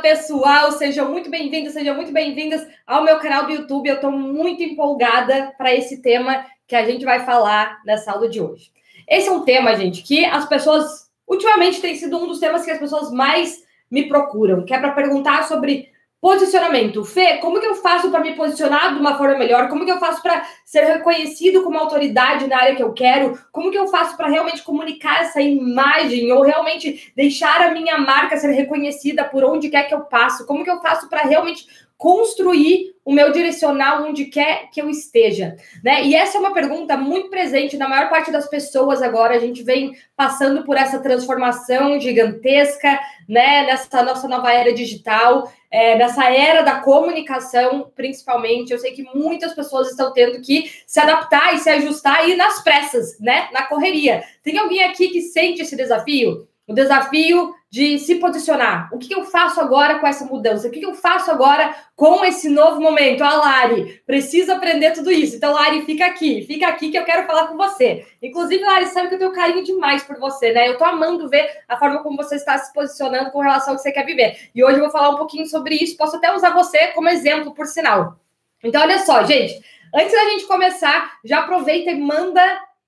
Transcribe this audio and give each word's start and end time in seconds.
pessoal, 0.00 0.72
sejam 0.72 1.10
muito 1.10 1.30
bem-vindos, 1.30 1.74
sejam 1.74 1.94
muito 1.94 2.12
bem-vindas 2.12 2.66
ao 2.86 3.04
meu 3.04 3.18
canal 3.18 3.46
do 3.46 3.52
YouTube. 3.52 3.88
Eu 3.88 3.96
estou 3.96 4.10
muito 4.10 4.62
empolgada 4.62 5.52
para 5.58 5.74
esse 5.74 6.00
tema 6.00 6.44
que 6.66 6.74
a 6.74 6.84
gente 6.84 7.04
vai 7.04 7.24
falar 7.24 7.80
nessa 7.84 8.12
aula 8.12 8.28
de 8.28 8.40
hoje. 8.40 8.70
Esse 9.06 9.28
é 9.28 9.32
um 9.32 9.44
tema, 9.44 9.76
gente, 9.76 10.02
que 10.02 10.24
as 10.24 10.48
pessoas 10.48 11.10
ultimamente 11.26 11.80
tem 11.80 11.94
sido 11.96 12.18
um 12.18 12.26
dos 12.26 12.40
temas 12.40 12.64
que 12.64 12.70
as 12.70 12.78
pessoas 12.78 13.10
mais 13.10 13.62
me 13.90 14.08
procuram, 14.08 14.64
que 14.64 14.72
é 14.72 14.78
para 14.78 14.92
perguntar 14.92 15.44
sobre 15.44 15.88
Posicionamento. 16.20 17.02
Fê, 17.02 17.38
como 17.38 17.58
que 17.58 17.66
eu 17.66 17.76
faço 17.76 18.10
para 18.10 18.20
me 18.20 18.34
posicionar 18.34 18.92
de 18.92 19.00
uma 19.00 19.16
forma 19.16 19.38
melhor? 19.38 19.68
Como 19.68 19.86
que 19.86 19.90
eu 19.90 19.98
faço 19.98 20.22
para 20.22 20.46
ser 20.66 20.84
reconhecido 20.84 21.62
como 21.62 21.78
autoridade 21.78 22.46
na 22.46 22.58
área 22.58 22.76
que 22.76 22.82
eu 22.82 22.92
quero? 22.92 23.38
Como 23.50 23.70
que 23.70 23.78
eu 23.78 23.86
faço 23.86 24.18
para 24.18 24.28
realmente 24.28 24.62
comunicar 24.62 25.22
essa 25.22 25.40
imagem 25.40 26.30
ou 26.30 26.42
realmente 26.42 27.10
deixar 27.16 27.62
a 27.62 27.70
minha 27.70 27.96
marca 27.96 28.36
ser 28.36 28.52
reconhecida 28.52 29.24
por 29.24 29.42
onde 29.44 29.70
quer 29.70 29.84
que 29.84 29.94
eu 29.94 30.00
passo? 30.00 30.46
Como 30.46 30.62
que 30.62 30.70
eu 30.70 30.82
faço 30.82 31.08
para 31.08 31.22
realmente 31.22 31.66
construir 31.96 32.94
o 33.10 33.12
meu 33.12 33.32
direcional 33.32 34.04
onde 34.04 34.26
quer 34.26 34.70
que 34.70 34.80
eu 34.80 34.88
esteja, 34.88 35.56
né? 35.82 36.04
E 36.04 36.14
essa 36.14 36.38
é 36.38 36.40
uma 36.40 36.54
pergunta 36.54 36.96
muito 36.96 37.28
presente 37.28 37.76
na 37.76 37.88
maior 37.88 38.08
parte 38.08 38.30
das 38.30 38.48
pessoas 38.48 39.02
agora. 39.02 39.34
A 39.34 39.40
gente 39.40 39.64
vem 39.64 39.96
passando 40.16 40.62
por 40.62 40.76
essa 40.76 41.00
transformação 41.00 41.98
gigantesca, 41.98 43.00
né? 43.28 43.66
Nessa 43.66 44.04
nossa 44.04 44.28
nova 44.28 44.52
era 44.52 44.72
digital, 44.72 45.50
é, 45.68 45.98
nessa 45.98 46.30
era 46.30 46.62
da 46.62 46.78
comunicação, 46.78 47.90
principalmente. 47.96 48.72
Eu 48.72 48.78
sei 48.78 48.92
que 48.92 49.02
muitas 49.12 49.54
pessoas 49.54 49.90
estão 49.90 50.12
tendo 50.12 50.40
que 50.40 50.70
se 50.86 51.00
adaptar 51.00 51.52
e 51.52 51.58
se 51.58 51.68
ajustar 51.68 52.18
aí 52.18 52.36
nas 52.36 52.62
pressas, 52.62 53.18
né? 53.18 53.48
Na 53.52 53.64
correria. 53.64 54.22
Tem 54.40 54.56
alguém 54.56 54.84
aqui 54.84 55.08
que 55.08 55.20
sente 55.20 55.62
esse 55.62 55.74
desafio? 55.74 56.46
O 56.70 56.74
desafio 56.74 57.52
de 57.68 57.98
se 57.98 58.14
posicionar. 58.16 58.88
O 58.92 58.98
que 58.98 59.12
eu 59.12 59.24
faço 59.24 59.60
agora 59.60 59.98
com 59.98 60.06
essa 60.06 60.24
mudança? 60.24 60.68
O 60.68 60.70
que 60.70 60.80
eu 60.80 60.94
faço 60.94 61.28
agora 61.28 61.74
com 61.96 62.24
esse 62.24 62.48
novo 62.48 62.80
momento? 62.80 63.24
Ah, 63.24 63.34
Lari, 63.34 64.00
preciso 64.06 64.52
aprender 64.52 64.92
tudo 64.92 65.10
isso. 65.10 65.34
Então, 65.34 65.52
Lari, 65.52 65.82
fica 65.84 66.06
aqui, 66.06 66.42
fica 66.46 66.68
aqui 66.68 66.88
que 66.88 66.96
eu 66.96 67.04
quero 67.04 67.26
falar 67.26 67.48
com 67.48 67.56
você. 67.56 68.06
Inclusive, 68.22 68.62
Lari, 68.62 68.86
sabe 68.86 69.08
que 69.08 69.16
eu 69.16 69.18
tenho 69.18 69.32
carinho 69.32 69.64
demais 69.64 70.04
por 70.04 70.16
você, 70.20 70.52
né? 70.52 70.68
Eu 70.68 70.78
tô 70.78 70.84
amando 70.84 71.28
ver 71.28 71.44
a 71.66 71.76
forma 71.76 72.04
como 72.04 72.16
você 72.16 72.36
está 72.36 72.56
se 72.56 72.72
posicionando 72.72 73.32
com 73.32 73.40
relação 73.40 73.72
ao 73.72 73.76
que 73.76 73.82
você 73.82 73.90
quer 73.90 74.06
viver. 74.06 74.50
E 74.54 74.62
hoje 74.62 74.76
eu 74.76 74.82
vou 74.82 74.90
falar 74.90 75.10
um 75.10 75.16
pouquinho 75.16 75.46
sobre 75.46 75.74
isso. 75.74 75.96
Posso 75.96 76.16
até 76.16 76.32
usar 76.32 76.50
você 76.50 76.88
como 76.88 77.08
exemplo, 77.08 77.52
por 77.52 77.66
sinal. 77.66 78.16
Então, 78.62 78.80
olha 78.80 79.00
só, 79.00 79.24
gente. 79.24 79.60
Antes 79.92 80.12
da 80.12 80.30
gente 80.30 80.46
começar, 80.46 81.18
já 81.24 81.40
aproveita 81.40 81.90
e 81.90 81.98
manda 81.98 82.40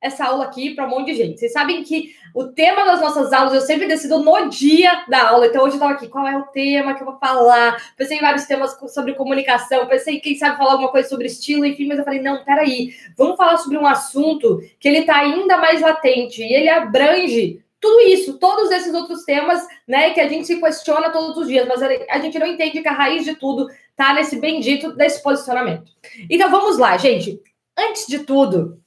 essa 0.02 0.26
aula 0.26 0.44
aqui 0.44 0.74
para 0.74 0.84
um 0.84 0.90
monte 0.90 1.06
de 1.06 1.14
gente. 1.14 1.38
Vocês 1.38 1.52
sabem 1.52 1.84
que 1.84 2.14
o 2.34 2.44
tema 2.44 2.84
das 2.84 3.00
nossas 3.00 3.32
aulas 3.32 3.54
eu 3.54 3.60
sempre 3.60 3.86
decido 3.86 4.18
no 4.18 4.48
dia 4.48 5.04
da 5.08 5.30
aula. 5.30 5.46
Então 5.46 5.62
hoje 5.62 5.72
eu 5.72 5.76
estava 5.76 5.92
aqui, 5.92 6.08
qual 6.08 6.26
é 6.26 6.36
o 6.36 6.44
tema 6.44 6.94
que 6.94 7.02
eu 7.02 7.06
vou 7.06 7.18
falar? 7.18 7.76
Pensei 7.96 8.18
em 8.18 8.20
vários 8.20 8.46
temas 8.46 8.76
sobre 8.88 9.14
comunicação, 9.14 9.86
pensei 9.86 10.20
quem 10.20 10.36
sabe 10.36 10.56
falar 10.56 10.72
alguma 10.72 10.90
coisa 10.90 11.08
sobre 11.08 11.26
estilo, 11.26 11.66
enfim, 11.66 11.86
mas 11.86 11.98
eu 11.98 12.04
falei, 12.04 12.20
não, 12.20 12.44
peraí, 12.44 12.94
vamos 13.16 13.36
falar 13.36 13.56
sobre 13.58 13.78
um 13.78 13.86
assunto 13.86 14.60
que 14.78 14.88
ele 14.88 14.98
está 14.98 15.16
ainda 15.16 15.56
mais 15.58 15.80
latente 15.80 16.42
e 16.42 16.54
ele 16.54 16.68
abrange 16.68 17.62
tudo 17.80 18.00
isso, 18.02 18.38
todos 18.38 18.70
esses 18.70 18.94
outros 18.94 19.24
temas, 19.24 19.66
né, 19.88 20.10
que 20.10 20.20
a 20.20 20.28
gente 20.28 20.46
se 20.46 20.60
questiona 20.60 21.10
todos 21.10 21.36
os 21.36 21.48
dias, 21.48 21.66
mas 21.66 21.82
a 21.82 22.18
gente 22.20 22.38
não 22.38 22.46
entende 22.46 22.80
que 22.80 22.88
a 22.88 22.92
raiz 22.92 23.24
de 23.24 23.34
tudo 23.34 23.68
tá 23.96 24.14
nesse 24.14 24.38
bendito 24.38 24.92
desse 24.92 25.20
posicionamento. 25.20 25.90
Então 26.30 26.48
vamos 26.48 26.78
lá, 26.78 26.96
gente. 26.96 27.40
Antes 27.76 28.06
de 28.06 28.20
tudo, 28.20 28.81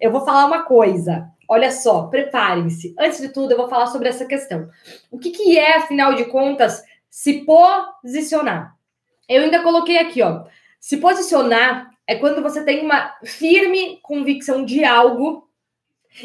eu 0.00 0.10
vou 0.10 0.24
falar 0.24 0.46
uma 0.46 0.62
coisa. 0.62 1.28
Olha 1.48 1.70
só, 1.70 2.06
preparem-se. 2.06 2.94
Antes 2.98 3.20
de 3.20 3.28
tudo, 3.28 3.52
eu 3.52 3.56
vou 3.56 3.68
falar 3.68 3.86
sobre 3.86 4.08
essa 4.08 4.24
questão. 4.24 4.68
O 5.10 5.18
que, 5.18 5.30
que 5.30 5.58
é, 5.58 5.76
afinal 5.76 6.14
de 6.14 6.24
contas, 6.26 6.82
se 7.10 7.44
posicionar? 7.44 8.74
Eu 9.28 9.42
ainda 9.42 9.62
coloquei 9.62 9.98
aqui, 9.98 10.22
ó. 10.22 10.44
Se 10.80 10.96
posicionar 10.98 11.90
é 12.06 12.16
quando 12.16 12.42
você 12.42 12.62
tem 12.62 12.84
uma 12.84 13.14
firme 13.24 13.98
convicção 14.02 14.64
de 14.64 14.84
algo 14.84 15.48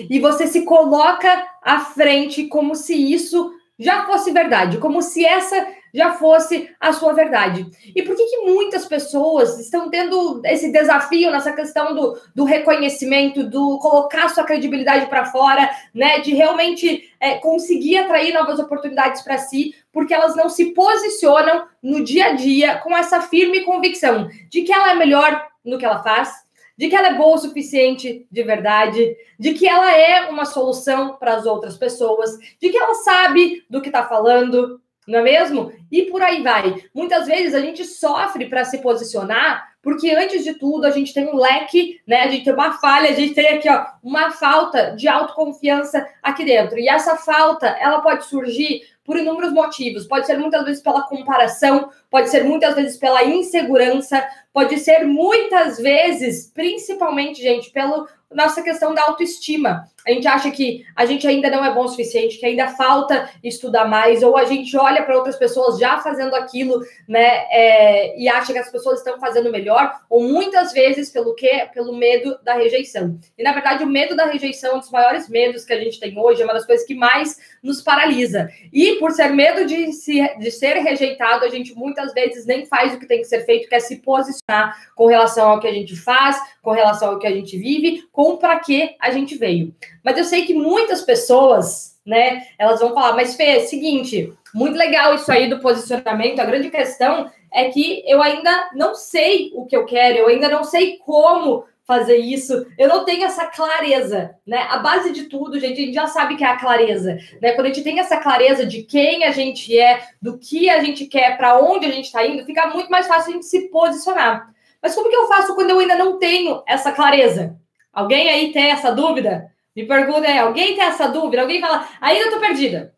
e 0.10 0.20
você 0.20 0.48
se 0.48 0.64
coloca 0.64 1.48
à 1.62 1.80
frente 1.80 2.48
como 2.48 2.76
se 2.76 2.94
isso 2.94 3.54
já 3.78 4.06
fosse 4.06 4.32
verdade, 4.32 4.78
como 4.78 5.02
se 5.02 5.26
essa 5.26 5.66
já 5.94 6.14
fosse 6.14 6.70
a 6.80 6.94
sua 6.94 7.14
verdade. 7.14 7.66
E 7.96 8.02
por 8.04 8.16
que, 8.16 8.26
que 8.26 8.38
muitas 8.38 8.86
pessoas 8.86 9.60
estão 9.60 9.90
tendo 9.90 10.42
esse 10.46 10.72
desafio 10.72 11.32
nessa 11.32 11.52
questão 11.54 11.96
do, 11.96 12.20
do 12.34 12.44
reconhecimento, 12.44 13.44
do 13.44 13.80
colocar 13.80 14.30
sua 14.30 14.44
credibilidade 14.44 15.08
para 15.08 15.26
fora, 15.26 15.70
né? 15.94 16.20
De 16.20 16.34
realmente 16.34 17.12
é, 17.20 17.36
conseguir 17.36 17.98
atrair 17.98 18.34
novas 18.34 18.60
oportunidades 18.60 19.22
para 19.22 19.38
si, 19.38 19.76
porque 19.92 20.14
elas 20.14 20.36
não 20.36 20.50
se 20.50 20.74
posicionam 20.74 21.66
no 21.82 22.04
dia 22.04 22.28
a 22.28 22.34
dia 22.34 22.78
com 22.78 22.96
essa 22.96 23.22
firme 23.22 23.62
convicção 23.62 24.30
de 24.50 24.62
que 24.62 24.72
ela 24.72 24.92
é 24.92 24.96
melhor 24.96 25.48
no 25.64 25.78
que 25.78 25.86
ela 25.86 26.02
faz, 26.02 26.34
de 26.78 26.88
que 26.88 26.96
ela 26.96 27.10
é 27.10 27.14
boa 27.14 27.36
o 27.36 27.38
suficiente 27.38 28.26
de 28.32 28.44
verdade, 28.44 29.16
de 29.38 29.54
que 29.54 29.68
ela 29.68 29.92
é 29.94 30.30
uma 30.30 30.46
solução 30.46 31.18
para 31.18 31.36
as 31.36 31.46
outras 31.46 31.78
pessoas, 31.78 32.38
de 32.58 32.70
que 32.70 32.78
ela 32.78 32.96
sabe 32.96 33.66
do 33.70 33.82
que 33.82 33.90
está 33.90 34.08
falando, 34.08 34.80
não 35.10 35.20
é 35.20 35.24
mesmo? 35.24 35.74
E 35.92 36.04
por 36.04 36.22
aí 36.22 36.44
vai. 36.44 36.76
Muitas 36.94 37.28
vezes 37.28 37.54
a 37.54 37.60
gente 37.60 37.84
sofre 37.84 38.48
para 38.48 38.64
se 38.64 38.78
posicionar, 38.78 39.69
porque 39.82 40.12
antes 40.12 40.44
de 40.44 40.54
tudo 40.56 40.86
a 40.86 40.92
gente 40.92 41.14
tem 41.14 41.28
um 41.28 41.36
leque, 41.36 42.02
né? 42.06 42.22
A 42.22 42.28
gente 42.28 42.44
tem 42.44 42.54
uma 42.54 42.74
falha, 42.74 43.10
a 43.10 43.14
gente 43.14 43.34
tem 43.34 43.48
aqui, 43.48 43.70
ó, 43.70 43.86
uma 44.04 44.32
falta 44.32 44.92
de 44.96 45.08
autoconfiança 45.08 46.06
aqui 46.22 46.44
dentro. 46.44 46.78
E 46.78 46.90
essa 46.90 47.16
falta, 47.16 47.68
ela 47.68 48.02
pode 48.02 48.26
surgir 48.26 48.82
por 49.10 49.18
inúmeros 49.18 49.52
motivos. 49.52 50.06
Pode 50.06 50.28
ser 50.28 50.38
muitas 50.38 50.64
vezes 50.64 50.84
pela 50.84 51.02
comparação, 51.04 51.90
pode 52.12 52.30
ser 52.30 52.44
muitas 52.44 52.76
vezes 52.76 52.98
pela 52.98 53.24
insegurança, 53.24 54.24
pode 54.54 54.78
ser 54.78 55.06
muitas 55.06 55.80
vezes, 55.80 56.52
principalmente, 56.54 57.42
gente, 57.42 57.72
pelo 57.72 58.08
nossa 58.34 58.62
questão 58.62 58.94
da 58.94 59.04
autoestima. 59.04 59.88
A 60.08 60.12
gente 60.12 60.28
acha 60.28 60.52
que 60.52 60.86
a 60.96 61.06
gente 61.06 61.28
ainda 61.28 61.50
não 61.50 61.66
é 61.66 61.74
bom 61.74 61.86
o 61.86 61.88
suficiente, 61.88 62.38
que 62.38 62.46
ainda 62.46 62.68
falta 62.68 63.30
estudar 63.44 63.86
mais, 63.86 64.22
ou 64.22 64.38
a 64.38 64.46
gente 64.46 64.78
olha 64.78 65.04
para 65.04 65.18
outras 65.18 65.36
pessoas 65.36 65.80
já 65.80 65.98
fazendo 66.00 66.36
aquilo, 66.36 66.80
né, 67.08 67.48
é, 67.50 68.20
e 68.20 68.30
acha 68.30 68.54
que 68.54 68.60
as 68.60 68.72
pessoas 68.72 69.00
estão 69.00 69.20
fazendo 69.20 69.52
melhor, 69.52 69.69
ou 70.10 70.24
muitas 70.24 70.72
vezes 70.72 71.10
pelo 71.10 71.34
quê? 71.36 71.68
Pelo 71.74 71.96
medo 71.96 72.38
da 72.44 72.54
rejeição. 72.54 73.20
E 73.38 73.44
na 73.44 73.52
verdade, 73.52 73.84
o 73.84 73.88
medo 73.88 74.16
da 74.16 74.26
rejeição 74.26 74.72
é 74.72 74.76
um 74.76 74.80
dos 74.80 74.92
maiores 74.92 75.30
medos 75.30 75.66
que 75.66 75.74
a 75.74 75.80
gente 75.80 76.00
tem 76.00 76.18
hoje, 76.18 76.42
é 76.42 76.46
uma 76.46 76.54
das 76.54 76.66
coisas 76.66 76.86
que 76.86 76.96
mais 76.96 77.38
nos 77.62 77.82
paralisa. 77.82 78.50
E 78.72 78.96
por 78.96 79.12
ser 79.12 79.30
medo 79.30 79.66
de, 79.66 79.92
se, 79.92 80.22
de 80.38 80.52
ser 80.52 80.74
rejeitado, 80.78 81.46
a 81.46 81.50
gente 81.50 81.76
muitas 81.76 82.14
vezes 82.14 82.46
nem 82.46 82.66
faz 82.66 82.94
o 82.94 83.00
que 83.00 83.08
tem 83.08 83.20
que 83.20 83.28
ser 83.28 83.46
feito, 83.46 83.68
que 83.68 83.76
é 83.76 83.80
se 83.80 83.98
posicionar 83.98 84.76
com 84.96 85.08
relação 85.08 85.50
ao 85.50 85.60
que 85.60 85.68
a 85.68 85.74
gente 85.74 85.96
faz, 85.96 86.38
com 86.62 86.72
relação 86.72 87.10
ao 87.10 87.20
que 87.20 87.28
a 87.28 87.32
gente 87.32 87.58
vive, 87.58 88.04
com 88.12 88.38
para 88.38 88.60
que 88.60 88.96
a 89.00 89.12
gente 89.12 89.38
veio. 89.38 89.74
Mas 90.04 90.18
eu 90.18 90.24
sei 90.24 90.46
que 90.46 90.54
muitas 90.54 91.02
pessoas, 91.02 92.00
né, 92.06 92.48
elas 92.58 92.80
vão 92.80 92.94
falar, 92.94 93.16
mas 93.16 93.36
Fê, 93.36 93.62
seguinte, 93.62 94.34
muito 94.54 94.78
legal 94.78 95.16
isso 95.16 95.32
aí 95.32 95.50
do 95.50 95.60
posicionamento. 95.60 96.40
A 96.40 96.46
grande 96.46 96.70
questão 96.70 97.32
é 97.52 97.66
que 97.70 98.04
eu 98.06 98.22
ainda 98.22 98.70
não 98.74 98.94
sei 98.96 99.52
o 99.54 99.66
que 99.66 99.76
eu 99.76 99.86
quero, 99.86 100.18
eu 100.18 100.28
ainda 100.28 100.50
não 100.50 100.64
sei 100.64 100.98
como 100.98 101.66
fazer 101.90 102.18
isso. 102.18 102.68
Eu 102.78 102.88
não 102.88 103.04
tenho 103.04 103.24
essa 103.26 103.48
clareza, 103.48 104.36
né? 104.46 104.68
A 104.70 104.78
base 104.78 105.12
de 105.12 105.24
tudo, 105.24 105.60
gente, 105.60 105.82
a 105.82 105.86
gente 105.86 105.94
já 105.94 106.06
sabe 106.06 106.36
que 106.36 106.44
é 106.44 106.48
a 106.48 106.56
clareza, 106.56 107.18
né? 107.42 107.54
Quando 107.54 107.66
a 107.66 107.70
gente 107.70 107.84
tem 107.84 108.00
essa 108.00 108.18
clareza 108.18 108.64
de 108.64 108.84
quem 108.84 109.24
a 109.24 109.32
gente 109.32 109.76
é, 109.76 110.00
do 110.22 110.38
que 110.38 110.70
a 110.70 110.84
gente 110.84 111.08
quer, 111.08 111.36
para 111.36 111.60
onde 111.60 111.88
a 111.88 111.92
gente 111.92 112.06
está 112.06 112.24
indo, 112.24 112.46
fica 112.46 112.68
muito 112.68 112.92
mais 112.92 113.08
fácil 113.08 113.32
a 113.32 113.34
gente 113.34 113.48
se 113.48 113.70
posicionar. 113.70 114.52
Mas 114.80 114.94
como 114.94 115.10
que 115.10 115.16
eu 115.16 115.28
faço 115.28 115.56
quando 115.56 115.72
eu 115.72 115.80
ainda 115.80 115.96
não 115.96 116.20
tenho 116.20 116.62
essa 116.68 116.92
clareza? 116.92 117.58
Alguém 117.92 118.30
aí 118.30 118.52
tem 118.52 118.70
essa 118.70 118.92
dúvida? 118.92 119.52
Me 119.76 119.84
pergunta 119.88 120.28
aí, 120.28 120.38
alguém 120.38 120.76
tem 120.76 120.84
essa 120.84 121.08
dúvida? 121.08 121.42
Alguém 121.42 121.60
fala, 121.60 121.88
ainda 122.00 122.26
estou 122.26 122.40
perdida. 122.40 122.94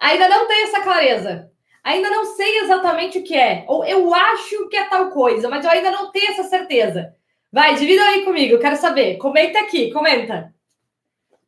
Ainda 0.00 0.28
não 0.28 0.46
tenho 0.46 0.64
essa 0.64 0.80
clareza. 0.80 1.50
Ainda 1.82 2.10
não 2.10 2.24
sei 2.24 2.60
exatamente 2.60 3.18
o 3.18 3.24
que 3.24 3.36
é. 3.36 3.64
Ou 3.66 3.84
eu 3.84 4.14
acho 4.14 4.68
que 4.68 4.76
é 4.76 4.84
tal 4.84 5.10
coisa, 5.10 5.48
mas 5.48 5.64
eu 5.64 5.70
ainda 5.70 5.90
não 5.90 6.10
tenho 6.10 6.32
essa 6.32 6.44
certeza. 6.44 7.14
Vai, 7.50 7.74
divida 7.76 8.02
aí 8.02 8.24
comigo, 8.24 8.54
eu 8.54 8.60
quero 8.60 8.76
saber. 8.76 9.16
Comenta 9.16 9.58
aqui, 9.60 9.90
comenta. 9.90 10.52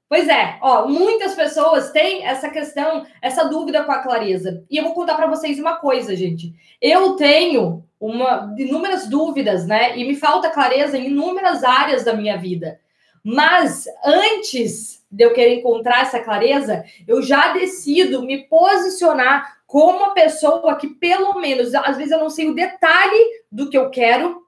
Pois 0.08 0.29
é, 0.29 0.58
ó, 0.61 0.88
muitas 0.88 1.37
pessoas 1.37 1.93
têm 1.93 2.26
essa 2.26 2.49
questão, 2.50 3.06
essa 3.23 3.44
dúvida 3.44 3.85
com 3.85 3.93
a 3.93 4.00
clareza. 4.00 4.64
E 4.69 4.76
eu 4.76 4.82
vou 4.82 4.93
contar 4.93 5.14
para 5.14 5.29
vocês 5.29 5.58
uma 5.61 5.76
coisa, 5.76 6.17
gente. 6.17 6.52
Eu 6.81 7.14
tenho 7.14 7.85
uma 8.00 8.52
inúmeras 8.58 9.08
dúvidas, 9.08 9.67
né? 9.69 9.97
E 9.97 10.05
me 10.05 10.17
falta 10.17 10.50
clareza 10.50 10.99
em 10.99 11.08
inúmeras 11.08 11.62
áreas 11.62 12.02
da 12.02 12.12
minha 12.12 12.37
vida. 12.37 12.79
Mas 13.22 13.87
antes 14.05 15.05
de 15.11 15.25
eu 15.25 15.32
querer 15.32 15.55
encontrar 15.55 16.02
essa 16.02 16.20
clareza, 16.20 16.84
eu 17.06 17.22
já 17.22 17.52
decido 17.52 18.22
me 18.22 18.44
posicionar 18.46 19.61
como 19.67 19.99
uma 19.99 20.14
pessoa 20.14 20.76
que, 20.76 20.88
pelo 20.88 21.38
menos, 21.40 21.75
às 21.75 21.96
vezes 21.96 22.12
eu 22.12 22.19
não 22.19 22.31
sei 22.31 22.49
o 22.49 22.55
detalhe 22.55 23.44
do 23.50 23.69
que 23.69 23.78
eu 23.78 23.90
quero, 23.90 24.43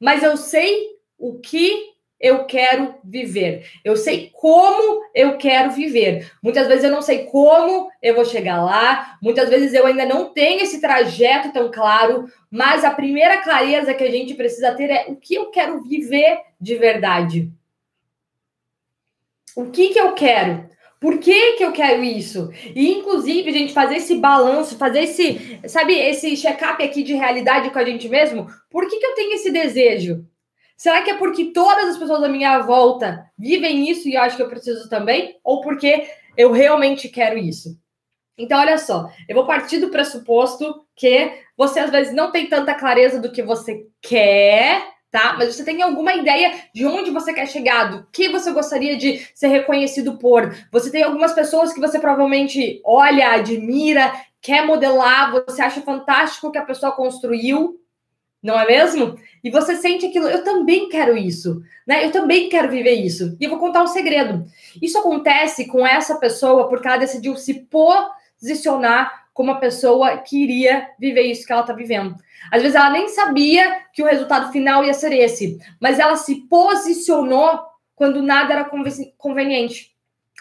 mas 0.00 0.22
eu 0.22 0.36
sei 0.36 0.96
o 1.18 1.38
que 1.38 1.96
eu 2.18 2.44
quero 2.44 2.94
viver. 3.04 3.70
Eu 3.84 3.96
sei 3.96 4.30
como 4.32 5.02
eu 5.14 5.36
quero 5.36 5.70
viver. 5.70 6.32
Muitas 6.42 6.66
vezes 6.66 6.84
eu 6.84 6.90
não 6.90 7.02
sei 7.02 7.24
como 7.26 7.90
eu 8.02 8.14
vou 8.14 8.24
chegar 8.24 8.62
lá. 8.62 9.18
Muitas 9.22 9.48
vezes 9.48 9.74
eu 9.74 9.86
ainda 9.86 10.06
não 10.06 10.32
tenho 10.32 10.62
esse 10.62 10.80
trajeto 10.80 11.52
tão 11.52 11.70
claro. 11.70 12.26
Mas 12.50 12.84
a 12.84 12.90
primeira 12.90 13.42
clareza 13.42 13.94
que 13.94 14.04
a 14.04 14.10
gente 14.10 14.34
precisa 14.34 14.74
ter 14.74 14.90
é 14.90 15.06
o 15.08 15.16
que 15.16 15.34
eu 15.34 15.50
quero 15.50 15.82
viver 15.82 16.40
de 16.60 16.74
verdade. 16.76 17.52
O 19.56 19.70
que, 19.70 19.88
que 19.88 19.98
eu 19.98 20.12
quero? 20.12 20.68
Por 21.00 21.18
que, 21.18 21.54
que 21.54 21.64
eu 21.64 21.72
quero 21.72 22.04
isso? 22.04 22.50
E, 22.74 22.92
inclusive, 22.92 23.48
a 23.48 23.52
gente 23.52 23.72
fazer 23.72 23.96
esse 23.96 24.16
balanço, 24.16 24.76
fazer 24.76 25.04
esse, 25.04 25.60
sabe, 25.66 25.94
esse 25.94 26.36
check-up 26.36 26.82
aqui 26.82 27.02
de 27.02 27.14
realidade 27.14 27.70
com 27.70 27.78
a 27.78 27.84
gente 27.84 28.06
mesmo. 28.06 28.46
Por 28.70 28.86
que, 28.86 28.98
que 28.98 29.06
eu 29.06 29.14
tenho 29.14 29.32
esse 29.32 29.50
desejo? 29.50 30.26
Será 30.76 31.00
que 31.00 31.10
é 31.10 31.16
porque 31.16 31.52
todas 31.52 31.88
as 31.88 31.96
pessoas 31.96 32.22
à 32.22 32.28
minha 32.28 32.58
volta 32.60 33.24
vivem 33.38 33.88
isso 33.88 34.06
e 34.06 34.14
eu 34.14 34.20
acho 34.20 34.36
que 34.36 34.42
eu 34.42 34.48
preciso 34.48 34.90
também? 34.90 35.38
Ou 35.42 35.62
porque 35.62 36.06
eu 36.36 36.52
realmente 36.52 37.08
quero 37.08 37.38
isso? 37.38 37.78
Então, 38.36 38.60
olha 38.60 38.76
só, 38.76 39.10
eu 39.26 39.34
vou 39.34 39.46
partir 39.46 39.78
do 39.78 39.88
pressuposto 39.88 40.84
que 40.94 41.32
você 41.56 41.80
às 41.80 41.90
vezes 41.90 42.14
não 42.14 42.30
tem 42.30 42.46
tanta 42.46 42.74
clareza 42.74 43.18
do 43.18 43.32
que 43.32 43.42
você 43.42 43.86
quer, 44.02 44.86
tá? 45.10 45.34
Mas 45.38 45.54
você 45.54 45.64
tem 45.64 45.82
alguma 45.82 46.14
ideia 46.14 46.54
de 46.74 46.84
onde 46.84 47.10
você 47.10 47.32
quer 47.32 47.46
chegar, 47.46 47.84
do 47.84 48.06
que 48.12 48.28
você 48.28 48.52
gostaria 48.52 48.96
de 48.96 49.26
ser 49.34 49.48
reconhecido 49.48 50.18
por. 50.18 50.54
Você 50.70 50.90
tem 50.90 51.02
algumas 51.02 51.32
pessoas 51.32 51.72
que 51.72 51.80
você 51.80 51.98
provavelmente 51.98 52.80
olha, 52.84 53.32
admira, 53.32 54.12
quer 54.40 54.64
modelar, 54.66 55.32
você 55.32 55.62
acha 55.62 55.80
fantástico 55.80 56.48
o 56.48 56.52
que 56.52 56.58
a 56.58 56.64
pessoa 56.64 56.92
construiu, 56.92 57.80
não 58.42 58.58
é 58.58 58.66
mesmo? 58.66 59.16
E 59.42 59.50
você 59.50 59.76
sente 59.76 60.06
aquilo, 60.06 60.28
eu 60.28 60.44
também 60.44 60.88
quero 60.88 61.16
isso, 61.16 61.62
né? 61.86 62.04
Eu 62.04 62.12
também 62.12 62.48
quero 62.48 62.70
viver 62.70 62.92
isso. 62.92 63.36
E 63.40 63.44
eu 63.44 63.50
vou 63.50 63.58
contar 63.58 63.82
um 63.82 63.88
segredo. 63.88 64.44
Isso 64.80 64.98
acontece 64.98 65.66
com 65.66 65.86
essa 65.86 66.16
pessoa 66.16 66.68
porque 66.68 66.86
ela 66.86 66.96
decidiu 66.96 67.36
se 67.36 67.54
posicionar 67.54 69.25
como 69.36 69.50
a 69.50 69.56
pessoa 69.56 70.16
que 70.16 70.42
iria 70.42 70.88
viver 70.98 71.20
isso 71.20 71.46
que 71.46 71.52
ela 71.52 71.60
está 71.60 71.74
vivendo. 71.74 72.16
Às 72.50 72.62
vezes 72.62 72.74
ela 72.74 72.88
nem 72.88 73.06
sabia 73.08 73.82
que 73.92 74.02
o 74.02 74.06
resultado 74.06 74.50
final 74.50 74.82
ia 74.82 74.94
ser 74.94 75.12
esse, 75.12 75.58
mas 75.78 75.98
ela 75.98 76.16
se 76.16 76.36
posicionou 76.48 77.60
quando 77.94 78.22
nada 78.22 78.54
era 78.54 78.70
conveniente. 79.18 79.94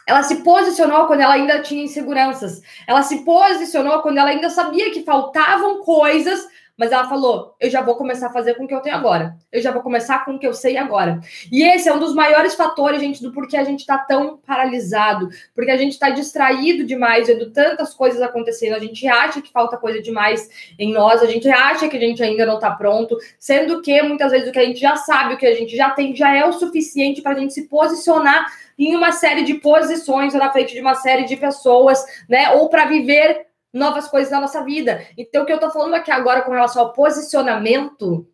Ela 0.07 0.23
se 0.23 0.37
posicionou 0.37 1.07
quando 1.07 1.19
ela 1.19 1.33
ainda 1.33 1.61
tinha 1.61 1.83
inseguranças. 1.83 2.61
Ela 2.87 3.03
se 3.03 3.25
posicionou 3.25 4.01
quando 4.01 4.17
ela 4.17 4.29
ainda 4.29 4.49
sabia 4.49 4.89
que 4.91 5.03
faltavam 5.03 5.83
coisas 5.83 6.47
mas 6.77 6.91
ela 6.91 7.07
falou: 7.07 7.55
eu 7.59 7.69
já 7.69 7.81
vou 7.81 7.95
começar 7.95 8.27
a 8.27 8.33
fazer 8.33 8.55
com 8.55 8.65
o 8.65 8.67
que 8.67 8.73
eu 8.73 8.81
tenho 8.81 8.95
agora. 8.95 9.35
Eu 9.51 9.61
já 9.61 9.71
vou 9.71 9.81
começar 9.81 10.25
com 10.25 10.35
o 10.35 10.39
que 10.39 10.45
eu 10.45 10.53
sei 10.53 10.77
agora. 10.77 11.19
E 11.51 11.63
esse 11.63 11.87
é 11.87 11.93
um 11.93 11.99
dos 11.99 12.13
maiores 12.13 12.55
fatores, 12.55 13.01
gente, 13.01 13.21
do 13.21 13.31
porquê 13.31 13.57
a 13.57 13.63
gente 13.63 13.81
está 13.81 13.97
tão 13.97 14.37
paralisado. 14.37 15.29
Porque 15.53 15.71
a 15.71 15.77
gente 15.77 15.93
está 15.93 16.09
distraído 16.09 16.85
demais, 16.85 17.27
vendo 17.27 17.51
tantas 17.51 17.93
coisas 17.93 18.21
acontecendo. 18.21 18.73
A 18.75 18.79
gente 18.79 19.07
acha 19.07 19.41
que 19.41 19.51
falta 19.51 19.77
coisa 19.77 20.01
demais 20.01 20.49
em 20.77 20.93
nós, 20.93 21.21
a 21.21 21.25
gente 21.25 21.49
acha 21.49 21.87
que 21.87 21.97
a 21.97 21.99
gente 21.99 22.21
ainda 22.21 22.45
não 22.45 22.55
está 22.55 22.71
pronto, 22.71 23.17
sendo 23.39 23.81
que 23.81 24.01
muitas 24.01 24.31
vezes 24.31 24.49
o 24.49 24.51
que 24.51 24.59
a 24.59 24.65
gente 24.65 24.79
já 24.79 24.95
sabe, 24.95 25.35
o 25.35 25.37
que 25.37 25.45
a 25.45 25.55
gente 25.55 25.75
já 25.75 25.91
tem, 25.91 26.15
já 26.15 26.35
é 26.35 26.45
o 26.45 26.53
suficiente 26.53 27.21
para 27.21 27.33
a 27.33 27.39
gente 27.39 27.53
se 27.53 27.67
posicionar 27.67 28.45
em 28.77 28.95
uma 28.95 29.11
série 29.11 29.43
de 29.43 29.55
posições 29.55 30.33
na 30.33 30.51
frente 30.51 30.73
de 30.73 30.81
uma 30.81 30.95
série 30.95 31.23
de 31.23 31.37
pessoas, 31.37 32.03
né? 32.27 32.51
Ou 32.55 32.69
para 32.69 32.85
viver 32.85 33.45
novas 33.75 34.07
coisas 34.07 34.31
na 34.31 34.39
nossa 34.39 34.63
vida. 34.63 35.05
Então, 35.17 35.43
o 35.43 35.45
que 35.45 35.51
eu 35.51 35.57
estou 35.57 35.69
falando 35.69 35.95
aqui 35.95 36.09
agora 36.09 36.41
com 36.41 36.51
relação 36.51 36.81
ao 36.81 36.93
posicionamento 36.93 38.25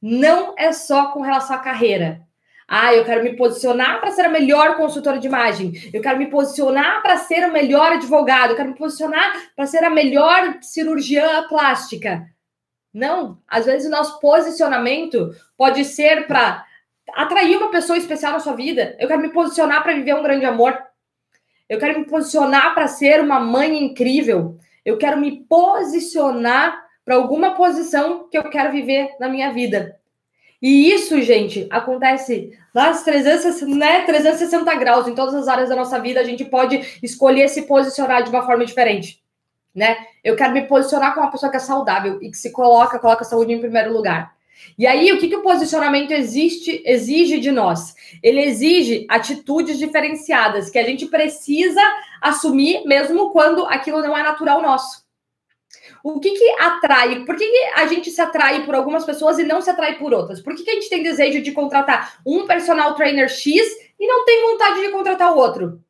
não 0.00 0.54
é 0.56 0.72
só 0.72 1.12
com 1.12 1.20
relação 1.20 1.54
à 1.54 1.58
carreira. 1.58 2.22
Ah, 2.66 2.94
eu 2.94 3.04
quero 3.04 3.22
me 3.22 3.36
posicionar 3.36 4.00
para 4.00 4.10
ser 4.12 4.24
a 4.24 4.30
melhor 4.30 4.76
consultora 4.76 5.18
de 5.18 5.26
imagem. 5.26 5.90
Eu 5.92 6.00
quero 6.00 6.18
me 6.18 6.30
posicionar 6.30 7.02
para 7.02 7.18
ser 7.18 7.46
o 7.46 7.52
melhor 7.52 7.92
advogado. 7.92 8.50
Eu 8.50 8.56
quero 8.56 8.70
me 8.70 8.74
posicionar 8.74 9.52
para 9.54 9.66
ser 9.66 9.84
a 9.84 9.90
melhor 9.90 10.56
cirurgiã 10.62 11.46
plástica. 11.48 12.26
Não, 12.92 13.38
às 13.46 13.66
vezes 13.66 13.86
o 13.86 13.90
nosso 13.90 14.18
posicionamento 14.18 15.30
pode 15.56 15.84
ser 15.84 16.26
para 16.26 16.64
atrair 17.14 17.58
uma 17.58 17.70
pessoa 17.70 17.98
especial 17.98 18.32
na 18.32 18.40
sua 18.40 18.54
vida. 18.54 18.96
Eu 18.98 19.08
quero 19.08 19.20
me 19.20 19.32
posicionar 19.32 19.82
para 19.82 19.94
viver 19.94 20.14
um 20.14 20.22
grande 20.22 20.46
amor. 20.46 20.78
Eu 21.72 21.78
quero 21.78 21.98
me 21.98 22.04
posicionar 22.04 22.74
para 22.74 22.86
ser 22.86 23.18
uma 23.18 23.40
mãe 23.40 23.82
incrível. 23.82 24.58
Eu 24.84 24.98
quero 24.98 25.18
me 25.18 25.42
posicionar 25.46 26.84
para 27.02 27.14
alguma 27.14 27.54
posição 27.54 28.28
que 28.28 28.36
eu 28.36 28.44
quero 28.50 28.70
viver 28.70 29.16
na 29.18 29.26
minha 29.26 29.50
vida. 29.54 29.98
E 30.60 30.92
isso, 30.92 31.18
gente, 31.22 31.66
acontece 31.70 32.52
nas 32.74 33.02
360, 33.04 33.74
né, 33.74 34.02
360 34.02 34.74
graus, 34.74 35.08
em 35.08 35.14
todas 35.14 35.34
as 35.34 35.48
áreas 35.48 35.70
da 35.70 35.74
nossa 35.74 35.98
vida, 35.98 36.20
a 36.20 36.24
gente 36.24 36.44
pode 36.44 36.98
escolher 37.02 37.48
se 37.48 37.62
posicionar 37.62 38.22
de 38.22 38.28
uma 38.28 38.44
forma 38.44 38.66
diferente, 38.66 39.22
né? 39.74 39.96
Eu 40.22 40.36
quero 40.36 40.52
me 40.52 40.66
posicionar 40.66 41.14
como 41.14 41.24
uma 41.24 41.32
pessoa 41.32 41.50
que 41.50 41.56
é 41.56 41.60
saudável 41.60 42.18
e 42.20 42.30
que 42.30 42.36
se 42.36 42.52
coloca, 42.52 42.98
coloca 42.98 43.22
a 43.22 43.24
saúde 43.24 43.50
em 43.50 43.60
primeiro 43.60 43.94
lugar. 43.94 44.34
E 44.78 44.86
aí, 44.86 45.12
o 45.12 45.18
que, 45.18 45.28
que 45.28 45.36
o 45.36 45.42
posicionamento 45.42 46.12
existe, 46.12 46.82
exige 46.84 47.38
de 47.38 47.50
nós? 47.50 47.94
Ele 48.22 48.40
exige 48.40 49.06
atitudes 49.08 49.78
diferenciadas 49.78 50.70
que 50.70 50.78
a 50.78 50.84
gente 50.84 51.06
precisa 51.06 51.82
assumir, 52.20 52.84
mesmo 52.84 53.30
quando 53.30 53.64
aquilo 53.66 54.00
não 54.00 54.16
é 54.16 54.22
natural 54.22 54.62
nosso. 54.62 55.02
O 56.04 56.18
que, 56.18 56.30
que 56.30 56.50
atrai? 56.60 57.24
Por 57.24 57.36
que, 57.36 57.46
que 57.46 57.64
a 57.74 57.86
gente 57.86 58.10
se 58.10 58.20
atrai 58.20 58.64
por 58.64 58.74
algumas 58.74 59.04
pessoas 59.04 59.38
e 59.38 59.44
não 59.44 59.60
se 59.60 59.70
atrai 59.70 59.98
por 59.98 60.12
outras? 60.12 60.40
Por 60.40 60.54
que, 60.54 60.64
que 60.64 60.70
a 60.70 60.74
gente 60.74 60.88
tem 60.88 61.02
desejo 61.02 61.40
de 61.40 61.52
contratar 61.52 62.18
um 62.26 62.46
personal 62.46 62.94
trainer 62.94 63.28
X 63.28 63.62
e 63.98 64.06
não 64.06 64.24
tem 64.24 64.42
vontade 64.42 64.80
de 64.80 64.88
contratar 64.88 65.32
o 65.32 65.38
outro? 65.38 65.80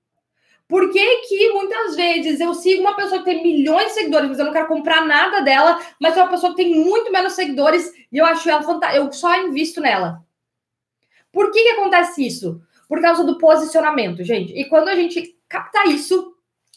Por 0.72 0.88
que, 0.88 1.16
que 1.28 1.50
muitas 1.50 1.94
vezes 1.94 2.40
eu 2.40 2.54
sigo 2.54 2.80
uma 2.80 2.96
pessoa 2.96 3.18
que 3.18 3.26
tem 3.26 3.42
milhões 3.42 3.88
de 3.88 3.92
seguidores, 3.92 4.30
mas 4.30 4.38
eu 4.38 4.46
não 4.46 4.54
quero 4.54 4.68
comprar 4.68 5.04
nada 5.04 5.42
dela, 5.42 5.78
mas 6.00 6.16
é 6.16 6.22
uma 6.22 6.30
pessoa 6.30 6.54
que 6.54 6.62
tem 6.64 6.74
muito 6.74 7.12
menos 7.12 7.34
seguidores 7.34 7.92
e 8.10 8.16
eu 8.16 8.24
acho 8.24 8.48
ela 8.48 8.62
fantástica, 8.62 8.96
eu 8.96 9.12
só 9.12 9.38
invisto 9.42 9.82
nela. 9.82 10.24
Por 11.30 11.50
que, 11.50 11.62
que 11.62 11.68
acontece 11.72 12.26
isso? 12.26 12.58
Por 12.88 13.02
causa 13.02 13.22
do 13.22 13.36
posicionamento, 13.36 14.24
gente. 14.24 14.58
E 14.58 14.64
quando 14.64 14.88
a 14.88 14.94
gente 14.94 15.36
capta 15.46 15.86
isso, 15.90 16.31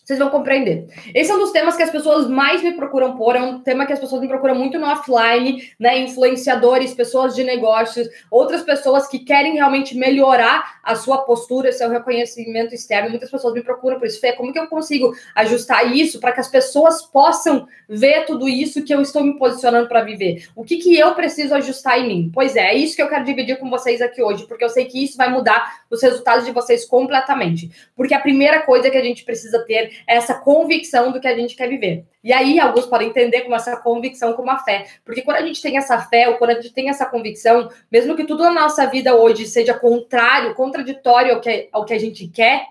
vocês 0.06 0.20
vão 0.20 0.30
compreender. 0.30 0.88
Esse 1.16 1.32
é 1.32 1.36
um 1.36 1.40
dos 1.40 1.52
temas 1.52 1.76
que 1.76 1.82
as 1.82 1.90
pessoas 1.90 2.30
mais 2.30 2.62
me 2.62 2.74
procuram 2.74 3.18
por, 3.18 3.36
é 3.36 3.42
um 3.42 3.60
tema 3.60 3.88
que 3.88 3.94
as 3.94 4.00
pessoas 4.00 4.22
me 4.22 4.28
procuram 4.28 4.54
muito 4.54 4.78
no 4.78 4.86
offline, 4.86 5.68
né? 5.80 5.98
Influenciadores, 5.98 6.94
pessoas 6.94 7.34
de 7.34 7.44
negócios, 7.44 8.08
outras 8.30 8.62
pessoas 8.62 9.08
que 9.08 9.18
querem 9.18 9.56
realmente 9.56 9.98
melhorar 9.98 10.80
a 10.84 10.96
sua 10.96 11.18
postura, 11.20 11.72
seu 11.72 11.90
reconhecimento 11.90 12.76
externo. 12.76 13.10
Muitas 13.10 13.32
pessoas 13.32 13.56
me 13.56 13.64
procuram 13.64 13.98
por 13.98 14.06
isso. 14.08 14.20
Fê, 14.22 14.34
como 14.34 14.54
que 14.54 14.60
eu 14.60 14.68
consigo 14.68 15.12
ajustar 15.34 15.92
isso 15.96 16.20
para 16.20 16.32
que 16.32 16.40
as 16.40 16.48
pessoas 16.48 17.02
possam 17.02 17.68
ver 17.90 18.26
tudo 18.26 18.48
isso 18.48 18.84
que 18.84 18.94
eu 18.94 19.02
estou 19.02 19.24
me 19.24 19.40
posicionando 19.40 19.88
para 19.88 20.04
viver? 20.04 20.48
O 20.56 20.64
que, 20.64 20.78
que 20.78 20.96
eu 20.96 21.16
preciso 21.16 21.56
ajustar 21.56 22.00
em 22.00 22.08
mim? 22.08 22.32
Pois 22.32 22.56
é, 22.56 22.68
é 22.68 22.76
isso 22.76 22.96
que 22.96 23.02
eu 23.02 23.10
quero 23.10 23.26
dividir 23.26 23.58
com 23.58 23.72
vocês 23.72 24.02
aqui 24.02 24.22
hoje, 24.22 24.46
porque 24.46 24.64
eu 24.64 24.70
sei 24.70 24.86
que 24.86 25.04
isso 25.04 25.18
vai 25.18 25.32
mudar 25.32 25.80
os 25.90 26.00
resultados 26.00 26.46
de 26.46 26.52
vocês 26.52 26.86
completamente. 26.86 27.72
Porque 27.96 28.14
a 28.14 28.20
primeira 28.20 28.62
coisa 28.62 28.92
que 28.92 28.98
a 28.98 29.04
gente 29.04 29.24
precisa 29.24 29.66
ter 29.66 29.95
essa 30.08 30.34
convicção 30.34 31.12
do 31.12 31.20
que 31.20 31.28
a 31.28 31.36
gente 31.36 31.56
quer 31.56 31.70
viver. 31.70 32.06
E 32.24 32.34
aí, 32.34 32.60
alguns 32.60 32.86
podem 32.86 33.10
entender 33.10 33.42
como 33.42 33.56
essa 33.56 33.78
convicção 33.78 34.34
como 34.34 34.50
a 34.52 34.60
fé. 34.60 34.86
Porque 35.04 35.22
quando 35.22 35.38
a 35.38 35.46
gente 35.46 35.62
tem 35.62 35.78
essa 35.78 36.00
fé, 36.00 36.28
ou 36.30 36.36
quando 36.36 36.52
a 36.52 36.56
gente 36.56 36.74
tem 36.74 36.90
essa 36.90 37.06
convicção, 37.06 37.70
mesmo 37.92 38.16
que 38.16 38.26
tudo 38.26 38.44
na 38.44 38.52
nossa 38.52 38.86
vida 38.88 39.16
hoje 39.16 39.46
seja 39.46 39.74
contrário, 39.74 40.56
contraditório 40.56 41.36
ao 41.36 41.42
que, 41.42 41.70
ao 41.72 41.86
que 41.86 41.94
a 41.94 42.00
gente 42.00 42.28
quer, 42.28 42.66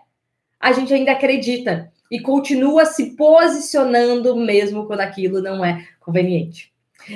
a 0.59 0.73
gente 0.73 0.93
ainda 0.93 1.13
acredita 1.13 1.93
e 2.11 2.21
continua 2.21 2.85
se 2.85 3.17
posicionando 3.17 4.37
mesmo 4.37 4.87
quando 4.87 5.01
aquilo 5.01 5.41
não 5.41 5.65
é 5.65 5.87
conveniente. 6.01 6.73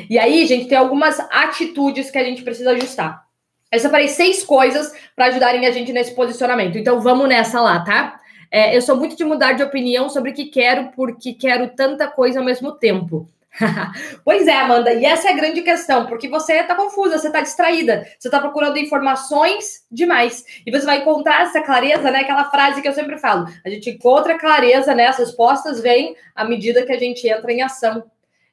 E 0.08 0.18
aí, 0.18 0.46
gente, 0.46 0.68
tem 0.68 0.76
algumas 0.76 1.18
atitudes 1.30 2.10
que 2.10 2.18
a 2.18 2.24
gente 2.24 2.42
precisa 2.42 2.70
ajustar. 2.72 3.26
Eu 3.70 3.78
separei 3.78 4.08
seis 4.08 4.42
coisas 4.42 4.92
para 5.14 5.26
ajudarem 5.26 5.66
a 5.66 5.70
gente 5.70 5.92
nesse 5.92 6.14
posicionamento. 6.14 6.78
Então 6.78 7.00
vamos 7.00 7.28
nessa 7.28 7.60
lá, 7.60 7.80
tá? 7.80 8.18
É, 8.50 8.76
eu 8.76 8.82
sou 8.82 8.96
muito 8.96 9.16
de 9.16 9.24
mudar 9.24 9.52
de 9.52 9.62
opinião 9.62 10.08
sobre 10.08 10.30
o 10.30 10.34
que 10.34 10.46
quero, 10.46 10.90
porque 10.92 11.34
quero 11.34 11.68
tanta 11.70 12.08
coisa 12.08 12.38
ao 12.38 12.44
mesmo 12.44 12.72
tempo. 12.72 13.28
pois 14.24 14.46
é, 14.46 14.56
Amanda, 14.56 14.92
e 14.92 15.04
essa 15.04 15.28
é 15.28 15.32
a 15.32 15.36
grande 15.36 15.62
questão, 15.62 16.06
porque 16.06 16.28
você 16.28 16.54
está 16.54 16.74
confusa, 16.74 17.18
você 17.18 17.26
está 17.26 17.40
distraída, 17.40 18.06
você 18.18 18.28
está 18.28 18.40
procurando 18.40 18.78
informações 18.78 19.84
demais. 19.90 20.44
E 20.64 20.70
você 20.70 20.86
vai 20.86 20.98
encontrar 20.98 21.42
essa 21.42 21.60
clareza, 21.60 22.10
né? 22.10 22.20
Aquela 22.20 22.50
frase 22.50 22.80
que 22.80 22.88
eu 22.88 22.92
sempre 22.92 23.18
falo: 23.18 23.46
a 23.64 23.68
gente 23.68 23.90
encontra 23.90 24.38
clareza, 24.38 24.94
né? 24.94 25.06
As 25.06 25.18
respostas 25.18 25.80
vêm 25.80 26.16
à 26.34 26.44
medida 26.44 26.86
que 26.86 26.92
a 26.92 26.98
gente 26.98 27.26
entra 27.28 27.52
em 27.52 27.62
ação. 27.62 28.04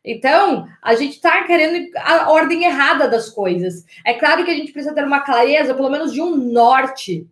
Então, 0.03 0.67
a 0.83 0.93
gente 0.93 1.15
está 1.15 1.43
querendo 1.45 1.89
a 1.97 2.29
ordem 2.31 2.63
errada 2.63 3.07
das 3.07 3.29
coisas. 3.29 3.83
É 4.05 4.13
claro 4.13 4.45
que 4.45 4.51
a 4.51 4.53
gente 4.53 4.71
precisa 4.71 4.93
ter 4.93 5.03
uma 5.03 5.21
clareza, 5.21 5.73
pelo 5.73 5.89
menos 5.89 6.13
de 6.13 6.21
um 6.21 6.35
norte 6.35 7.27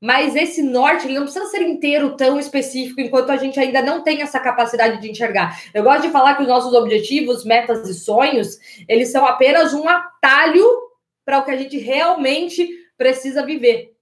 mas 0.00 0.36
esse 0.36 0.62
norte 0.62 1.06
ele 1.06 1.14
não 1.14 1.24
precisa 1.24 1.46
ser 1.46 1.62
inteiro 1.62 2.16
tão 2.16 2.38
específico 2.38 3.00
enquanto 3.00 3.30
a 3.30 3.36
gente 3.36 3.58
ainda 3.58 3.80
não 3.80 4.02
tem 4.02 4.22
essa 4.22 4.38
capacidade 4.38 5.00
de 5.00 5.10
enxergar. 5.10 5.60
Eu 5.72 5.82
gosto 5.82 6.02
de 6.02 6.10
falar 6.10 6.34
que 6.34 6.42
os 6.42 6.48
nossos 6.48 6.74
objetivos, 6.74 7.44
metas 7.44 7.88
e 7.88 7.94
sonhos, 7.94 8.58
eles 8.88 9.10
são 9.10 9.26
apenas 9.26 9.72
um 9.72 9.88
atalho 9.88 10.64
para 11.24 11.38
o 11.38 11.44
que 11.44 11.50
a 11.50 11.56
gente 11.56 11.78
realmente 11.78 12.68
precisa 12.96 13.44
viver. 13.44 13.95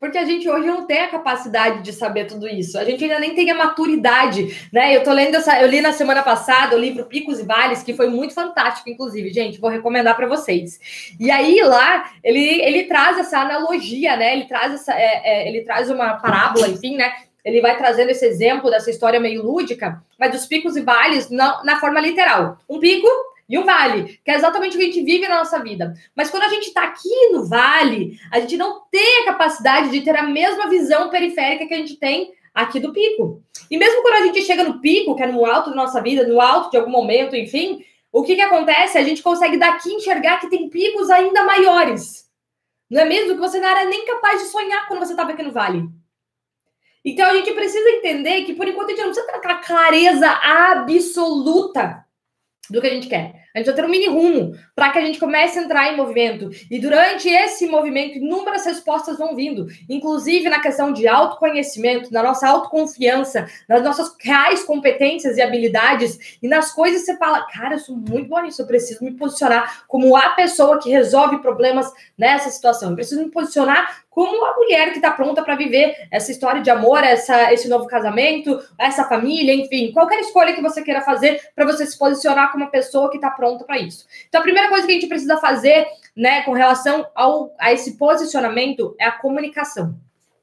Porque 0.00 0.16
a 0.16 0.24
gente 0.24 0.48
hoje 0.48 0.66
não 0.66 0.86
tem 0.86 1.00
a 1.00 1.08
capacidade 1.08 1.82
de 1.82 1.92
saber 1.92 2.26
tudo 2.26 2.46
isso. 2.46 2.78
A 2.78 2.84
gente 2.84 3.02
ainda 3.02 3.18
nem 3.18 3.34
tem 3.34 3.50
a 3.50 3.54
maturidade, 3.54 4.68
né? 4.72 4.94
Eu 4.94 5.02
tô 5.02 5.12
lendo 5.12 5.34
essa, 5.34 5.60
eu 5.60 5.66
li 5.66 5.80
na 5.80 5.92
semana 5.92 6.22
passada 6.22 6.76
o 6.76 6.78
livro 6.78 7.06
Picos 7.06 7.40
e 7.40 7.44
Vales, 7.44 7.82
que 7.82 7.94
foi 7.94 8.08
muito 8.08 8.32
fantástico, 8.32 8.88
inclusive, 8.88 9.32
gente, 9.32 9.60
vou 9.60 9.68
recomendar 9.68 10.14
para 10.14 10.28
vocês. 10.28 10.78
E 11.18 11.30
aí 11.32 11.60
lá 11.62 12.12
ele, 12.22 12.62
ele 12.62 12.84
traz 12.84 13.18
essa 13.18 13.40
analogia, 13.40 14.16
né? 14.16 14.34
Ele 14.34 14.44
traz 14.44 14.72
essa, 14.72 14.94
é, 14.94 15.20
é, 15.24 15.48
ele 15.48 15.62
traz 15.62 15.90
uma 15.90 16.14
parábola, 16.14 16.68
enfim, 16.68 16.96
né? 16.96 17.12
Ele 17.44 17.60
vai 17.60 17.76
trazendo 17.76 18.10
esse 18.10 18.24
exemplo 18.24 18.70
dessa 18.70 18.90
história 18.90 19.18
meio 19.18 19.42
lúdica, 19.42 20.00
mas 20.18 20.30
dos 20.30 20.46
picos 20.46 20.76
e 20.76 20.80
vales 20.80 21.28
na, 21.28 21.64
na 21.64 21.80
forma 21.80 22.00
literal. 22.00 22.58
Um 22.68 22.78
pico 22.78 23.08
e 23.48 23.58
um 23.58 23.64
vale, 23.64 24.20
que 24.22 24.30
é 24.30 24.34
exatamente 24.34 24.76
o 24.76 24.78
que 24.78 24.84
a 24.84 24.88
gente 24.88 25.02
vive 25.02 25.26
na 25.26 25.38
nossa 25.38 25.58
vida. 25.62 25.94
Mas 26.14 26.30
quando 26.30 26.42
a 26.42 26.48
gente 26.48 26.66
está 26.66 26.84
aqui 26.84 27.30
no 27.32 27.46
vale, 27.46 28.18
a 28.30 28.40
gente 28.40 28.58
não 28.58 28.82
tem 28.90 29.22
a 29.22 29.24
capacidade 29.24 29.90
de 29.90 30.02
ter 30.02 30.14
a 30.14 30.24
mesma 30.24 30.68
visão 30.68 31.08
periférica 31.08 31.66
que 31.66 31.72
a 31.72 31.78
gente 31.78 31.96
tem 31.96 32.30
aqui 32.52 32.78
do 32.78 32.92
pico. 32.92 33.42
E 33.70 33.78
mesmo 33.78 34.02
quando 34.02 34.14
a 34.14 34.26
gente 34.26 34.42
chega 34.42 34.64
no 34.64 34.80
pico, 34.80 35.16
que 35.16 35.22
é 35.22 35.26
no 35.26 35.46
alto 35.46 35.70
da 35.70 35.76
nossa 35.76 36.02
vida, 36.02 36.26
no 36.26 36.40
alto 36.40 36.70
de 36.70 36.76
algum 36.76 36.90
momento, 36.90 37.34
enfim, 37.34 37.82
o 38.12 38.22
que, 38.22 38.34
que 38.34 38.42
acontece? 38.42 38.98
A 38.98 39.04
gente 39.04 39.22
consegue 39.22 39.56
daqui 39.56 39.94
enxergar 39.94 40.40
que 40.40 40.50
tem 40.50 40.68
picos 40.68 41.08
ainda 41.08 41.44
maiores. 41.44 42.28
Não 42.90 43.00
é 43.00 43.04
mesmo 43.06 43.34
que 43.34 43.40
você 43.40 43.58
não 43.60 43.68
era 43.68 43.84
nem 43.84 44.04
capaz 44.04 44.42
de 44.42 44.48
sonhar 44.48 44.88
quando 44.88 45.00
você 45.00 45.12
estava 45.12 45.32
aqui 45.32 45.42
no 45.42 45.52
vale. 45.52 45.88
Então 47.04 47.30
a 47.30 47.34
gente 47.34 47.52
precisa 47.52 47.88
entender 47.90 48.44
que, 48.44 48.54
por 48.54 48.66
enquanto, 48.66 48.88
a 48.88 48.90
gente 48.90 49.00
não 49.00 49.12
precisa 49.12 49.26
ter 49.26 49.36
aquela 49.36 49.58
clareza 49.58 50.28
absoluta 50.28 52.04
do 52.68 52.80
que 52.80 52.86
a 52.86 52.90
gente 52.90 53.08
quer. 53.08 53.37
A 53.58 53.60
gente 53.60 53.66
vai 53.66 53.74
ter 53.74 53.84
um 53.84 53.90
mini 53.90 54.06
rumo 54.06 54.54
para 54.74 54.90
que 54.90 54.98
a 54.98 55.02
gente 55.02 55.18
comece 55.18 55.58
a 55.58 55.62
entrar 55.62 55.92
em 55.92 55.96
movimento. 55.96 56.48
E 56.70 56.78
durante 56.78 57.28
esse 57.28 57.66
movimento, 57.66 58.18
inúmeras 58.18 58.64
respostas 58.64 59.18
vão 59.18 59.34
vindo, 59.34 59.66
inclusive 59.88 60.48
na 60.48 60.60
questão 60.60 60.92
de 60.92 61.08
autoconhecimento, 61.08 62.12
na 62.12 62.22
nossa 62.22 62.48
autoconfiança, 62.48 63.48
nas 63.68 63.82
nossas 63.82 64.14
reais 64.20 64.62
competências 64.62 65.36
e 65.36 65.42
habilidades, 65.42 66.38
e 66.40 66.46
nas 66.46 66.72
coisas 66.72 67.00
que 67.00 67.06
você 67.06 67.16
fala, 67.16 67.46
cara, 67.46 67.74
eu 67.74 67.80
sou 67.80 67.96
muito 67.96 68.28
bom 68.28 68.40
nisso, 68.40 68.62
eu 68.62 68.66
preciso 68.66 69.04
me 69.04 69.10
posicionar 69.12 69.84
como 69.88 70.16
a 70.16 70.30
pessoa 70.30 70.78
que 70.78 70.90
resolve 70.90 71.38
problemas 71.38 71.92
nessa 72.16 72.50
situação. 72.50 72.90
Eu 72.90 72.96
preciso 72.96 73.22
me 73.22 73.30
posicionar 73.30 74.04
como 74.18 74.44
a 74.44 74.56
mulher 74.56 74.90
que 74.90 74.96
está 74.96 75.12
pronta 75.12 75.44
para 75.44 75.54
viver 75.54 75.94
essa 76.10 76.32
história 76.32 76.60
de 76.60 76.68
amor, 76.68 77.04
essa, 77.04 77.52
esse 77.52 77.68
novo 77.68 77.86
casamento, 77.86 78.60
essa 78.76 79.04
família, 79.04 79.54
enfim, 79.54 79.92
qualquer 79.92 80.18
escolha 80.18 80.52
que 80.52 80.60
você 80.60 80.82
queira 80.82 81.02
fazer 81.02 81.40
para 81.54 81.64
você 81.64 81.86
se 81.86 81.96
posicionar 81.96 82.50
como 82.50 82.64
uma 82.64 82.70
pessoa 82.70 83.10
que 83.10 83.16
está 83.18 83.30
pronta 83.30 83.62
para 83.62 83.78
isso. 83.78 84.06
Então, 84.28 84.40
a 84.40 84.42
primeira 84.42 84.68
coisa 84.70 84.84
que 84.84 84.90
a 84.90 84.94
gente 84.96 85.06
precisa 85.06 85.36
fazer, 85.36 85.86
né, 86.16 86.42
com 86.42 86.50
relação 86.50 87.06
ao, 87.14 87.54
a 87.60 87.72
esse 87.72 87.96
posicionamento 87.96 88.92
é 88.98 89.04
a 89.04 89.12
comunicação. 89.12 89.94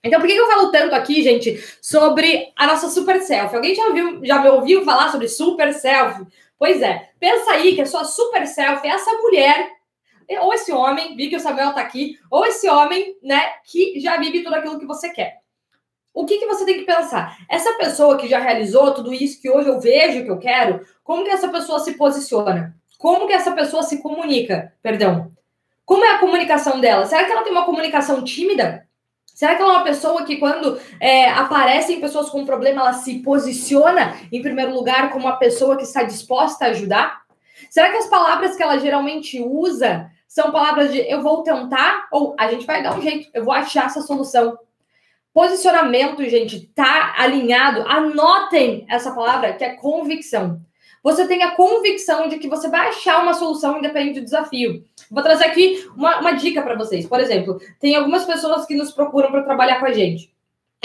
Então, 0.01 0.22
por 0.22 0.27
que 0.29 0.38
eu 0.38 0.48
falo 0.48 0.72
tanto 0.72 0.96
aqui, 0.96 1.22
gente, 1.22 1.62
sobre 1.82 2.53
a 2.55 2.67
nossa 2.67 2.88
super 2.88 3.20
selfie? 3.20 3.58
Alguém 3.58 3.75
já, 3.75 3.88
ouviu, 3.88 4.22
já 4.24 4.39
me 4.39 4.48
ouviu 4.48 4.86
falar 4.86 5.12
sobre 5.12 5.27
super 5.27 5.74
selfie? 5.74 6.25
Pois 6.58 6.82
é, 6.82 7.10
pensa 7.20 7.51
aí 7.51 7.75
que 7.75 7.82
a 7.82 7.86
sua 7.86 8.05
super 8.05 8.48
selfie 8.48 8.88
é 8.88 8.91
essa 8.91 9.12
mulher 9.15 9.75
ou 10.41 10.53
esse 10.53 10.72
homem, 10.72 11.15
vi 11.15 11.29
que 11.29 11.36
o 11.36 11.39
Samuel 11.39 11.74
tá 11.74 11.82
aqui, 11.82 12.17
ou 12.29 12.46
esse 12.46 12.70
homem, 12.70 13.15
né, 13.22 13.41
que 13.63 14.00
já 14.00 14.17
vive 14.17 14.44
tudo 14.44 14.55
aquilo 14.55 14.79
que 14.79 14.86
você 14.86 15.10
quer. 15.10 15.41
O 16.13 16.25
que, 16.25 16.38
que 16.38 16.46
você 16.46 16.65
tem 16.65 16.79
que 16.79 16.86
pensar? 16.86 17.38
Essa 17.50 17.74
pessoa 17.74 18.17
que 18.17 18.27
já 18.27 18.39
realizou 18.39 18.94
tudo 18.94 19.13
isso 19.13 19.41
que 19.41 19.50
hoje 19.50 19.67
eu 19.67 19.82
vejo 19.82 20.24
que 20.24 20.32
eu 20.32 20.39
quero, 20.39 20.86
como 21.03 21.25
que 21.25 21.29
essa 21.29 21.50
pessoa 21.50 21.79
se 21.79 21.98
posiciona? 21.98 22.74
Como 22.98 23.27
que 23.27 23.34
essa 23.34 23.51
pessoa 23.51 23.84
se 23.84 24.01
comunica? 24.01 24.74
Perdão. 24.82 25.32
Como 25.86 26.05
é 26.05 26.15
a 26.15 26.20
comunicação 26.20 26.79
dela? 26.79 27.05
Será 27.05 27.25
que 27.25 27.32
ela 27.32 27.44
tem 27.44 27.51
uma 27.51 27.65
comunicação 27.65 28.24
tímida? 28.24 28.88
Será 29.25 29.55
que 29.55 29.62
ela 29.62 29.74
é 29.74 29.75
uma 29.75 29.84
pessoa 29.84 30.24
que, 30.24 30.38
quando 30.38 30.79
é, 31.01 31.29
aparecem 31.29 32.00
pessoas 32.00 32.29
com 32.29 32.46
problema, 32.46 32.82
ela 32.82 32.94
se 32.94 33.20
posiciona, 33.20 34.15
em 34.32 34.41
primeiro 34.41 34.74
lugar, 34.74 35.12
como 35.12 35.25
uma 35.25 35.36
pessoa 35.36 35.75
que 35.75 35.84
está 35.84 36.03
disposta 36.03 36.63
a 36.63 36.70
ajudar? 36.70 37.24
Será 37.70 37.91
que 37.91 37.98
as 37.98 38.08
palavras 38.08 38.55
que 38.55 38.63
ela 38.63 38.79
geralmente 38.79 39.41
usa 39.41 40.10
são 40.36 40.51
palavras 40.51 40.92
de 40.92 41.00
eu 41.00 41.22
vou 41.22 41.44
tentar 41.44 42.10
ou 42.12 42.36
a 42.38 42.51
gente 42.51 42.65
vai 42.65 42.84
dar 42.84 42.94
um 42.94 43.01
jeito, 43.01 43.30
eu 43.34 43.46
vou 43.46 43.54
achar 43.54 43.86
essa 43.86 44.01
solução. 44.01 44.60
Posicionamento, 45.34 46.22
gente, 46.25 46.68
tá 46.75 47.15
alinhado. 47.18 47.84
Anotem 47.88 48.86
essa 48.89 49.13
palavra 49.13 49.54
que 49.54 49.63
é 49.63 49.77
convicção. 49.77 50.60
Você 51.01 51.25
tem 51.25 51.42
a 51.42 51.56
convicção 51.56 52.27
de 52.27 52.38
que 52.38 52.50
você 52.50 52.68
vai 52.68 52.89
achar 52.89 53.24
uma 53.24 53.34
solução 53.34 53.77
independente 53.77 54.20
do 54.20 54.25
desafio. 54.25 54.84
Vou 55.10 55.24
trazer 55.24 55.46
aqui 55.46 55.88
uma, 55.96 56.20
uma 56.20 56.34
dica 56.34 56.62
para 56.62 56.75
vocês. 56.75 57.08
Por 57.08 57.22
exemplo, 57.22 57.58
tem 57.80 57.96
algumas 57.96 58.25
pessoas 58.25 58.65
que 58.65 58.75
nos 58.75 58.92
procuram 58.92 59.32
para 59.32 59.44
trabalhar 59.44 59.80
com 59.80 59.86
a 59.86 59.94
gente. 59.94 60.35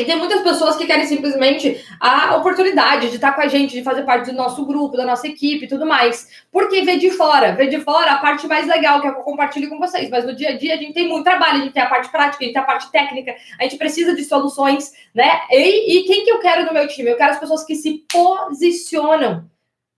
E 0.00 0.04
tem 0.04 0.16
muitas 0.16 0.40
pessoas 0.40 0.76
que 0.76 0.86
querem 0.86 1.06
simplesmente 1.06 1.84
a 2.00 2.36
oportunidade 2.36 3.10
de 3.10 3.16
estar 3.16 3.32
com 3.32 3.42
a 3.42 3.48
gente, 3.48 3.72
de 3.72 3.82
fazer 3.82 4.02
parte 4.02 4.30
do 4.30 4.36
nosso 4.36 4.64
grupo, 4.64 4.96
da 4.96 5.04
nossa 5.04 5.26
equipe 5.26 5.66
e 5.66 5.68
tudo 5.68 5.84
mais. 5.84 6.28
Porque 6.50 6.82
vê 6.82 6.96
de 6.96 7.10
fora, 7.10 7.52
vê 7.52 7.66
de 7.66 7.80
fora 7.80 8.12
a 8.12 8.18
parte 8.18 8.46
mais 8.46 8.66
legal 8.66 9.00
que 9.00 9.08
eu 9.08 9.14
compartilho 9.14 9.68
com 9.68 9.78
vocês. 9.78 10.08
Mas 10.08 10.24
no 10.24 10.34
dia 10.34 10.50
a 10.50 10.56
dia 10.56 10.74
a 10.74 10.76
gente 10.78 10.94
tem 10.94 11.08
muito 11.08 11.24
trabalho, 11.24 11.58
a 11.58 11.62
gente 11.64 11.72
tem 11.72 11.82
a 11.82 11.88
parte 11.88 12.10
prática, 12.10 12.42
a 12.42 12.44
gente 12.44 12.54
tem 12.54 12.62
a 12.62 12.66
parte 12.66 12.90
técnica, 12.90 13.34
a 13.58 13.62
gente 13.64 13.76
precisa 13.76 14.14
de 14.14 14.24
soluções, 14.24 14.92
né? 15.14 15.42
E, 15.50 15.98
e 15.98 16.04
quem 16.04 16.24
que 16.24 16.30
eu 16.30 16.38
quero 16.38 16.64
no 16.64 16.72
meu 16.72 16.88
time? 16.88 17.10
Eu 17.10 17.16
quero 17.16 17.32
as 17.32 17.40
pessoas 17.40 17.64
que 17.64 17.74
se 17.74 18.04
posicionam 18.10 19.44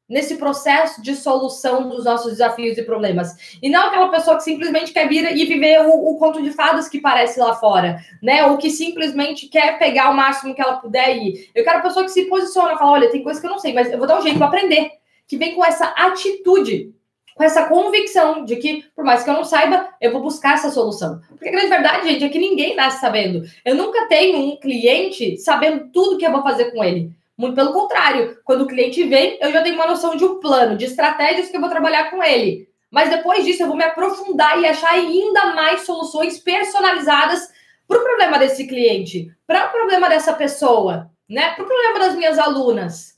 nesse 0.09 0.37
processo 0.37 1.01
de 1.03 1.15
solução 1.15 1.89
dos 1.89 2.05
nossos 2.05 2.33
desafios 2.33 2.77
e 2.77 2.83
problemas. 2.83 3.57
E 3.63 3.71
não 3.71 3.87
aquela 3.87 4.09
pessoa 4.09 4.37
que 4.37 4.43
simplesmente 4.43 4.93
quer 4.93 5.09
vir 5.09 5.37
e 5.37 5.45
viver 5.47 5.81
o, 5.87 6.11
o, 6.11 6.19
conto 6.19 6.43
de 6.43 6.51
fadas 6.51 6.89
que 6.89 7.01
parece 7.01 7.41
lá 7.41 7.55
fora, 7.55 7.99
né? 8.23 8.45
Ou 8.47 8.59
que 8.59 8.71
simplesmente 8.71 9.49
quer 9.49 9.79
pegar 9.79 10.11
o 10.11 10.15
máximo 10.15 10.55
que 10.55 10.61
ela 10.61 10.77
puder 10.77 11.17
ir. 11.17 11.51
Eu 11.55 11.65
quero 11.65 11.79
a 11.79 11.83
pessoa 11.83 12.05
que 12.05 12.11
se 12.11 12.25
posiciona, 12.25 12.77
fala, 12.77 12.93
olha, 12.93 13.11
tem 13.11 13.23
coisa 13.23 13.41
que 13.41 13.47
eu 13.47 13.51
não 13.51 13.59
sei, 13.59 13.73
mas 13.73 13.91
eu 13.91 13.99
vou 13.99 14.07
dar 14.07 14.19
um 14.19 14.23
jeito 14.23 14.39
para 14.39 14.49
aprender. 14.49 14.91
Que 15.27 15.39
vem 15.39 15.55
com 15.55 15.65
essa 15.65 15.87
atitude, 15.87 16.93
com 17.35 17.43
essa 17.43 17.65
convicção 17.67 18.45
de 18.45 18.57
que, 18.57 18.85
por 18.95 19.05
mais 19.05 19.23
que 19.23 19.31
eu 19.31 19.35
não 19.35 19.45
saiba, 19.45 19.89
eu 20.01 20.13
vou 20.13 20.21
buscar 20.21 20.55
essa 20.55 20.71
solução. 20.71 21.21
Porque 21.31 21.49
a 21.49 21.53
grande 21.53 21.69
verdade, 21.69 22.09
gente, 22.09 22.25
é 22.25 22.29
que 22.29 22.39
ninguém 22.39 22.77
nasce 22.77 23.01
sabendo. 23.01 23.43
Eu 23.65 23.75
nunca 23.75 24.07
tenho 24.09 24.39
um 24.39 24.57
cliente 24.57 25.39
sabendo 25.39 25.89
tudo 25.91 26.19
que 26.19 26.27
eu 26.27 26.33
vou 26.33 26.43
fazer 26.43 26.71
com 26.73 26.85
ele. 26.85 27.11
Muito 27.37 27.55
pelo 27.55 27.73
contrário, 27.73 28.39
quando 28.45 28.63
o 28.63 28.67
cliente 28.67 29.05
vem, 29.05 29.39
eu 29.41 29.51
já 29.51 29.63
tenho 29.63 29.75
uma 29.75 29.87
noção 29.87 30.17
de 30.17 30.25
um 30.25 30.39
plano, 30.39 30.77
de 30.77 30.85
estratégias 30.85 31.49
que 31.49 31.57
eu 31.57 31.61
vou 31.61 31.71
trabalhar 31.71 32.11
com 32.11 32.23
ele. 32.23 32.69
Mas 32.91 33.09
depois 33.09 33.45
disso, 33.45 33.63
eu 33.63 33.69
vou 33.69 33.77
me 33.77 33.85
aprofundar 33.85 34.61
e 34.61 34.67
achar 34.67 34.93
ainda 34.93 35.55
mais 35.55 35.81
soluções 35.83 36.39
personalizadas 36.39 37.51
para 37.89 37.99
o 37.99 38.03
problema 38.03 38.39
desse 38.39 38.67
cliente, 38.67 39.35
para 39.47 39.69
o 39.69 39.71
problema 39.71 40.09
dessa 40.09 40.35
pessoa, 40.35 41.11
né? 41.29 41.53
Para 41.55 41.65
o 41.65 41.67
problema 41.67 41.99
das 41.99 42.15
minhas 42.15 42.39
alunas. 42.39 43.13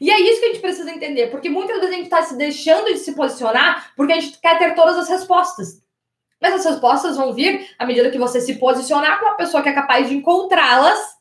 E 0.00 0.10
é 0.10 0.20
isso 0.20 0.40
que 0.40 0.46
a 0.46 0.48
gente 0.48 0.60
precisa 0.60 0.90
entender, 0.90 1.26
porque 1.28 1.50
muitas 1.50 1.76
vezes 1.76 1.90
a 1.90 1.96
gente 1.96 2.04
está 2.04 2.22
se 2.22 2.36
deixando 2.36 2.86
de 2.86 2.98
se 2.98 3.12
posicionar 3.14 3.92
porque 3.96 4.12
a 4.12 4.20
gente 4.20 4.38
quer 4.40 4.58
ter 4.58 4.74
todas 4.74 4.96
as 4.96 5.08
respostas. 5.08 5.82
Mas 6.40 6.54
as 6.54 6.64
respostas 6.64 7.16
vão 7.16 7.32
vir 7.32 7.68
à 7.78 7.84
medida 7.84 8.10
que 8.10 8.18
você 8.18 8.40
se 8.40 8.54
posicionar 8.54 9.18
com 9.18 9.26
uma 9.26 9.36
pessoa 9.36 9.62
que 9.62 9.68
é 9.68 9.72
capaz 9.72 10.08
de 10.08 10.16
encontrá-las 10.16 11.19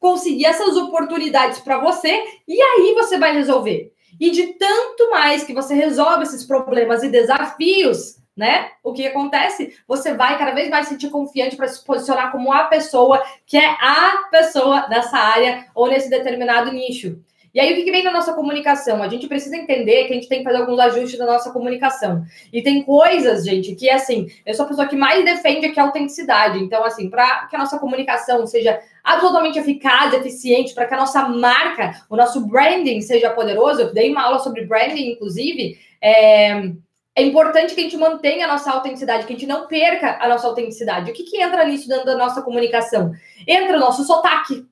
conseguir 0.00 0.46
essas 0.46 0.76
oportunidades 0.76 1.60
para 1.60 1.78
você 1.78 2.24
e 2.48 2.60
aí 2.60 2.94
você 2.94 3.18
vai 3.18 3.32
resolver. 3.32 3.92
E 4.18 4.30
de 4.30 4.54
tanto 4.54 5.10
mais 5.10 5.44
que 5.44 5.54
você 5.54 5.74
resolve 5.74 6.24
esses 6.24 6.44
problemas 6.44 7.02
e 7.02 7.08
desafios, 7.08 8.18
né? 8.36 8.70
O 8.82 8.92
que 8.92 9.06
acontece? 9.06 9.76
Você 9.86 10.14
vai 10.14 10.38
cada 10.38 10.52
vez 10.52 10.68
mais 10.68 10.86
se 10.86 10.94
sentir 10.94 11.10
confiante 11.10 11.56
para 11.56 11.68
se 11.68 11.84
posicionar 11.84 12.32
como 12.32 12.52
a 12.52 12.64
pessoa 12.64 13.22
que 13.46 13.56
é 13.56 13.66
a 13.66 14.28
pessoa 14.30 14.88
nessa 14.88 15.18
área 15.18 15.66
ou 15.74 15.86
nesse 15.86 16.08
determinado 16.08 16.72
nicho. 16.72 17.18
E 17.52 17.60
aí, 17.60 17.72
o 17.72 17.84
que, 17.84 17.90
vem 17.90 18.04
na 18.04 18.12
nossa 18.12 18.32
comunicação? 18.32 19.02
A 19.02 19.08
gente 19.08 19.26
precisa 19.26 19.56
entender 19.56 20.04
que 20.04 20.12
a 20.12 20.14
gente 20.14 20.28
tem 20.28 20.38
que 20.38 20.44
fazer 20.44 20.58
alguns 20.58 20.78
ajustes 20.78 21.18
na 21.18 21.26
nossa 21.26 21.50
comunicação. 21.50 22.24
E 22.52 22.62
tem 22.62 22.82
coisas, 22.82 23.44
gente, 23.44 23.74
que, 23.74 23.90
assim, 23.90 24.28
eu 24.46 24.54
sou 24.54 24.64
a 24.64 24.68
pessoa 24.68 24.86
que 24.86 24.94
mais 24.94 25.24
defende 25.24 25.66
aqui 25.66 25.80
a 25.80 25.84
autenticidade. 25.84 26.58
Então, 26.58 26.84
assim, 26.84 27.10
para 27.10 27.46
que 27.46 27.56
a 27.56 27.58
nossa 27.58 27.78
comunicação 27.78 28.46
seja 28.46 28.80
absolutamente 29.02 29.58
eficaz, 29.58 30.14
eficiente, 30.14 30.74
para 30.74 30.86
que 30.86 30.94
a 30.94 30.98
nossa 30.98 31.28
marca, 31.28 32.02
o 32.08 32.16
nosso 32.16 32.46
branding 32.46 33.00
seja 33.00 33.30
poderoso, 33.30 33.80
eu 33.80 33.92
dei 33.92 34.10
uma 34.10 34.22
aula 34.22 34.38
sobre 34.38 34.64
branding, 34.64 35.12
inclusive, 35.12 35.78
é... 36.00 36.70
É 37.16 37.22
importante 37.24 37.74
que 37.74 37.80
a 37.80 37.82
gente 37.82 37.96
mantenha 37.96 38.46
a 38.46 38.48
nossa 38.48 38.70
autenticidade, 38.70 39.26
que 39.26 39.32
a 39.32 39.36
gente 39.36 39.46
não 39.46 39.66
perca 39.66 40.16
a 40.20 40.28
nossa 40.28 40.46
autenticidade. 40.46 41.10
O 41.10 41.12
que, 41.12 41.24
que 41.24 41.42
entra 41.42 41.66
nisso 41.66 41.88
dentro 41.88 42.06
da 42.06 42.16
nossa 42.16 42.40
comunicação? 42.40 43.12
Entra 43.46 43.76
o 43.76 43.80
nosso 43.80 44.04
sotaque, 44.04 44.64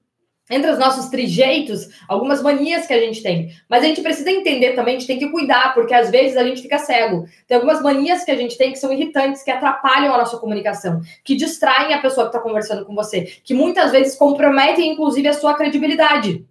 entre 0.51 0.71
os 0.71 0.79
nossos 0.79 1.07
trejeitos, 1.07 1.89
algumas 2.09 2.43
manias 2.43 2.87
que 2.87 2.93
a 2.93 3.01
gente 3.01 3.23
tem. 3.23 3.51
Mas 3.69 3.83
a 3.83 3.87
gente 3.87 4.01
precisa 4.01 4.31
entender 4.31 4.73
também, 4.73 4.97
a 4.97 4.99
gente 4.99 5.07
tem 5.07 5.19
que 5.19 5.31
cuidar, 5.31 5.75
porque 5.75 5.95
às 5.95 6.11
vezes 6.11 6.37
a 6.37 6.45
gente 6.45 6.63
fica 6.63 6.79
cego. 6.79 7.27
Tem 7.47 7.57
algumas 7.57 7.83
manias 7.83 8.25
que 8.25 8.31
a 8.31 8.37
gente 8.37 8.57
tem 8.57 8.73
que 8.73 8.79
são 8.79 8.93
irritantes, 8.93 9.43
que 9.43 9.51
atrapalham 9.51 10.15
a 10.15 10.19
nossa 10.19 10.39
comunicação, 10.39 11.01
que 11.25 11.37
distraem 11.37 11.93
a 11.93 12.01
pessoa 12.01 12.29
que 12.29 12.37
está 12.37 12.41
conversando 12.41 12.85
com 12.85 12.95
você, 12.95 13.33
que 13.45 13.55
muitas 13.55 13.93
vezes 13.93 14.17
comprometem, 14.17 14.93
inclusive, 14.93 15.29
a 15.29 15.35
sua 15.35 15.55
credibilidade. 15.55 16.45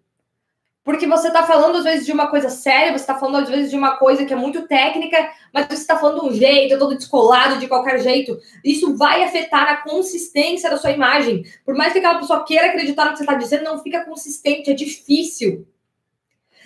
Porque 0.88 1.06
você 1.06 1.28
está 1.28 1.44
falando, 1.44 1.80
às 1.80 1.84
vezes, 1.84 2.06
de 2.06 2.14
uma 2.14 2.28
coisa 2.28 2.50
séria, 2.50 2.94
você 2.94 3.04
está 3.04 3.16
falando, 3.16 3.44
às 3.44 3.50
vezes, 3.50 3.70
de 3.70 3.76
uma 3.76 3.98
coisa 3.98 4.24
que 4.24 4.32
é 4.32 4.38
muito 4.38 4.70
técnica, 4.70 5.18
mas 5.54 5.66
você 5.66 5.74
está 5.74 5.98
falando 5.98 6.22
de 6.22 6.28
um 6.28 6.34
jeito, 6.34 6.80
todo 6.80 6.96
descolado, 6.96 7.60
de 7.60 7.68
qualquer 7.68 8.00
jeito. 8.00 8.40
Isso 8.64 8.96
vai 8.96 9.22
afetar 9.22 9.68
a 9.68 9.78
consistência 9.84 10.70
da 10.70 10.78
sua 10.78 10.92
imagem. 10.92 11.44
Por 11.66 11.76
mais 11.76 11.92
que 11.92 12.00
aquela 12.00 12.18
pessoa 12.18 12.46
queira 12.46 12.68
acreditar 12.68 13.04
no 13.04 13.12
que 13.12 13.18
você 13.18 13.24
está 13.24 13.34
dizendo, 13.34 13.66
não 13.66 13.84
fica 13.84 14.06
consistente, 14.06 14.72
é 14.72 14.74
difícil. 14.74 15.68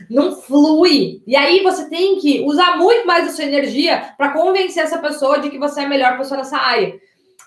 Não 0.08 0.40
flui. 0.40 1.24
E 1.26 1.36
aí 1.36 1.64
você 1.64 1.90
tem 1.90 2.20
que 2.20 2.42
usar 2.42 2.78
muito 2.78 3.08
mais 3.08 3.28
a 3.28 3.32
sua 3.32 3.46
energia 3.46 4.14
para 4.20 4.34
convencer 4.34 4.84
essa 4.84 5.00
pessoa 5.00 5.40
de 5.40 5.50
que 5.50 5.58
você 5.58 5.82
é 5.82 5.86
a 5.86 5.90
melhor 5.90 6.20
pessoa 6.20 6.38
nessa 6.38 6.58
área. 6.58 6.94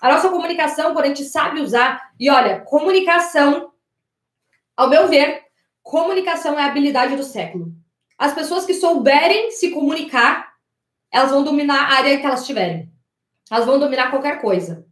A 0.01 0.11
nossa 0.11 0.27
comunicação, 0.27 0.91
quando 0.91 1.05
a 1.05 1.07
gente 1.07 1.23
sabe 1.23 1.61
usar, 1.61 2.11
e 2.19 2.29
olha, 2.29 2.59
comunicação, 2.59 3.71
ao 4.75 4.89
meu 4.89 5.07
ver, 5.07 5.44
comunicação 5.85 6.59
é 6.59 6.63
a 6.63 6.65
habilidade 6.65 7.15
do 7.15 7.23
século. 7.23 7.71
As 8.17 8.33
pessoas 8.33 8.65
que 8.65 8.73
souberem 8.73 9.51
se 9.51 9.69
comunicar, 9.69 10.53
elas 11.11 11.29
vão 11.29 11.43
dominar 11.43 11.79
a 11.79 11.93
área 11.97 12.17
que 12.17 12.25
elas 12.25 12.45
tiverem. 12.45 12.91
Elas 13.51 13.67
vão 13.67 13.79
dominar 13.79 14.09
qualquer 14.09 14.41
coisa. 14.41 14.83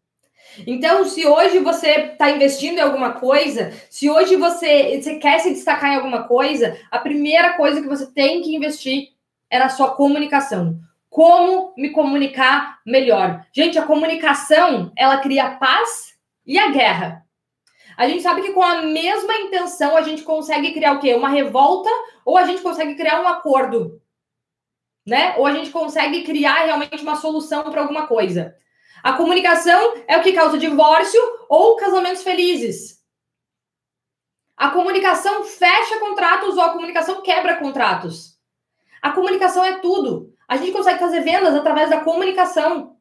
Então, 0.67 1.03
se 1.03 1.25
hoje 1.25 1.57
você 1.57 2.11
está 2.11 2.29
investindo 2.29 2.77
em 2.77 2.81
alguma 2.81 3.13
coisa, 3.13 3.73
se 3.89 4.07
hoje 4.07 4.35
você, 4.35 5.01
você 5.01 5.15
quer 5.15 5.39
se 5.39 5.49
destacar 5.49 5.91
em 5.91 5.95
alguma 5.95 6.27
coisa, 6.27 6.79
a 6.91 6.99
primeira 6.99 7.53
coisa 7.53 7.81
que 7.81 7.87
você 7.87 8.05
tem 8.11 8.43
que 8.43 8.55
investir 8.55 9.13
é 9.49 9.57
na 9.57 9.69
sua 9.69 9.95
comunicação. 9.95 10.79
Como 11.09 11.73
me 11.75 11.89
comunicar 11.89 12.79
melhor? 12.85 13.43
Gente, 13.51 13.79
a 13.79 13.85
comunicação, 13.85 14.91
ela 14.95 15.17
cria 15.17 15.45
a 15.45 15.55
paz 15.55 16.13
e 16.45 16.59
a 16.59 16.69
guerra. 16.69 17.22
A 17.97 18.07
gente 18.07 18.21
sabe 18.23 18.41
que 18.41 18.53
com 18.53 18.63
a 18.63 18.81
mesma 18.81 19.35
intenção 19.35 19.95
a 19.95 20.01
gente 20.01 20.23
consegue 20.23 20.73
criar 20.73 20.93
o 20.93 20.99
quê? 20.99 21.13
Uma 21.13 21.29
revolta 21.29 21.89
ou 22.25 22.37
a 22.37 22.45
gente 22.45 22.61
consegue 22.61 22.95
criar 22.95 23.21
um 23.21 23.27
acordo, 23.27 24.01
né? 25.05 25.35
Ou 25.37 25.45
a 25.45 25.53
gente 25.53 25.69
consegue 25.69 26.23
criar 26.23 26.65
realmente 26.65 27.01
uma 27.03 27.15
solução 27.15 27.63
para 27.63 27.81
alguma 27.81 28.07
coisa. 28.07 28.55
A 29.03 29.13
comunicação 29.13 29.95
é 30.07 30.17
o 30.17 30.23
que 30.23 30.31
causa 30.33 30.57
divórcio 30.57 31.21
ou 31.49 31.75
casamentos 31.75 32.23
felizes. 32.23 33.03
A 34.55 34.69
comunicação 34.69 35.43
fecha 35.43 35.99
contratos 35.99 36.55
ou 36.55 36.63
a 36.63 36.71
comunicação 36.71 37.21
quebra 37.21 37.57
contratos. 37.57 38.39
A 39.01 39.11
comunicação 39.11 39.65
é 39.65 39.79
tudo. 39.79 40.33
A 40.47 40.55
gente 40.57 40.71
consegue 40.71 40.99
fazer 40.99 41.21
vendas 41.21 41.53
através 41.53 41.89
da 41.89 41.99
comunicação. 42.01 42.95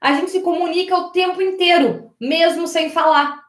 A 0.00 0.14
gente 0.14 0.30
se 0.30 0.40
comunica 0.40 0.96
o 0.96 1.10
tempo 1.10 1.42
inteiro, 1.42 2.14
mesmo 2.18 2.66
sem 2.66 2.90
falar. 2.90 3.39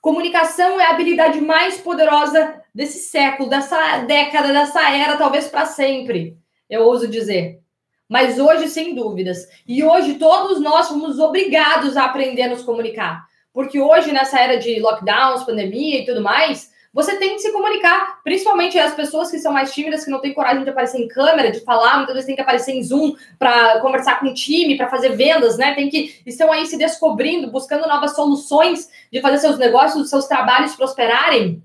Comunicação 0.00 0.80
é 0.80 0.86
a 0.86 0.90
habilidade 0.90 1.40
mais 1.40 1.78
poderosa 1.78 2.62
desse 2.74 2.98
século, 2.98 3.48
dessa 3.48 3.98
década, 3.98 4.52
dessa 4.52 4.90
era, 4.90 5.16
talvez 5.16 5.48
para 5.48 5.66
sempre, 5.66 6.36
eu 6.70 6.82
ouso 6.82 7.08
dizer. 7.08 7.60
Mas 8.08 8.38
hoje, 8.38 8.68
sem 8.68 8.94
dúvidas. 8.94 9.46
E 9.66 9.84
hoje, 9.84 10.14
todos 10.14 10.60
nós 10.60 10.88
fomos 10.88 11.18
obrigados 11.18 11.96
a 11.96 12.04
aprender 12.04 12.42
a 12.42 12.48
nos 12.48 12.62
comunicar. 12.62 13.26
Porque 13.52 13.80
hoje, 13.80 14.12
nessa 14.12 14.40
era 14.40 14.56
de 14.56 14.80
lockdowns, 14.80 15.44
pandemia 15.44 16.00
e 16.00 16.06
tudo 16.06 16.22
mais, 16.22 16.70
você 16.92 17.16
tem 17.16 17.34
que 17.34 17.40
se 17.40 17.52
comunicar, 17.52 18.22
principalmente 18.24 18.78
as 18.78 18.94
pessoas 18.94 19.30
que 19.30 19.38
são 19.38 19.52
mais 19.52 19.72
tímidas, 19.72 20.04
que 20.04 20.10
não 20.10 20.20
têm 20.20 20.34
coragem 20.34 20.64
de 20.64 20.70
aparecer 20.70 20.98
em 20.98 21.08
câmera, 21.08 21.50
de 21.50 21.60
falar, 21.60 21.96
muitas 21.96 22.14
vezes 22.14 22.26
tem 22.26 22.34
que 22.34 22.42
aparecer 22.42 22.72
em 22.72 22.82
Zoom 22.82 23.14
para 23.38 23.80
conversar 23.80 24.20
com 24.20 24.26
o 24.26 24.34
time, 24.34 24.76
para 24.76 24.88
fazer 24.88 25.10
vendas, 25.10 25.58
né? 25.58 25.74
Tem 25.74 25.88
que 25.88 26.20
estão 26.24 26.50
aí 26.50 26.66
se 26.66 26.78
descobrindo, 26.78 27.50
buscando 27.50 27.86
novas 27.86 28.14
soluções 28.14 28.88
de 29.12 29.20
fazer 29.20 29.38
seus 29.38 29.58
negócios, 29.58 30.08
seus 30.08 30.26
trabalhos 30.26 30.74
prosperarem. 30.74 31.62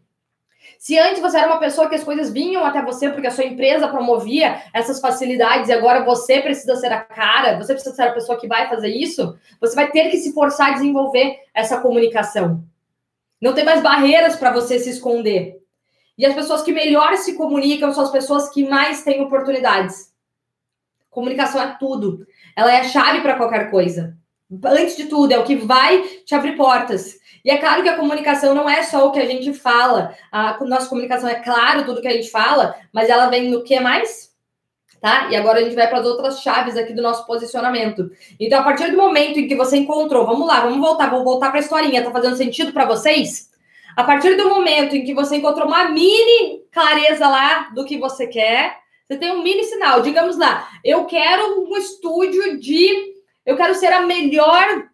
Se 0.77 0.99
antes 0.99 1.21
você 1.21 1.37
era 1.37 1.47
uma 1.47 1.59
pessoa 1.59 1.87
que 1.87 1.95
as 1.95 2.03
coisas 2.03 2.29
vinham 2.29 2.65
até 2.65 2.81
você 2.81 3.09
porque 3.09 3.27
a 3.27 3.31
sua 3.31 3.45
empresa 3.45 3.87
promovia 3.87 4.61
essas 4.73 4.99
facilidades 4.99 5.69
e 5.69 5.71
agora 5.71 6.03
você 6.03 6.41
precisa 6.41 6.75
ser 6.75 6.91
a 6.91 6.99
cara, 6.99 7.57
você 7.57 7.73
precisa 7.73 7.95
ser 7.95 8.01
a 8.01 8.11
pessoa 8.11 8.37
que 8.37 8.49
vai 8.49 8.67
fazer 8.67 8.89
isso, 8.89 9.37
você 9.61 9.75
vai 9.75 9.89
ter 9.89 10.09
que 10.09 10.17
se 10.17 10.33
forçar 10.33 10.71
a 10.71 10.73
desenvolver 10.73 11.37
essa 11.53 11.79
comunicação. 11.79 12.61
Não 13.43 13.53
tem 13.53 13.65
mais 13.65 13.83
barreiras 13.83 14.37
para 14.37 14.53
você 14.53 14.79
se 14.79 14.89
esconder. 14.89 15.61
E 16.17 16.25
as 16.25 16.33
pessoas 16.33 16.61
que 16.61 16.71
melhor 16.71 17.17
se 17.17 17.35
comunicam 17.35 17.91
são 17.91 18.05
as 18.05 18.09
pessoas 18.09 18.47
que 18.47 18.65
mais 18.65 19.03
têm 19.03 19.21
oportunidades. 19.21 20.13
Comunicação 21.09 21.61
é 21.61 21.75
tudo. 21.77 22.25
Ela 22.55 22.71
é 22.71 22.79
a 22.79 22.83
chave 22.85 23.19
para 23.19 23.35
qualquer 23.35 23.69
coisa. 23.69 24.17
Antes 24.63 24.95
de 24.95 25.07
tudo, 25.07 25.33
é 25.33 25.37
o 25.37 25.43
que 25.43 25.57
vai 25.57 26.03
te 26.25 26.33
abrir 26.33 26.55
portas. 26.55 27.19
E 27.43 27.51
é 27.51 27.57
claro 27.57 27.83
que 27.83 27.89
a 27.89 27.97
comunicação 27.97 28.55
não 28.55 28.69
é 28.69 28.81
só 28.81 29.09
o 29.09 29.11
que 29.11 29.19
a 29.19 29.25
gente 29.25 29.53
fala. 29.53 30.15
A 30.31 30.57
nossa 30.63 30.87
comunicação 30.87 31.27
é 31.27 31.35
claro 31.35 31.83
tudo 31.83 32.01
que 32.01 32.07
a 32.07 32.13
gente 32.13 32.31
fala, 32.31 32.73
mas 32.93 33.09
ela 33.09 33.27
vem 33.27 33.51
no 33.51 33.61
que 33.61 33.77
mais? 33.81 34.32
Tá? 35.03 35.27
E 35.29 35.35
agora 35.35 35.59
a 35.59 35.61
gente 35.61 35.75
vai 35.75 35.89
para 35.89 35.99
as 35.99 36.05
outras 36.05 36.39
chaves 36.39 36.77
aqui 36.77 36.93
do 36.93 37.01
nosso 37.01 37.27
posicionamento. 37.27 38.09
Então, 38.39 38.61
a 38.61 38.63
partir 38.63 38.89
do 38.89 38.95
momento 38.95 39.37
em 39.37 39.49
que 39.49 39.55
você 39.55 39.75
encontrou, 39.75 40.25
vamos 40.25 40.47
lá, 40.47 40.61
vamos 40.61 40.79
voltar, 40.79 41.09
vamos 41.09 41.25
voltar 41.25 41.49
para 41.49 41.59
a 41.59 41.61
historinha, 41.61 42.01
tá 42.01 42.09
fazendo 42.09 42.37
sentido 42.37 42.71
para 42.71 42.85
vocês? 42.85 43.51
A 43.97 44.05
partir 44.05 44.37
do 44.37 44.47
momento 44.47 44.95
em 44.95 45.03
que 45.03 45.13
você 45.13 45.35
encontrou 45.35 45.67
uma 45.67 45.89
mini 45.89 46.63
clareza 46.71 47.27
lá 47.27 47.69
do 47.75 47.83
que 47.83 47.97
você 47.97 48.27
quer, 48.27 48.77
você 49.05 49.17
tem 49.17 49.29
um 49.33 49.43
mini 49.43 49.65
sinal, 49.65 50.01
digamos 50.01 50.37
lá, 50.37 50.69
eu 50.85 51.03
quero 51.03 51.69
um 51.69 51.77
estúdio 51.77 52.57
de. 52.57 53.13
Eu 53.45 53.57
quero 53.57 53.75
ser 53.75 53.91
a 53.91 54.03
melhor. 54.03 54.87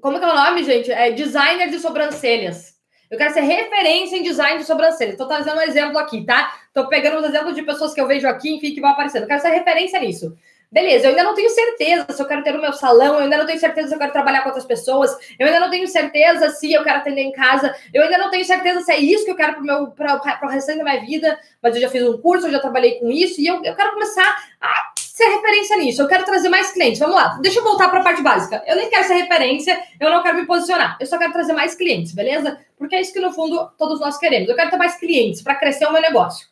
Como 0.00 0.16
é 0.16 0.18
que 0.18 0.24
é 0.26 0.32
o 0.32 0.34
nome, 0.34 0.64
gente? 0.64 0.90
É 0.90 1.12
designer 1.12 1.70
de 1.70 1.78
sobrancelhas. 1.78 2.77
Eu 3.10 3.16
quero 3.16 3.32
ser 3.32 3.40
referência 3.40 4.16
em 4.16 4.22
design 4.22 4.58
de 4.58 4.64
sobrancelha. 4.64 5.10
Estou 5.10 5.26
trazendo 5.26 5.56
um 5.56 5.62
exemplo 5.62 5.98
aqui, 5.98 6.24
tá? 6.24 6.54
Estou 6.66 6.88
pegando 6.88 7.18
os 7.18 7.24
exemplos 7.24 7.54
de 7.54 7.62
pessoas 7.62 7.94
que 7.94 8.00
eu 8.00 8.06
vejo 8.06 8.28
aqui, 8.28 8.54
enfim, 8.54 8.74
que 8.74 8.80
vão 8.80 8.90
aparecendo. 8.90 9.22
Eu 9.22 9.28
quero 9.28 9.40
ser 9.40 9.48
referência 9.48 9.98
nisso. 9.98 10.36
Beleza, 10.70 11.06
eu 11.06 11.10
ainda 11.10 11.24
não 11.24 11.34
tenho 11.34 11.48
certeza 11.48 12.04
se 12.10 12.20
eu 12.20 12.26
quero 12.26 12.44
ter 12.44 12.54
o 12.54 12.60
meu 12.60 12.74
salão, 12.74 13.14
eu 13.14 13.20
ainda 13.20 13.38
não 13.38 13.46
tenho 13.46 13.58
certeza 13.58 13.88
se 13.88 13.94
eu 13.94 13.98
quero 13.98 14.12
trabalhar 14.12 14.42
com 14.42 14.48
outras 14.50 14.66
pessoas, 14.66 15.16
eu 15.38 15.46
ainda 15.46 15.60
não 15.60 15.70
tenho 15.70 15.88
certeza 15.88 16.50
se 16.50 16.70
eu 16.70 16.84
quero 16.84 16.98
atender 16.98 17.22
em 17.22 17.32
casa, 17.32 17.74
eu 17.94 18.02
ainda 18.02 18.18
não 18.18 18.28
tenho 18.28 18.44
certeza 18.44 18.82
se 18.82 18.92
é 18.92 18.98
isso 18.98 19.24
que 19.24 19.30
eu 19.30 19.34
quero 19.36 19.62
para 19.92 20.46
o 20.46 20.48
restante 20.50 20.76
da 20.76 20.84
minha 20.84 21.00
vida, 21.00 21.38
mas 21.62 21.74
eu 21.74 21.80
já 21.80 21.88
fiz 21.88 22.02
um 22.02 22.18
curso, 22.18 22.48
eu 22.48 22.52
já 22.52 22.60
trabalhei 22.60 22.98
com 22.98 23.10
isso, 23.10 23.40
e 23.40 23.46
eu, 23.46 23.64
eu 23.64 23.74
quero 23.74 23.92
começar 23.92 24.44
a 24.60 24.92
ser 25.18 25.30
referência 25.30 25.76
nisso. 25.76 26.00
Eu 26.00 26.06
quero 26.06 26.24
trazer 26.24 26.48
mais 26.48 26.70
clientes. 26.70 27.00
Vamos 27.00 27.16
lá, 27.16 27.38
deixa 27.42 27.58
eu 27.58 27.64
voltar 27.64 27.88
para 27.88 27.98
a 27.98 28.04
parte 28.04 28.22
básica. 28.22 28.62
Eu 28.64 28.76
nem 28.76 28.88
quero 28.88 29.04
ser 29.04 29.14
referência, 29.14 29.82
eu 29.98 30.10
não 30.10 30.22
quero 30.22 30.36
me 30.38 30.46
posicionar. 30.46 30.96
Eu 31.00 31.06
só 31.06 31.18
quero 31.18 31.32
trazer 31.32 31.52
mais 31.52 31.74
clientes, 31.74 32.14
beleza? 32.14 32.60
Porque 32.76 32.94
é 32.94 33.00
isso 33.00 33.12
que 33.12 33.18
no 33.18 33.32
fundo 33.32 33.68
todos 33.76 33.98
nós 33.98 34.16
queremos. 34.16 34.48
Eu 34.48 34.54
quero 34.54 34.70
ter 34.70 34.76
mais 34.76 34.94
clientes 34.94 35.42
para 35.42 35.56
crescer 35.56 35.86
o 35.86 35.92
meu 35.92 36.00
negócio. 36.00 36.46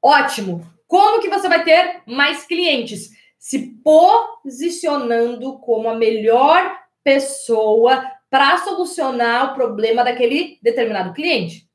Ótimo. 0.00 0.64
Como 0.86 1.20
que 1.20 1.28
você 1.28 1.48
vai 1.48 1.64
ter 1.64 2.02
mais 2.06 2.44
clientes? 2.44 3.10
Se 3.38 3.74
posicionando 3.82 5.58
como 5.58 5.88
a 5.88 5.96
melhor 5.96 6.78
pessoa 7.02 8.08
para 8.30 8.58
solucionar 8.58 9.50
o 9.50 9.54
problema 9.54 10.04
daquele 10.04 10.58
determinado 10.62 11.12
cliente 11.12 11.66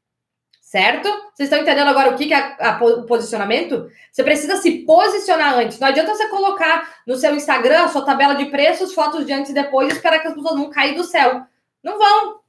certo? 0.68 1.08
Vocês 1.34 1.48
estão 1.48 1.60
entendendo 1.60 1.88
agora 1.88 2.10
o 2.10 2.18
que, 2.18 2.34
é 2.34 2.58
o 2.82 3.04
posicionamento? 3.04 3.90
Você 4.12 4.22
precisa 4.22 4.58
se 4.58 4.80
posicionar 4.80 5.58
antes. 5.58 5.80
Não 5.80 5.88
adianta 5.88 6.14
você 6.14 6.28
colocar 6.28 6.94
no 7.08 7.16
seu 7.16 7.34
Instagram 7.34 7.86
a 7.86 7.88
sua 7.88 8.04
tabela 8.04 8.34
de 8.34 8.48
preços, 8.48 8.94
fotos 8.94 9.26
de 9.26 9.32
antes 9.32 9.52
e 9.52 9.54
depois 9.54 9.88
e 9.88 9.96
esperar 9.96 10.20
que 10.20 10.28
as 10.28 10.34
pessoas 10.34 10.60
vão 10.60 10.70
cair 10.70 10.94
do 10.94 11.06
céu. 11.06 11.42
Não 11.82 11.98
vão. 11.98 12.42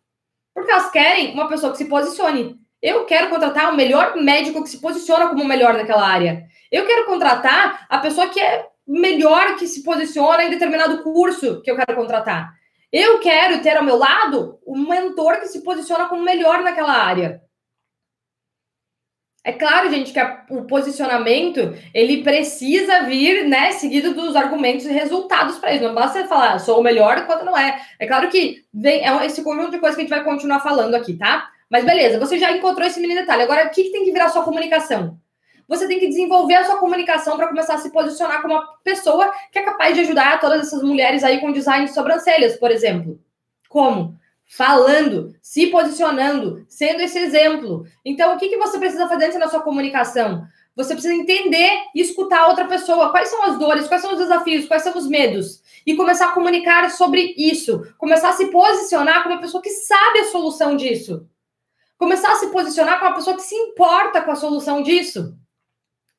Porque 0.53 0.69
elas 0.69 0.91
querem 0.91 1.33
uma 1.33 1.49
pessoa 1.49 1.71
que 1.71 1.79
se 1.79 1.85
posicione. 1.85 2.59
Eu 2.83 3.05
quero 3.05 3.31
contratar 3.31 3.73
o 3.73 3.77
melhor 3.77 4.17
médico 4.17 4.65
que 4.65 4.71
se 4.71 4.81
posiciona 4.81 5.29
como 5.29 5.45
o 5.45 5.47
melhor 5.47 5.75
naquela 5.75 6.05
área. 6.05 6.45
Eu 6.73 6.87
quero 6.87 7.07
contratar 7.07 7.87
a 7.89 7.99
pessoa 7.99 8.29
que 8.31 8.41
é 8.41 8.67
melhor 8.85 9.55
que 9.55 9.67
se 9.69 9.85
posiciona 9.85 10.43
em 10.43 10.51
determinado 10.51 11.05
curso 11.05 11.63
que 11.63 11.71
eu 11.71 11.77
quero 11.77 11.95
contratar. 11.95 12.53
Eu 12.93 13.21
quero 13.21 13.63
ter 13.63 13.77
ao 13.77 13.85
meu 13.85 13.97
lado 13.97 14.59
um 14.67 14.89
mentor 14.89 15.39
que 15.39 15.47
se 15.47 15.63
posiciona 15.63 16.07
como 16.09 16.23
melhor 16.23 16.63
naquela 16.63 16.95
área. 16.95 17.47
É 19.45 19.53
claro, 19.53 19.89
gente, 19.91 20.13
que 20.13 20.19
a, 20.19 20.45
o 20.51 20.65
posicionamento 20.65 21.75
ele 21.95 22.23
precisa 22.23 23.05
vir, 23.05 23.47
né, 23.47 23.73
seguido 23.73 24.13
dos 24.13 24.37
argumentos 24.37 24.85
e 24.85 24.93
resultados 24.93 25.59
para 25.59 25.73
isso. 25.73 25.85
Não 25.85 25.95
basta 25.95 26.21
você 26.21 26.29
falar, 26.29 26.59
sou 26.59 26.81
o 26.81 26.83
melhor 26.83 27.25
quando 27.27 27.45
não 27.45 27.57
é. 27.57 27.81
É 27.99 28.07
claro 28.07 28.29
que 28.29 28.65
vem, 28.75 29.07
é 29.07 29.27
esse 29.27 29.43
conjunto 29.43 29.71
de 29.71 29.79
coisas 29.79 29.95
que 29.95 30.03
a 30.03 30.05
gente 30.05 30.15
vai 30.15 30.25
continuar 30.25 30.61
falando 30.61 30.95
aqui, 30.95 31.15
tá? 31.15 31.49
Mas 31.71 31.85
beleza, 31.85 32.19
você 32.19 32.39
já 32.39 32.53
encontrou 32.53 32.87
esse 32.87 33.01
mini 33.01 33.15
detalhe. 33.15 33.43
Agora, 33.43 33.67
o 33.67 33.71
que, 33.71 33.85
que 33.85 33.93
tem 33.93 34.05
que 34.05 34.13
virar 34.13 34.29
sua 34.29 34.45
comunicação? 34.45 35.19
Você 35.69 35.87
tem 35.87 36.01
que 36.01 36.09
desenvolver 36.09 36.55
a 36.55 36.65
sua 36.65 36.79
comunicação 36.79 37.37
para 37.37 37.49
começar 37.49 37.75
a 37.75 37.79
se 37.79 37.93
posicionar 37.93 38.41
como 38.41 38.55
uma 38.55 38.67
pessoa 38.83 39.31
que 39.53 39.59
é 39.59 39.63
capaz 39.63 39.95
de 39.95 40.01
ajudar 40.01 40.41
todas 40.41 40.67
essas 40.67 40.83
mulheres 40.83 41.23
aí 41.23 41.41
com 41.41 41.53
design 41.53 41.85
de 41.85 41.93
sobrancelhas, 41.93 42.57
por 42.57 42.71
exemplo. 42.71 43.21
Como? 43.69 44.19
Falando, 44.49 45.35
se 45.43 45.67
posicionando, 45.67 46.65
sendo 46.69 47.03
esse 47.03 47.19
exemplo. 47.19 47.85
Então, 48.05 48.35
o 48.35 48.39
que, 48.39 48.49
que 48.49 48.57
você 48.57 48.79
precisa 48.79 49.07
fazer 49.07 49.27
antes 49.27 49.39
na 49.39 49.49
sua 49.49 49.61
comunicação? 49.61 50.43
Você 50.75 50.95
precisa 50.95 51.15
entender 51.15 51.71
e 51.95 52.01
escutar 52.01 52.41
a 52.41 52.49
outra 52.49 52.65
pessoa. 52.65 53.11
Quais 53.11 53.29
são 53.29 53.43
as 53.43 53.59
dores, 53.59 53.87
quais 53.87 54.01
são 54.01 54.13
os 54.13 54.19
desafios, 54.19 54.67
quais 54.67 54.83
são 54.83 54.97
os 54.97 55.07
medos? 55.07 55.63
E 55.85 55.95
começar 55.95 56.29
a 56.29 56.33
comunicar 56.33 56.91
sobre 56.91 57.35
isso. 57.37 57.83
Começar 57.99 58.31
a 58.31 58.33
se 58.33 58.47
posicionar 58.47 59.23
como 59.23 59.35
uma 59.35 59.41
pessoa 59.41 59.63
que 59.63 59.71
sabe 59.71 60.21
a 60.21 60.31
solução 60.31 60.77
disso. 60.77 61.27
Começar 61.99 62.33
a 62.33 62.37
se 62.37 62.47
posicionar 62.47 63.01
com 63.01 63.07
uma 63.07 63.15
pessoa 63.15 63.37
que 63.37 63.43
se 63.43 63.57
importa 63.57 64.23
com 64.23 64.31
a 64.31 64.37
solução 64.37 64.83
disso. 64.83 65.37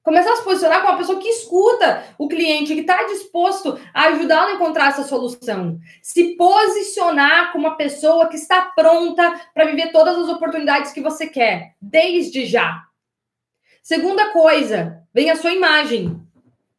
Começar 0.09 0.33
a 0.33 0.35
se 0.37 0.43
posicionar 0.43 0.81
com 0.81 0.87
uma 0.87 0.97
pessoa 0.97 1.19
que 1.19 1.29
escuta 1.29 2.03
o 2.17 2.27
cliente, 2.27 2.73
que 2.73 2.81
está 2.81 3.03
disposto 3.03 3.79
a 3.93 4.05
ajudá-lo 4.05 4.47
a 4.47 4.53
encontrar 4.53 4.87
essa 4.87 5.03
solução. 5.03 5.79
Se 6.01 6.35
posicionar 6.35 7.51
como 7.51 7.67
uma 7.67 7.77
pessoa 7.77 8.27
que 8.27 8.35
está 8.35 8.59
pronta 8.75 9.39
para 9.53 9.65
viver 9.65 9.91
todas 9.91 10.17
as 10.17 10.27
oportunidades 10.27 10.91
que 10.91 10.99
você 10.99 11.27
quer, 11.27 11.75
desde 11.79 12.47
já. 12.47 12.85
Segunda 13.83 14.31
coisa, 14.31 15.03
vem 15.13 15.29
a 15.29 15.35
sua 15.35 15.51
imagem. 15.51 16.19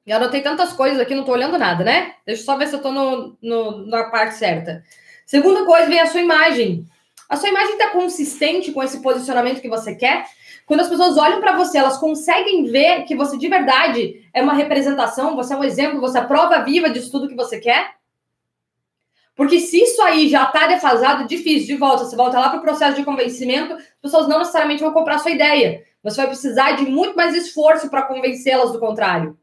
Eu 0.05 0.17
anotei 0.17 0.41
tantas 0.41 0.73
coisas 0.73 0.99
aqui, 0.99 1.15
não 1.15 1.23
estou 1.23 1.37
olhando 1.37 1.57
nada, 1.57 1.85
né? 1.85 2.15
Deixa 2.27 2.43
eu 2.43 2.47
só 2.47 2.57
ver 2.57 2.67
se 2.67 2.75
eu 2.75 2.79
estou 2.79 2.91
no, 2.91 3.39
no, 3.41 3.87
na 3.87 4.11
parte 4.11 4.35
certa. 4.35 4.83
Segunda 5.25 5.65
coisa, 5.65 5.87
vem 5.87 6.01
a 6.01 6.07
sua 6.07 6.21
imagem. 6.21 6.85
A 7.29 7.37
sua 7.37 7.49
imagem 7.49 7.75
está 7.75 7.91
consistente 7.91 8.73
com 8.73 8.83
esse 8.83 9.01
posicionamento 9.01 9.61
que 9.61 9.69
você 9.69 9.95
quer? 9.95 10.27
Quando 10.71 10.83
as 10.83 10.89
pessoas 10.89 11.17
olham 11.17 11.41
para 11.41 11.57
você, 11.57 11.79
elas 11.79 11.99
conseguem 11.99 12.63
ver 12.67 13.03
que 13.03 13.17
você 13.17 13.37
de 13.37 13.49
verdade 13.49 14.25
é 14.33 14.41
uma 14.41 14.55
representação, 14.55 15.35
você 15.35 15.53
é 15.53 15.57
um 15.57 15.65
exemplo, 15.65 16.01
você 16.01 16.19
é 16.19 16.21
a 16.21 16.25
prova 16.25 16.63
viva 16.63 16.89
disso 16.89 17.11
tudo 17.11 17.27
que 17.27 17.35
você 17.35 17.59
quer? 17.59 17.97
Porque 19.35 19.59
se 19.59 19.83
isso 19.83 20.01
aí 20.01 20.29
já 20.29 20.45
está 20.45 20.69
defasado, 20.69 21.27
difícil, 21.27 21.67
de 21.67 21.77
volta, 21.77 22.05
você 22.05 22.15
volta 22.15 22.39
lá 22.39 22.51
para 22.51 22.61
o 22.61 22.63
processo 22.63 22.95
de 22.95 23.05
convencimento, 23.05 23.75
as 23.75 23.83
pessoas 24.01 24.29
não 24.29 24.39
necessariamente 24.39 24.81
vão 24.81 24.93
comprar 24.93 25.17
a 25.17 25.19
sua 25.19 25.33
ideia. 25.33 25.83
Você 26.05 26.19
vai 26.19 26.29
precisar 26.29 26.77
de 26.77 26.85
muito 26.85 27.17
mais 27.17 27.35
esforço 27.35 27.91
para 27.91 28.03
convencê-las 28.03 28.71
do 28.71 28.79
contrário. 28.79 29.37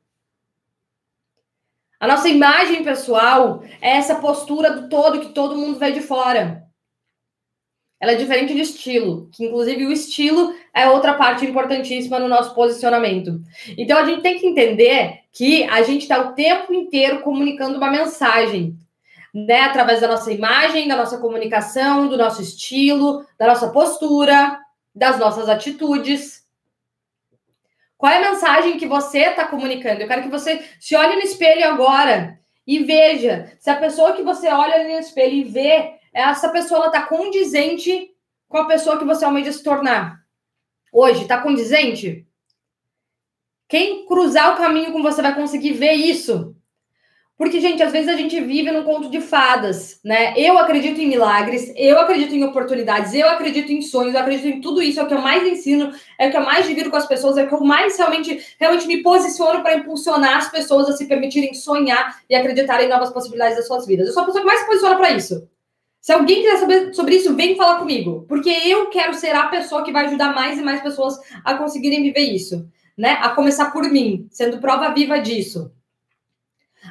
A 2.00 2.08
nossa 2.08 2.30
imagem 2.30 2.86
pessoal 2.86 3.62
é 3.82 3.98
essa 3.98 4.16
postura 4.16 4.72
do 4.72 4.88
todo 4.88 5.20
que 5.20 5.34
todo 5.34 5.58
mundo 5.58 5.78
vê 5.78 5.92
de 5.92 6.00
fora. 6.00 6.67
Ela 8.00 8.12
é 8.12 8.16
diferente 8.16 8.54
de 8.54 8.62
estilo, 8.62 9.28
que 9.32 9.46
inclusive 9.46 9.86
o 9.86 9.92
estilo 9.92 10.54
é 10.74 10.88
outra 10.88 11.16
parte 11.16 11.46
importantíssima 11.46 12.20
no 12.20 12.28
nosso 12.28 12.54
posicionamento. 12.54 13.42
Então 13.76 13.98
a 13.98 14.06
gente 14.06 14.22
tem 14.22 14.38
que 14.38 14.46
entender 14.46 15.22
que 15.32 15.64
a 15.64 15.82
gente 15.82 16.04
está 16.04 16.20
o 16.20 16.34
tempo 16.34 16.74
inteiro 16.74 17.22
comunicando 17.22 17.78
uma 17.78 17.90
mensagem, 17.90 18.78
né? 19.34 19.62
Através 19.62 20.02
da 20.02 20.08
nossa 20.08 20.32
imagem, 20.32 20.88
da 20.88 20.96
nossa 20.96 21.18
comunicação, 21.18 22.08
do 22.08 22.18
nosso 22.18 22.42
estilo, 22.42 23.26
da 23.38 23.48
nossa 23.48 23.70
postura, 23.70 24.60
das 24.94 25.18
nossas 25.20 25.50
atitudes. 25.50 26.46
Qual 27.98 28.12
é 28.12 28.18
a 28.18 28.32
mensagem 28.32 28.78
que 28.78 28.86
você 28.86 29.22
está 29.22 29.46
comunicando? 29.46 30.02
Eu 30.02 30.08
quero 30.08 30.22
que 30.22 30.30
você 30.30 30.64
se 30.80 30.96
olhe 30.96 31.16
no 31.16 31.22
espelho 31.22 31.68
agora 31.68 32.40
e 32.66 32.80
veja 32.84 33.52
se 33.60 33.72
a 33.72 33.76
pessoa 33.76 34.14
que 34.14 34.22
você 34.22 34.50
olha 34.50 34.84
no 34.84 35.00
espelho 35.00 35.34
e 35.34 35.44
vê 35.44 35.94
essa 36.18 36.50
pessoa 36.50 36.88
está 36.88 37.04
condizente 37.04 38.10
com 38.48 38.58
a 38.58 38.66
pessoa 38.66 38.98
que 38.98 39.06
você 39.06 39.24
almeja 39.24 39.52
se 39.52 39.62
tornar. 39.62 40.20
Hoje, 40.92 41.22
está 41.22 41.40
condizente? 41.40 42.26
Quem 43.70 44.06
cruzar 44.08 44.54
o 44.54 44.58
caminho 44.58 44.92
com 44.92 45.04
você 45.04 45.22
vai 45.22 45.36
conseguir 45.36 45.74
ver 45.74 45.94
isso. 45.94 46.56
Porque, 47.38 47.62
gente, 47.62 47.84
às 47.84 47.92
vezes 47.92 48.10
a 48.10 48.16
gente 48.16 48.42
vive 48.42 48.72
num 48.72 48.84
conto 48.84 49.12
de 49.12 49.22
fadas, 49.22 50.00
né? 50.04 50.34
Eu 50.36 50.58
acredito 50.58 51.00
em 51.00 51.08
milagres, 51.08 51.72
eu 51.76 52.00
acredito 52.00 52.34
em 52.34 52.44
oportunidades, 52.44 53.14
eu 53.14 53.30
acredito 53.30 53.72
em 53.72 53.84
sonhos, 53.84 54.16
eu 54.16 54.20
acredito 54.20 54.48
em 54.48 54.60
tudo 54.60 54.82
isso, 54.82 55.00
é 55.00 55.04
o 55.04 55.08
que 55.08 55.14
eu 55.14 55.22
mais 55.22 55.46
ensino, 55.46 55.92
é 56.18 56.30
o 56.30 56.32
que 56.32 56.38
eu 56.38 56.42
mais 56.42 56.66
divido 56.66 56.90
com 56.90 56.98
as 56.98 57.06
pessoas, 57.06 57.38
é 57.38 57.44
o 57.44 57.48
que 57.48 57.54
eu 57.54 57.62
mais 57.62 57.96
realmente, 57.96 58.44
realmente 58.60 58.88
me 58.88 59.04
posiciono 59.04 59.62
para 59.62 59.76
impulsionar 59.76 60.38
as 60.38 60.50
pessoas 60.50 60.90
a 60.90 60.94
se 60.94 61.06
permitirem 61.06 61.54
sonhar 61.54 62.20
e 62.28 62.34
acreditar 62.34 62.84
em 62.84 62.90
novas 62.90 63.12
possibilidades 63.12 63.58
das 63.58 63.68
suas 63.68 63.86
vidas. 63.86 64.08
Eu 64.08 64.14
sou 64.14 64.24
a 64.24 64.26
pessoa 64.26 64.42
que 64.42 64.48
mais 64.48 64.62
se 64.62 64.66
posiciona 64.66 64.96
para 64.96 65.12
isso. 65.12 65.48
Se 66.08 66.14
alguém 66.14 66.42
quiser 66.42 66.56
saber 66.56 66.94
sobre 66.94 67.16
isso, 67.18 67.36
vem 67.36 67.58
falar 67.58 67.80
comigo, 67.80 68.24
porque 68.30 68.50
eu 68.50 68.86
quero 68.86 69.14
ser 69.14 69.36
a 69.36 69.48
pessoa 69.48 69.84
que 69.84 69.92
vai 69.92 70.06
ajudar 70.06 70.34
mais 70.34 70.58
e 70.58 70.62
mais 70.62 70.82
pessoas 70.82 71.20
a 71.44 71.56
conseguirem 71.56 72.02
viver 72.02 72.22
isso, 72.22 72.66
né? 72.98 73.18
A 73.22 73.32
começar 73.32 73.72
por 73.72 73.84
mim, 73.92 74.26
sendo 74.32 74.62
prova 74.62 74.94
viva 74.94 75.20
disso. 75.20 75.70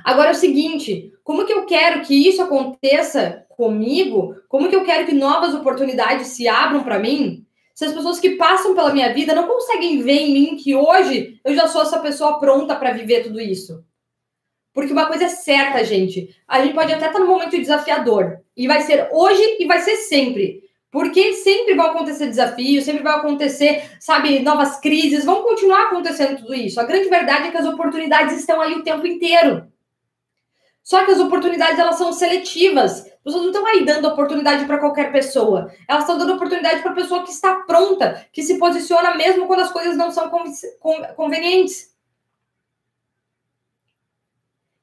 Agora 0.04 0.28
é 0.28 0.32
o 0.32 0.34
seguinte, 0.34 1.14
como 1.24 1.46
que 1.46 1.52
eu 1.54 1.64
quero 1.64 2.02
que 2.02 2.28
isso 2.28 2.42
aconteça 2.42 3.46
comigo? 3.48 4.36
Como 4.50 4.68
que 4.68 4.76
eu 4.76 4.84
quero 4.84 5.06
que 5.06 5.14
novas 5.14 5.54
oportunidades 5.54 6.26
se 6.26 6.46
abram 6.46 6.84
para 6.84 6.98
mim? 6.98 7.46
Se 7.74 7.86
as 7.86 7.94
pessoas 7.94 8.20
que 8.20 8.36
passam 8.36 8.74
pela 8.74 8.92
minha 8.92 9.14
vida 9.14 9.34
não 9.34 9.48
conseguem 9.48 10.02
ver 10.02 10.18
em 10.18 10.34
mim 10.34 10.56
que 10.56 10.74
hoje 10.74 11.40
eu 11.42 11.54
já 11.54 11.66
sou 11.66 11.80
essa 11.80 12.00
pessoa 12.00 12.38
pronta 12.38 12.76
para 12.76 12.92
viver 12.92 13.22
tudo 13.22 13.40
isso. 13.40 13.82
Porque 14.76 14.92
uma 14.92 15.06
coisa 15.06 15.24
é 15.24 15.28
certa, 15.30 15.82
gente. 15.82 16.36
A 16.46 16.60
gente 16.60 16.74
pode 16.74 16.92
até 16.92 17.06
estar 17.06 17.18
num 17.18 17.26
momento 17.26 17.56
desafiador. 17.56 18.40
E 18.54 18.68
vai 18.68 18.82
ser 18.82 19.08
hoje 19.10 19.56
e 19.58 19.64
vai 19.64 19.80
ser 19.80 19.96
sempre. 19.96 20.64
Porque 20.90 21.32
sempre 21.32 21.72
vão 21.74 21.86
acontecer 21.86 22.26
desafios, 22.26 22.84
sempre 22.84 23.02
vai 23.02 23.14
acontecer, 23.14 23.90
sabe, 23.98 24.40
novas 24.40 24.78
crises, 24.78 25.24
vão 25.24 25.42
continuar 25.42 25.86
acontecendo 25.86 26.36
tudo 26.36 26.52
isso. 26.52 26.78
A 26.78 26.84
grande 26.84 27.08
verdade 27.08 27.48
é 27.48 27.50
que 27.50 27.56
as 27.56 27.64
oportunidades 27.64 28.38
estão 28.38 28.60
aí 28.60 28.74
o 28.74 28.82
tempo 28.82 29.06
inteiro. 29.06 29.66
Só 30.82 31.06
que 31.06 31.12
as 31.12 31.20
oportunidades 31.20 31.78
elas 31.78 31.96
são 31.96 32.12
seletivas. 32.12 33.00
As 33.00 33.22
pessoas 33.24 33.44
não 33.44 33.52
estão 33.52 33.66
aí 33.66 33.82
dando 33.82 34.08
oportunidade 34.08 34.66
para 34.66 34.76
qualquer 34.76 35.10
pessoa. 35.10 35.72
Elas 35.88 36.02
estão 36.02 36.18
dando 36.18 36.34
oportunidade 36.34 36.82
para 36.82 36.90
a 36.90 36.94
pessoa 36.94 37.22
que 37.22 37.30
está 37.30 37.60
pronta, 37.60 38.26
que 38.30 38.42
se 38.42 38.58
posiciona 38.58 39.14
mesmo 39.14 39.46
quando 39.46 39.60
as 39.60 39.72
coisas 39.72 39.96
não 39.96 40.10
são 40.10 40.30
convenientes. 41.16 41.95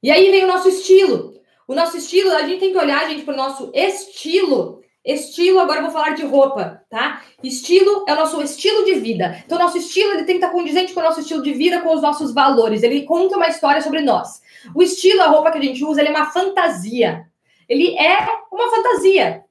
E 0.04 0.10
aí 0.10 0.30
vem 0.30 0.44
o 0.44 0.46
nosso 0.46 0.68
estilo. 0.68 1.32
O 1.66 1.74
nosso 1.74 1.96
estilo, 1.96 2.30
a 2.32 2.42
gente 2.42 2.60
tem 2.60 2.72
que 2.72 2.76
olhar, 2.76 3.08
gente, 3.08 3.22
para 3.22 3.32
o 3.32 3.36
nosso 3.38 3.70
estilo. 3.72 4.82
Estilo, 5.02 5.58
agora 5.58 5.78
eu 5.78 5.84
vou 5.84 5.92
falar 5.92 6.10
de 6.10 6.26
roupa, 6.26 6.82
tá? 6.90 7.22
Estilo 7.42 8.04
é 8.06 8.12
o 8.12 8.16
nosso 8.16 8.42
estilo 8.42 8.84
de 8.84 8.96
vida. 8.96 9.42
Então, 9.46 9.58
nosso 9.58 9.78
estilo 9.78 10.10
ele 10.10 10.24
tem 10.24 10.38
que 10.38 10.44
estar 10.44 10.52
condizente 10.52 10.92
com 10.92 11.00
o 11.00 11.02
nosso 11.02 11.20
estilo 11.20 11.42
de 11.42 11.54
vida, 11.54 11.80
com 11.80 11.94
os 11.94 12.02
nossos 12.02 12.34
valores. 12.34 12.82
Ele 12.82 13.06
conta 13.06 13.38
uma 13.38 13.48
história 13.48 13.80
sobre 13.80 14.02
nós. 14.02 14.42
O 14.74 14.82
estilo, 14.82 15.22
a 15.22 15.28
roupa 15.28 15.50
que 15.50 15.56
a 15.56 15.62
gente 15.62 15.82
usa, 15.82 16.02
ele 16.02 16.10
é 16.10 16.12
uma 16.12 16.30
fantasia. 16.30 17.24
Ele 17.66 17.96
é 17.96 18.18
uma 18.52 18.70
fantasia. 18.70 19.42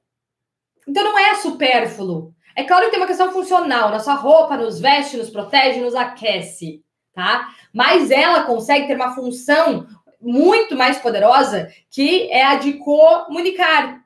Então, 0.87 1.03
não 1.03 1.17
é 1.17 1.33
supérfluo. 1.33 2.31
É 2.55 2.63
claro 2.63 2.85
que 2.85 2.91
tem 2.91 2.99
uma 2.99 3.07
questão 3.07 3.31
funcional. 3.31 3.89
Nossa 3.89 4.13
roupa 4.13 4.55
nos 4.55 4.79
veste, 4.79 5.17
nos 5.17 5.31
protege, 5.31 5.79
nos 5.79 5.95
aquece, 5.95 6.83
tá? 7.11 7.49
Mas 7.73 8.11
ela 8.11 8.43
consegue 8.43 8.85
ter 8.85 8.95
uma 8.95 9.15
função 9.15 9.87
muito 10.23 10.75
mais 10.75 10.97
poderosa, 10.97 11.71
que 11.89 12.31
é 12.31 12.43
a 12.43 12.55
de 12.55 12.73
comunicar. 12.73 14.03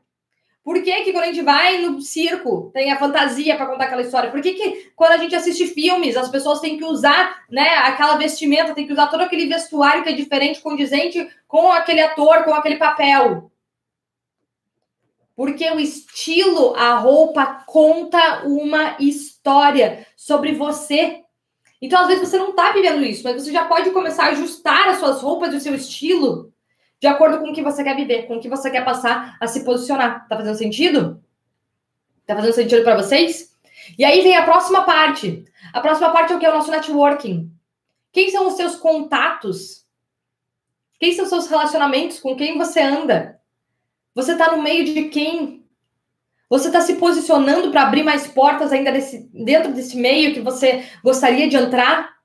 Por 0.67 0.84
que, 0.84 1.03
que 1.03 1.13
quando 1.13 1.23
a 1.23 1.27
gente 1.27 1.41
vai 1.41 1.77
no 1.77 2.01
circo 2.01 2.69
tem 2.73 2.91
a 2.91 2.99
fantasia 2.99 3.56
para 3.56 3.67
contar 3.67 3.86
aquela 3.86 4.01
história? 4.01 4.30
Por 4.30 4.41
que, 4.41 4.53
que 4.53 4.91
quando 4.97 5.13
a 5.13 5.17
gente 5.17 5.34
assiste 5.34 5.65
filmes 5.67 6.17
as 6.17 6.27
pessoas 6.27 6.60
têm 6.60 6.77
que 6.77 6.84
usar 6.84 7.45
né, 7.49 7.69
aquela 7.86 8.17
vestimenta, 8.17 8.73
tem 8.73 8.86
que 8.86 8.91
usar 8.91 9.08
todo 9.08 9.21
aquele 9.21 9.45
vestuário 9.45 10.03
que 10.03 10.10
é 10.10 10.12
diferente, 10.12 10.60
condizente 10.60 11.25
com 11.47 11.71
aquele 11.71 12.01
ator, 12.01 12.43
com 12.43 12.53
aquele 12.53 12.75
papel? 12.75 13.49
Porque 15.38 15.69
o 15.71 15.80
estilo, 15.80 16.75
a 16.75 16.95
roupa 16.95 17.63
conta 17.65 18.43
uma 18.43 18.97
história 18.99 20.06
sobre 20.17 20.51
você, 20.51 21.21
então, 21.82 22.02
às 22.02 22.08
vezes, 22.08 22.28
você 22.28 22.38
não 22.38 22.50
está 22.50 22.72
vivendo 22.72 23.04
isso, 23.04 23.24
mas 23.24 23.42
você 23.42 23.52
já 23.52 23.66
pode 23.66 23.92
começar 23.92 24.26
a 24.26 24.30
ajustar 24.30 24.90
as 24.90 24.98
suas 24.98 25.22
roupas 25.22 25.54
e 25.54 25.58
o 25.58 25.60
seu 25.60 25.76
estilo 25.76 26.52
de 27.00 27.08
acordo 27.08 27.40
com 27.40 27.50
o 27.50 27.54
que 27.54 27.62
você 27.62 27.84
quer 27.84 27.96
viver, 27.96 28.24
com 28.24 28.38
o 28.38 28.40
que 28.40 28.50
você 28.50 28.72
quer 28.72 28.84
passar 28.84 29.38
a 29.40 29.48
se 29.48 29.63
posicionar. 29.63 30.28
Tá 30.28 30.36
fazendo 30.36 30.58
sentido? 30.58 31.24
Tá 32.26 32.36
fazendo 32.36 32.54
sentido 32.54 32.84
para 32.84 32.98
vocês? 32.98 33.56
E 33.98 34.04
aí 34.04 34.22
vem 34.22 34.36
a 34.36 34.44
próxima 34.44 34.84
parte. 34.84 35.46
A 35.72 35.80
próxima 35.80 36.12
parte 36.12 36.34
é 36.34 36.36
o 36.36 36.40
que? 36.40 36.46
É 36.46 36.50
o 36.50 36.56
nosso 36.56 36.72
networking. 36.72 37.52
Quem 38.12 38.32
são 38.32 38.48
os 38.48 38.56
seus 38.56 38.76
contatos? 38.76 39.86
Quem 41.00 41.13
são 41.13 41.26
os 41.26 41.30
seus 41.30 41.48
relacionamentos? 41.48 42.20
Com 42.20 42.36
quem 42.36 42.58
você 42.58 42.82
anda? 42.82 43.40
Você 44.16 44.32
está 44.32 44.56
no 44.56 44.63
meio 44.63 44.84
de 44.84 45.10
quem? 45.10 45.63
Você 46.50 46.68
está 46.68 46.80
se 46.82 46.96
posicionando 46.96 47.72
para 47.72 47.84
abrir 47.84 48.04
mais 48.04 48.26
portas 48.26 48.72
ainda 48.72 48.92
desse, 48.92 49.30
dentro 49.34 49.74
desse 49.74 49.98
meio 49.98 50.34
que 50.34 50.40
você 50.40 50.86
gostaria 51.04 51.48
de 51.48 51.58
entrar? 51.58 52.16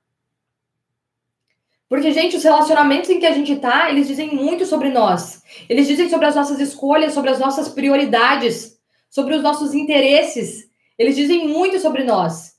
Porque, 1.89 2.11
gente, 2.11 2.37
os 2.37 2.43
relacionamentos 2.43 3.09
em 3.09 3.19
que 3.19 3.25
a 3.25 3.33
gente 3.33 3.53
está, 3.53 3.89
eles 3.89 4.07
dizem 4.07 4.33
muito 4.33 4.65
sobre 4.65 4.89
nós. 4.89 5.43
Eles 5.69 5.87
dizem 5.87 6.09
sobre 6.09 6.25
as 6.25 6.35
nossas 6.35 6.59
escolhas, 6.59 7.13
sobre 7.13 7.29
as 7.29 7.37
nossas 7.37 7.69
prioridades, 7.69 8.79
sobre 9.09 9.35
os 9.35 9.43
nossos 9.43 9.75
interesses. 9.75 10.69
Eles 10.97 11.15
dizem 11.15 11.47
muito 11.47 11.79
sobre 11.79 12.03
nós. 12.03 12.53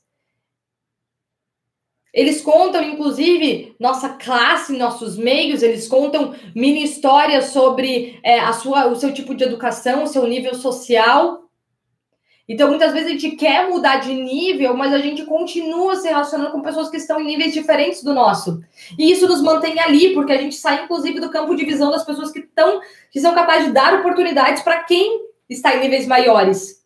Eles 2.13 2.41
contam, 2.41 2.81
inclusive, 2.81 3.75
nossa 3.77 4.07
classe, 4.07 4.77
nossos 4.77 5.17
meios, 5.17 5.61
eles 5.61 5.85
contam 5.85 6.33
mini 6.55 6.81
histórias 6.85 7.47
sobre 7.47 8.17
é, 8.23 8.39
a 8.39 8.53
sua, 8.53 8.87
o 8.87 8.95
seu 8.95 9.13
tipo 9.13 9.35
de 9.35 9.43
educação, 9.43 10.03
o 10.03 10.07
seu 10.07 10.25
nível 10.25 10.55
social. 10.55 11.44
Então, 12.47 12.69
muitas 12.69 12.93
vezes 12.93 13.07
a 13.07 13.11
gente 13.11 13.31
quer 13.31 13.67
mudar 13.67 13.97
de 13.97 14.13
nível, 14.13 14.77
mas 14.77 14.93
a 14.93 14.99
gente 14.99 15.25
continua 15.25 15.95
se 15.95 16.07
relacionando 16.07 16.51
com 16.51 16.61
pessoas 16.61 16.89
que 16.89 16.97
estão 16.97 17.19
em 17.19 17.25
níveis 17.25 17.53
diferentes 17.53 18.03
do 18.03 18.13
nosso. 18.13 18.61
E 18.99 19.11
isso 19.11 19.27
nos 19.27 19.41
mantém 19.41 19.79
ali, 19.79 20.13
porque 20.13 20.31
a 20.31 20.37
gente 20.37 20.55
sai, 20.55 20.83
inclusive, 20.83 21.19
do 21.19 21.31
campo 21.31 21.55
de 21.55 21.65
visão 21.65 21.89
das 21.89 22.05
pessoas 22.05 22.31
que 22.31 22.45
que 23.11 23.19
são 23.19 23.33
capazes 23.33 23.67
de 23.67 23.73
dar 23.73 23.99
oportunidades 23.99 24.61
para 24.61 24.83
quem 24.83 25.25
está 25.49 25.75
em 25.75 25.81
níveis 25.81 26.05
maiores. 26.05 26.85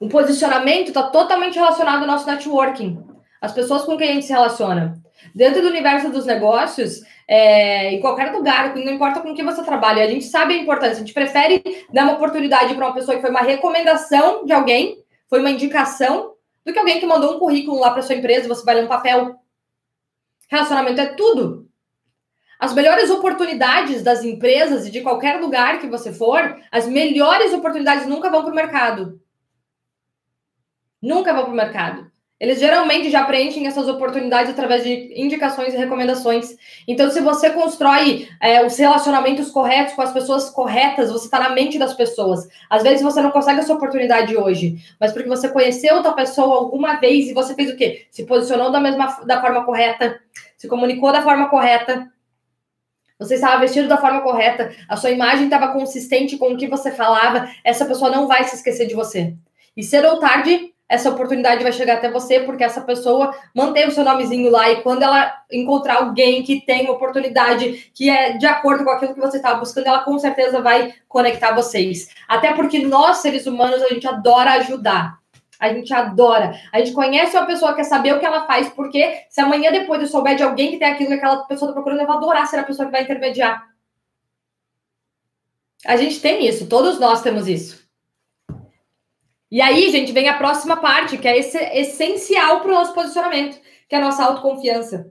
O 0.00 0.08
posicionamento 0.08 0.88
está 0.88 1.10
totalmente 1.10 1.56
relacionado 1.56 2.02
ao 2.02 2.06
nosso 2.06 2.26
networking. 2.26 3.04
As 3.40 3.52
pessoas 3.52 3.82
com 3.82 3.96
quem 3.96 4.10
a 4.10 4.14
gente 4.14 4.26
se 4.26 4.32
relaciona. 4.32 5.00
Dentro 5.34 5.62
do 5.62 5.68
universo 5.68 6.10
dos 6.10 6.26
negócios, 6.26 7.02
é, 7.26 7.92
em 7.92 8.00
qualquer 8.00 8.32
lugar, 8.32 8.74
não 8.74 8.92
importa 8.92 9.20
com 9.20 9.34
quem 9.34 9.44
você 9.44 9.62
trabalha, 9.62 10.02
a 10.02 10.08
gente 10.08 10.24
sabe 10.24 10.54
a 10.54 10.58
importância. 10.58 10.96
A 10.96 11.00
gente 11.00 11.12
prefere 11.12 11.62
dar 11.92 12.04
uma 12.04 12.14
oportunidade 12.14 12.74
para 12.74 12.86
uma 12.86 12.94
pessoa 12.94 13.16
que 13.16 13.22
foi 13.22 13.30
uma 13.30 13.42
recomendação 13.42 14.44
de 14.44 14.52
alguém, 14.52 15.02
foi 15.28 15.40
uma 15.40 15.50
indicação, 15.50 16.34
do 16.64 16.72
que 16.72 16.78
alguém 16.78 17.00
que 17.00 17.06
mandou 17.06 17.36
um 17.36 17.38
currículo 17.38 17.80
lá 17.80 17.90
para 17.90 18.02
sua 18.02 18.14
empresa 18.14 18.44
e 18.44 18.48
você 18.48 18.64
vai 18.64 18.74
ler 18.74 18.84
um 18.84 18.88
papel. 18.88 19.36
Relacionamento 20.50 21.00
é 21.00 21.06
tudo. 21.06 21.68
As 22.58 22.74
melhores 22.74 23.08
oportunidades 23.08 24.02
das 24.02 24.24
empresas 24.24 24.86
e 24.86 24.90
de 24.90 25.00
qualquer 25.00 25.40
lugar 25.40 25.78
que 25.78 25.86
você 25.86 26.12
for, 26.12 26.60
as 26.72 26.86
melhores 26.86 27.54
oportunidades 27.54 28.06
nunca 28.06 28.30
vão 28.30 28.42
para 28.42 28.52
o 28.52 28.54
mercado. 28.54 29.20
Nunca 31.00 31.32
vão 31.32 31.44
para 31.44 31.52
o 31.52 31.56
mercado. 31.56 32.10
Eles 32.40 32.60
geralmente 32.60 33.10
já 33.10 33.24
preenchem 33.24 33.66
essas 33.66 33.88
oportunidades 33.88 34.52
através 34.52 34.84
de 34.84 35.12
indicações 35.20 35.74
e 35.74 35.76
recomendações. 35.76 36.56
Então, 36.86 37.10
se 37.10 37.20
você 37.20 37.50
constrói 37.50 38.28
é, 38.40 38.64
os 38.64 38.76
relacionamentos 38.76 39.50
corretos 39.50 39.94
com 39.94 40.02
as 40.02 40.12
pessoas 40.12 40.48
corretas, 40.48 41.10
você 41.10 41.24
está 41.24 41.40
na 41.40 41.50
mente 41.50 41.80
das 41.80 41.94
pessoas. 41.94 42.48
Às 42.70 42.84
vezes 42.84 43.02
você 43.02 43.20
não 43.20 43.32
consegue 43.32 43.58
essa 43.58 43.74
oportunidade 43.74 44.36
hoje, 44.36 44.76
mas 45.00 45.12
porque 45.12 45.28
você 45.28 45.48
conheceu 45.48 45.96
outra 45.96 46.12
pessoa 46.12 46.58
alguma 46.58 46.94
vez 47.00 47.28
e 47.28 47.34
você 47.34 47.54
fez 47.54 47.70
o 47.70 47.76
quê? 47.76 48.06
Se 48.08 48.24
posicionou 48.24 48.70
da 48.70 48.78
mesma 48.78 49.06
da 49.26 49.40
forma 49.40 49.64
correta, 49.64 50.20
se 50.56 50.68
comunicou 50.68 51.10
da 51.10 51.22
forma 51.22 51.48
correta. 51.48 52.08
Você 53.18 53.34
estava 53.34 53.58
vestido 53.58 53.88
da 53.88 53.98
forma 53.98 54.20
correta, 54.20 54.70
a 54.88 54.96
sua 54.96 55.10
imagem 55.10 55.46
estava 55.46 55.72
consistente 55.72 56.38
com 56.38 56.52
o 56.52 56.56
que 56.56 56.68
você 56.68 56.92
falava, 56.92 57.50
essa 57.64 57.84
pessoa 57.84 58.12
não 58.12 58.28
vai 58.28 58.44
se 58.44 58.54
esquecer 58.54 58.86
de 58.86 58.94
você. 58.94 59.34
E 59.76 59.82
cedo 59.82 60.06
ou 60.06 60.20
tarde, 60.20 60.72
essa 60.88 61.10
oportunidade 61.10 61.62
vai 61.62 61.72
chegar 61.72 61.94
até 61.94 62.10
você, 62.10 62.40
porque 62.40 62.64
essa 62.64 62.80
pessoa 62.80 63.34
manteve 63.54 63.88
o 63.88 63.94
seu 63.94 64.04
nomezinho 64.04 64.50
lá, 64.50 64.70
e 64.70 64.82
quando 64.82 65.02
ela 65.02 65.42
encontrar 65.52 65.96
alguém 65.96 66.42
que 66.42 66.62
tem 66.62 66.88
oportunidade, 66.88 67.90
que 67.92 68.08
é 68.08 68.38
de 68.38 68.46
acordo 68.46 68.84
com 68.84 68.90
aquilo 68.90 69.14
que 69.14 69.20
você 69.20 69.36
estava 69.36 69.60
buscando, 69.60 69.86
ela 69.86 70.00
com 70.00 70.18
certeza 70.18 70.62
vai 70.62 70.94
conectar 71.06 71.54
vocês. 71.54 72.08
Até 72.26 72.54
porque 72.54 72.78
nós, 72.78 73.18
seres 73.18 73.46
humanos, 73.46 73.82
a 73.82 73.88
gente 73.88 74.06
adora 74.08 74.52
ajudar. 74.52 75.18
A 75.60 75.72
gente 75.72 75.92
adora. 75.92 76.52
A 76.72 76.78
gente 76.78 76.92
conhece 76.92 77.36
uma 77.36 77.44
pessoa, 77.44 77.74
quer 77.74 77.84
saber 77.84 78.14
o 78.14 78.20
que 78.20 78.24
ela 78.24 78.46
faz, 78.46 78.68
porque 78.68 79.24
se 79.28 79.40
amanhã 79.40 79.72
depois 79.72 80.00
eu 80.00 80.06
souber 80.06 80.36
de 80.36 80.42
alguém 80.42 80.70
que 80.70 80.78
tem 80.78 80.88
aquilo 80.88 81.08
que 81.08 81.16
aquela 81.16 81.38
pessoa 81.44 81.68
está 81.68 81.74
procurando, 81.74 82.00
eu 82.00 82.06
vou 82.06 82.16
adorar 82.16 82.46
ser 82.46 82.58
a 82.58 82.64
pessoa 82.64 82.86
que 82.86 82.92
vai 82.92 83.02
intermediar. 83.02 83.66
A 85.84 85.96
gente 85.96 86.20
tem 86.20 86.46
isso, 86.46 86.68
todos 86.68 86.98
nós 86.98 87.22
temos 87.22 87.48
isso. 87.48 87.87
E 89.50 89.62
aí, 89.62 89.90
gente, 89.90 90.12
vem 90.12 90.28
a 90.28 90.36
próxima 90.36 90.76
parte, 90.76 91.16
que 91.16 91.26
é 91.26 91.38
esse, 91.38 91.56
essencial 91.56 92.60
para 92.60 92.70
o 92.70 92.74
nosso 92.74 92.92
posicionamento, 92.92 93.58
que 93.88 93.94
é 93.94 93.98
a 93.98 94.04
nossa 94.04 94.24
autoconfiança. 94.24 95.10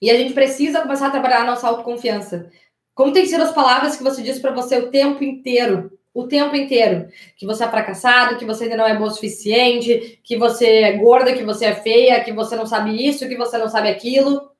E 0.00 0.10
a 0.10 0.16
gente 0.16 0.32
precisa 0.32 0.80
começar 0.80 1.08
a 1.08 1.10
trabalhar 1.10 1.40
a 1.40 1.46
nossa 1.46 1.66
autoconfiança. 1.66 2.48
Como 2.94 3.12
tem 3.12 3.26
sido 3.26 3.42
as 3.42 3.52
palavras 3.52 3.96
que 3.96 4.02
você 4.04 4.22
diz 4.22 4.38
para 4.38 4.52
você 4.52 4.78
o 4.78 4.90
tempo 4.90 5.24
inteiro? 5.24 5.98
O 6.14 6.28
tempo 6.28 6.54
inteiro. 6.54 7.08
Que 7.36 7.44
você 7.44 7.64
é 7.64 7.68
fracassado, 7.68 8.36
que 8.36 8.44
você 8.44 8.64
ainda 8.64 8.76
não 8.76 8.86
é 8.86 8.96
bom 8.96 9.06
o 9.06 9.10
suficiente, 9.10 10.20
que 10.22 10.36
você 10.36 10.66
é 10.66 10.92
gorda, 10.92 11.32
que 11.32 11.42
você 11.42 11.66
é 11.66 11.74
feia, 11.74 12.22
que 12.22 12.32
você 12.32 12.54
não 12.54 12.66
sabe 12.66 13.08
isso, 13.08 13.28
que 13.28 13.36
você 13.36 13.58
não 13.58 13.68
sabe 13.68 13.88
aquilo. 13.88 14.52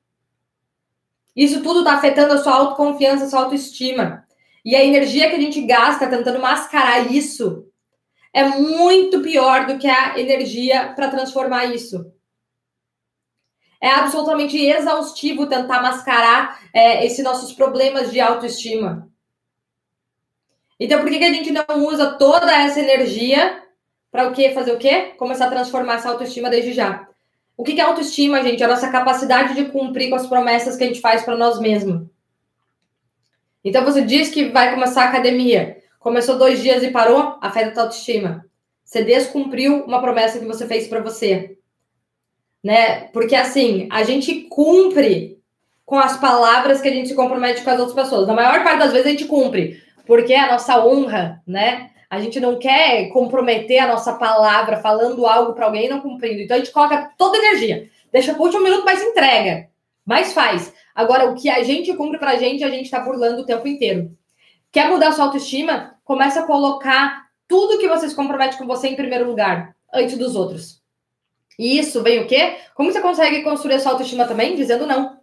Isso 1.33 1.63
tudo 1.63 1.79
está 1.79 1.93
afetando 1.93 2.33
a 2.33 2.37
sua 2.37 2.53
autoconfiança, 2.53 3.25
a 3.25 3.29
sua 3.29 3.43
autoestima. 3.43 4.25
E 4.65 4.75
a 4.75 4.83
energia 4.83 5.29
que 5.29 5.37
a 5.37 5.39
gente 5.39 5.61
gasta 5.61 6.07
tentando 6.07 6.39
mascarar 6.39 7.09
isso 7.09 7.68
é 8.33 8.43
muito 8.43 9.21
pior 9.21 9.65
do 9.65 9.77
que 9.77 9.87
a 9.87 10.19
energia 10.19 10.93
para 10.95 11.09
transformar 11.09 11.65
isso. 11.65 12.13
É 13.81 13.89
absolutamente 13.89 14.57
exaustivo 14.57 15.47
tentar 15.47 15.81
mascarar 15.81 16.59
é, 16.73 17.05
esses 17.05 17.23
nossos 17.23 17.53
problemas 17.53 18.11
de 18.11 18.19
autoestima. 18.19 19.09
Então, 20.79 20.99
por 20.99 21.09
que, 21.09 21.17
que 21.17 21.25
a 21.25 21.33
gente 21.33 21.51
não 21.51 21.85
usa 21.85 22.13
toda 22.13 22.51
essa 22.51 22.79
energia 22.79 23.63
para 24.11 24.27
o 24.27 24.33
quê? 24.33 24.51
Fazer 24.51 24.73
o 24.73 24.77
quê? 24.77 25.13
Começar 25.17 25.47
a 25.47 25.49
transformar 25.49 25.95
essa 25.95 26.09
autoestima 26.09 26.49
desde 26.49 26.73
já. 26.73 27.07
O 27.55 27.63
que, 27.63 27.73
que 27.73 27.81
é 27.81 27.83
autoestima, 27.83 28.41
gente? 28.41 28.63
É 28.63 28.65
a 28.65 28.69
nossa 28.69 28.89
capacidade 28.89 29.53
de 29.53 29.65
cumprir 29.65 30.09
com 30.09 30.15
as 30.15 30.27
promessas 30.27 30.75
que 30.75 30.83
a 30.83 30.87
gente 30.87 31.01
faz 31.01 31.23
para 31.23 31.35
nós 31.35 31.59
mesmos. 31.59 32.07
Então, 33.63 33.83
você 33.83 34.01
diz 34.01 34.29
que 34.29 34.45
vai 34.49 34.73
começar 34.73 35.03
a 35.03 35.09
academia. 35.09 35.78
Começou 35.99 36.37
dois 36.37 36.61
dias 36.61 36.81
e 36.81 36.91
parou, 36.91 37.37
afeta 37.41 37.67
a 37.67 37.73
tua 37.73 37.83
autoestima. 37.83 38.45
Você 38.83 39.03
descumpriu 39.03 39.83
uma 39.83 40.01
promessa 40.01 40.39
que 40.39 40.45
você 40.45 40.65
fez 40.65 40.87
para 40.87 41.01
você. 41.01 41.57
Né? 42.63 43.01
Porque 43.13 43.35
assim, 43.35 43.87
a 43.91 44.03
gente 44.03 44.47
cumpre 44.49 45.37
com 45.85 45.99
as 45.99 46.17
palavras 46.17 46.81
que 46.81 46.87
a 46.87 46.93
gente 46.93 47.09
se 47.09 47.15
compromete 47.15 47.63
com 47.63 47.69
as 47.69 47.79
outras 47.79 47.95
pessoas. 47.95 48.27
Na 48.27 48.33
maior 48.33 48.63
parte 48.63 48.79
das 48.79 48.91
vezes 48.91 49.07
a 49.07 49.09
gente 49.11 49.25
cumpre, 49.25 49.83
porque 50.05 50.33
é 50.33 50.39
a 50.39 50.51
nossa 50.51 50.83
honra, 50.85 51.41
né? 51.45 51.89
A 52.09 52.19
gente 52.19 52.39
não 52.39 52.57
quer 52.57 53.09
comprometer 53.09 53.79
a 53.79 53.87
nossa 53.87 54.13
palavra 54.13 54.77
falando 54.77 55.25
algo 55.25 55.53
para 55.53 55.65
alguém 55.65 55.85
e 55.85 55.89
não 55.89 55.99
cumprindo. 55.99 56.41
Então 56.41 56.55
a 56.55 56.59
gente 56.59 56.71
coloca 56.71 57.11
toda 57.17 57.37
a 57.37 57.41
energia. 57.41 57.89
Deixa 58.11 58.33
o 58.33 58.41
último 58.41 58.63
minuto, 58.63 58.85
mas 58.85 59.03
entrega. 59.03 59.67
Mas 60.05 60.33
faz. 60.33 60.73
Agora, 60.95 61.29
o 61.29 61.35
que 61.35 61.49
a 61.49 61.63
gente 61.63 61.93
cumpre 61.93 62.17
para 62.17 62.31
a 62.31 62.35
gente, 62.37 62.63
a 62.63 62.69
gente 62.69 62.85
está 62.85 62.99
burlando 62.99 63.41
o 63.41 63.45
tempo 63.45 63.67
inteiro. 63.67 64.11
Quer 64.71 64.89
mudar 64.89 65.11
sua 65.11 65.25
autoestima? 65.25 65.95
Começa 66.03 66.41
a 66.41 66.45
colocar 66.45 67.27
tudo 67.47 67.79
que 67.79 67.87
você 67.87 68.07
se 68.07 68.15
compromete 68.15 68.57
com 68.57 68.67
você 68.67 68.89
em 68.89 68.95
primeiro 68.95 69.27
lugar, 69.27 69.75
antes 69.93 70.17
dos 70.17 70.35
outros. 70.35 70.81
E 71.57 71.77
isso 71.79 72.01
vem 72.03 72.19
o 72.19 72.27
quê? 72.27 72.57
Como 72.75 72.91
você 72.91 73.01
consegue 73.01 73.43
construir 73.43 73.75
a 73.75 73.79
sua 73.79 73.93
autoestima 73.93 74.25
também? 74.25 74.55
Dizendo 74.55 74.85
não. 74.85 75.19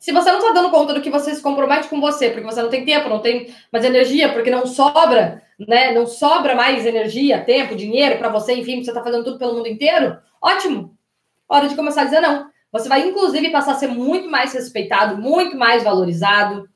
Se 0.00 0.12
você 0.12 0.30
não 0.30 0.38
está 0.38 0.52
dando 0.52 0.70
conta 0.70 0.94
do 0.94 1.02
que 1.02 1.10
você 1.10 1.34
se 1.34 1.42
compromete 1.42 1.88
com 1.88 2.00
você, 2.00 2.30
porque 2.30 2.46
você 2.46 2.62
não 2.62 2.70
tem 2.70 2.84
tempo, 2.84 3.08
não 3.08 3.20
tem 3.20 3.52
mais 3.70 3.84
energia, 3.84 4.32
porque 4.32 4.50
não 4.50 4.66
sobra, 4.66 5.42
né? 5.58 5.92
Não 5.92 6.06
sobra 6.06 6.54
mais 6.54 6.86
energia, 6.86 7.44
tempo, 7.44 7.76
dinheiro 7.76 8.16
para 8.16 8.28
você, 8.28 8.54
enfim, 8.54 8.82
você 8.82 8.90
está 8.90 9.02
fazendo 9.02 9.24
tudo 9.24 9.38
pelo 9.38 9.54
mundo 9.54 9.68
inteiro, 9.68 10.18
ótimo. 10.40 10.96
Hora 11.48 11.68
de 11.68 11.74
começar 11.74 12.02
a 12.02 12.04
dizer 12.04 12.20
não. 12.20 12.48
Você 12.70 12.88
vai, 12.88 13.08
inclusive, 13.08 13.50
passar 13.50 13.72
a 13.72 13.76
ser 13.76 13.88
muito 13.88 14.30
mais 14.30 14.52
respeitado, 14.52 15.20
muito 15.20 15.56
mais 15.56 15.82
valorizado, 15.82 16.68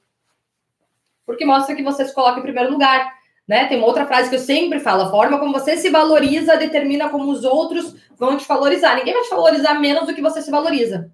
porque 1.26 1.44
mostra 1.44 1.74
que 1.74 1.82
você 1.82 2.04
se 2.04 2.14
coloca 2.14 2.38
em 2.38 2.42
primeiro 2.42 2.70
lugar. 2.70 3.12
Né? 3.46 3.66
Tem 3.66 3.78
uma 3.78 3.86
outra 3.86 4.06
frase 4.06 4.28
que 4.28 4.36
eu 4.36 4.40
sempre 4.40 4.80
falo: 4.80 5.02
a 5.02 5.10
forma 5.10 5.38
como 5.38 5.52
você 5.52 5.76
se 5.76 5.90
valoriza 5.90 6.56
determina 6.56 7.08
como 7.08 7.30
os 7.30 7.44
outros 7.44 7.94
vão 8.16 8.36
te 8.36 8.46
valorizar. 8.46 8.96
Ninguém 8.96 9.14
vai 9.14 9.22
te 9.22 9.30
valorizar 9.30 9.74
menos 9.74 10.06
do 10.06 10.14
que 10.14 10.22
você 10.22 10.40
se 10.40 10.50
valoriza. 10.50 11.10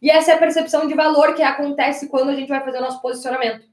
E 0.00 0.10
essa 0.10 0.32
é 0.32 0.34
a 0.34 0.38
percepção 0.38 0.86
de 0.86 0.94
valor 0.94 1.34
que 1.34 1.42
acontece 1.42 2.08
quando 2.08 2.30
a 2.30 2.34
gente 2.34 2.48
vai 2.48 2.60
fazer 2.64 2.78
o 2.78 2.82
nosso 2.82 3.00
posicionamento. 3.00 3.66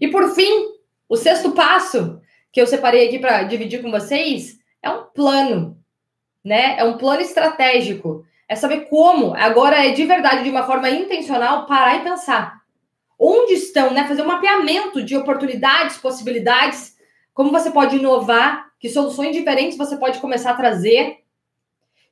E 0.00 0.08
por 0.08 0.34
fim, 0.34 0.66
o 1.08 1.16
sexto 1.16 1.52
passo 1.52 2.20
que 2.52 2.60
eu 2.60 2.66
separei 2.66 3.06
aqui 3.06 3.18
para 3.18 3.42
dividir 3.42 3.82
com 3.82 3.90
vocês 3.90 4.58
é 4.82 4.90
um 4.90 5.04
plano, 5.04 5.78
né? 6.44 6.78
É 6.78 6.84
um 6.84 6.96
plano 6.96 7.20
estratégico. 7.20 8.24
É 8.48 8.54
saber 8.54 8.88
como, 8.88 9.34
agora 9.34 9.84
é 9.84 9.90
de 9.90 10.04
verdade, 10.04 10.44
de 10.44 10.50
uma 10.50 10.64
forma 10.64 10.88
intencional, 10.88 11.66
parar 11.66 11.96
e 11.96 12.04
pensar 12.04 12.65
onde 13.18 13.54
estão, 13.54 13.92
né? 13.92 14.06
Fazer 14.06 14.22
um 14.22 14.26
mapeamento 14.26 15.02
de 15.02 15.16
oportunidades, 15.16 15.96
possibilidades, 15.96 16.96
como 17.32 17.50
você 17.50 17.70
pode 17.70 17.96
inovar, 17.96 18.72
que 18.78 18.88
soluções 18.88 19.34
diferentes 19.34 19.78
você 19.78 19.96
pode 19.96 20.20
começar 20.20 20.52
a 20.52 20.56
trazer, 20.56 21.18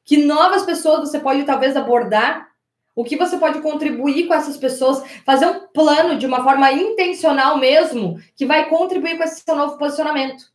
que 0.05 0.19
novas 0.19 0.65
pessoas 0.65 1.01
você 1.01 1.19
pode 1.19 1.45
talvez 1.45 1.77
abordar, 1.77 2.53
o 2.95 3.03
que 3.03 3.17
você 3.17 3.37
pode 3.37 3.61
contribuir 3.61 4.29
com 4.29 4.35
essas 4.35 4.57
pessoas, 4.57 5.03
fazer 5.25 5.47
um 5.47 5.67
plano 5.69 6.17
de 6.17 6.27
uma 6.27 6.45
forma 6.45 6.71
intencional 6.71 7.59
mesmo, 7.59 8.21
que 8.37 8.47
vai 8.47 8.69
contribuir 8.69 9.17
com 9.17 9.25
esse 9.25 9.43
seu 9.43 9.57
novo 9.57 9.77
posicionamento. 9.77 10.53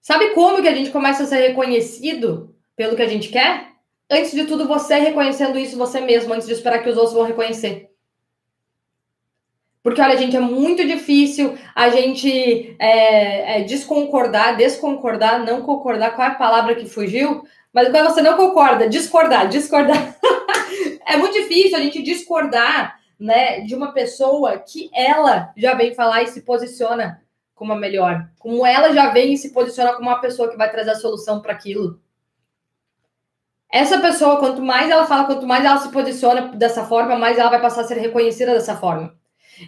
Sabe 0.00 0.30
como 0.30 0.62
que 0.62 0.68
a 0.68 0.74
gente 0.74 0.90
começa 0.90 1.22
a 1.22 1.26
ser 1.26 1.48
reconhecido 1.48 2.54
pelo 2.74 2.96
que 2.96 3.02
a 3.02 3.08
gente 3.08 3.28
quer? 3.28 3.75
Antes 4.10 4.32
de 4.32 4.44
tudo, 4.44 4.66
você 4.66 4.96
reconhecendo 4.96 5.58
isso 5.58 5.76
você 5.76 6.00
mesmo, 6.00 6.32
antes 6.32 6.46
de 6.46 6.52
esperar 6.52 6.82
que 6.82 6.88
os 6.88 6.96
outros 6.96 7.14
vão 7.14 7.24
reconhecer. 7.24 7.90
Porque, 9.86 10.00
olha, 10.00 10.16
gente, 10.18 10.36
é 10.36 10.40
muito 10.40 10.84
difícil 10.84 11.56
a 11.72 11.88
gente 11.90 12.74
é, 12.76 13.60
é, 13.60 13.62
desconcordar, 13.62 14.56
desconcordar, 14.56 15.44
não 15.44 15.62
concordar. 15.62 16.10
Qual 16.10 16.26
é 16.26 16.30
a 16.32 16.34
palavra 16.34 16.74
que 16.74 16.88
fugiu? 16.88 17.44
Mas 17.72 17.88
quando 17.90 18.08
você 18.10 18.20
não 18.20 18.36
concorda, 18.36 18.88
discordar, 18.88 19.48
discordar. 19.48 20.16
é 21.06 21.16
muito 21.16 21.34
difícil 21.34 21.76
a 21.76 21.80
gente 21.80 22.02
discordar 22.02 22.98
né, 23.16 23.60
de 23.60 23.76
uma 23.76 23.92
pessoa 23.92 24.58
que 24.58 24.90
ela 24.92 25.52
já 25.56 25.74
vem 25.74 25.94
falar 25.94 26.24
e 26.24 26.26
se 26.26 26.42
posiciona 26.42 27.22
como 27.54 27.72
a 27.72 27.76
melhor. 27.76 28.28
Como 28.40 28.66
ela 28.66 28.92
já 28.92 29.10
vem 29.10 29.34
e 29.34 29.38
se 29.38 29.52
posiciona 29.52 29.92
como 29.92 30.08
uma 30.08 30.20
pessoa 30.20 30.50
que 30.50 30.56
vai 30.56 30.68
trazer 30.68 30.90
a 30.90 30.96
solução 30.96 31.40
para 31.40 31.52
aquilo. 31.52 32.00
Essa 33.70 33.98
pessoa, 34.00 34.38
quanto 34.38 34.62
mais 34.62 34.90
ela 34.90 35.06
fala, 35.06 35.24
quanto 35.24 35.46
mais 35.46 35.64
ela 35.64 35.78
se 35.78 35.90
posiciona 35.90 36.48
dessa 36.48 36.84
forma, 36.84 37.16
mais 37.16 37.38
ela 37.38 37.50
vai 37.50 37.60
passar 37.60 37.82
a 37.82 37.84
ser 37.84 37.98
reconhecida 37.98 38.52
dessa 38.52 38.76
forma. 38.76 39.14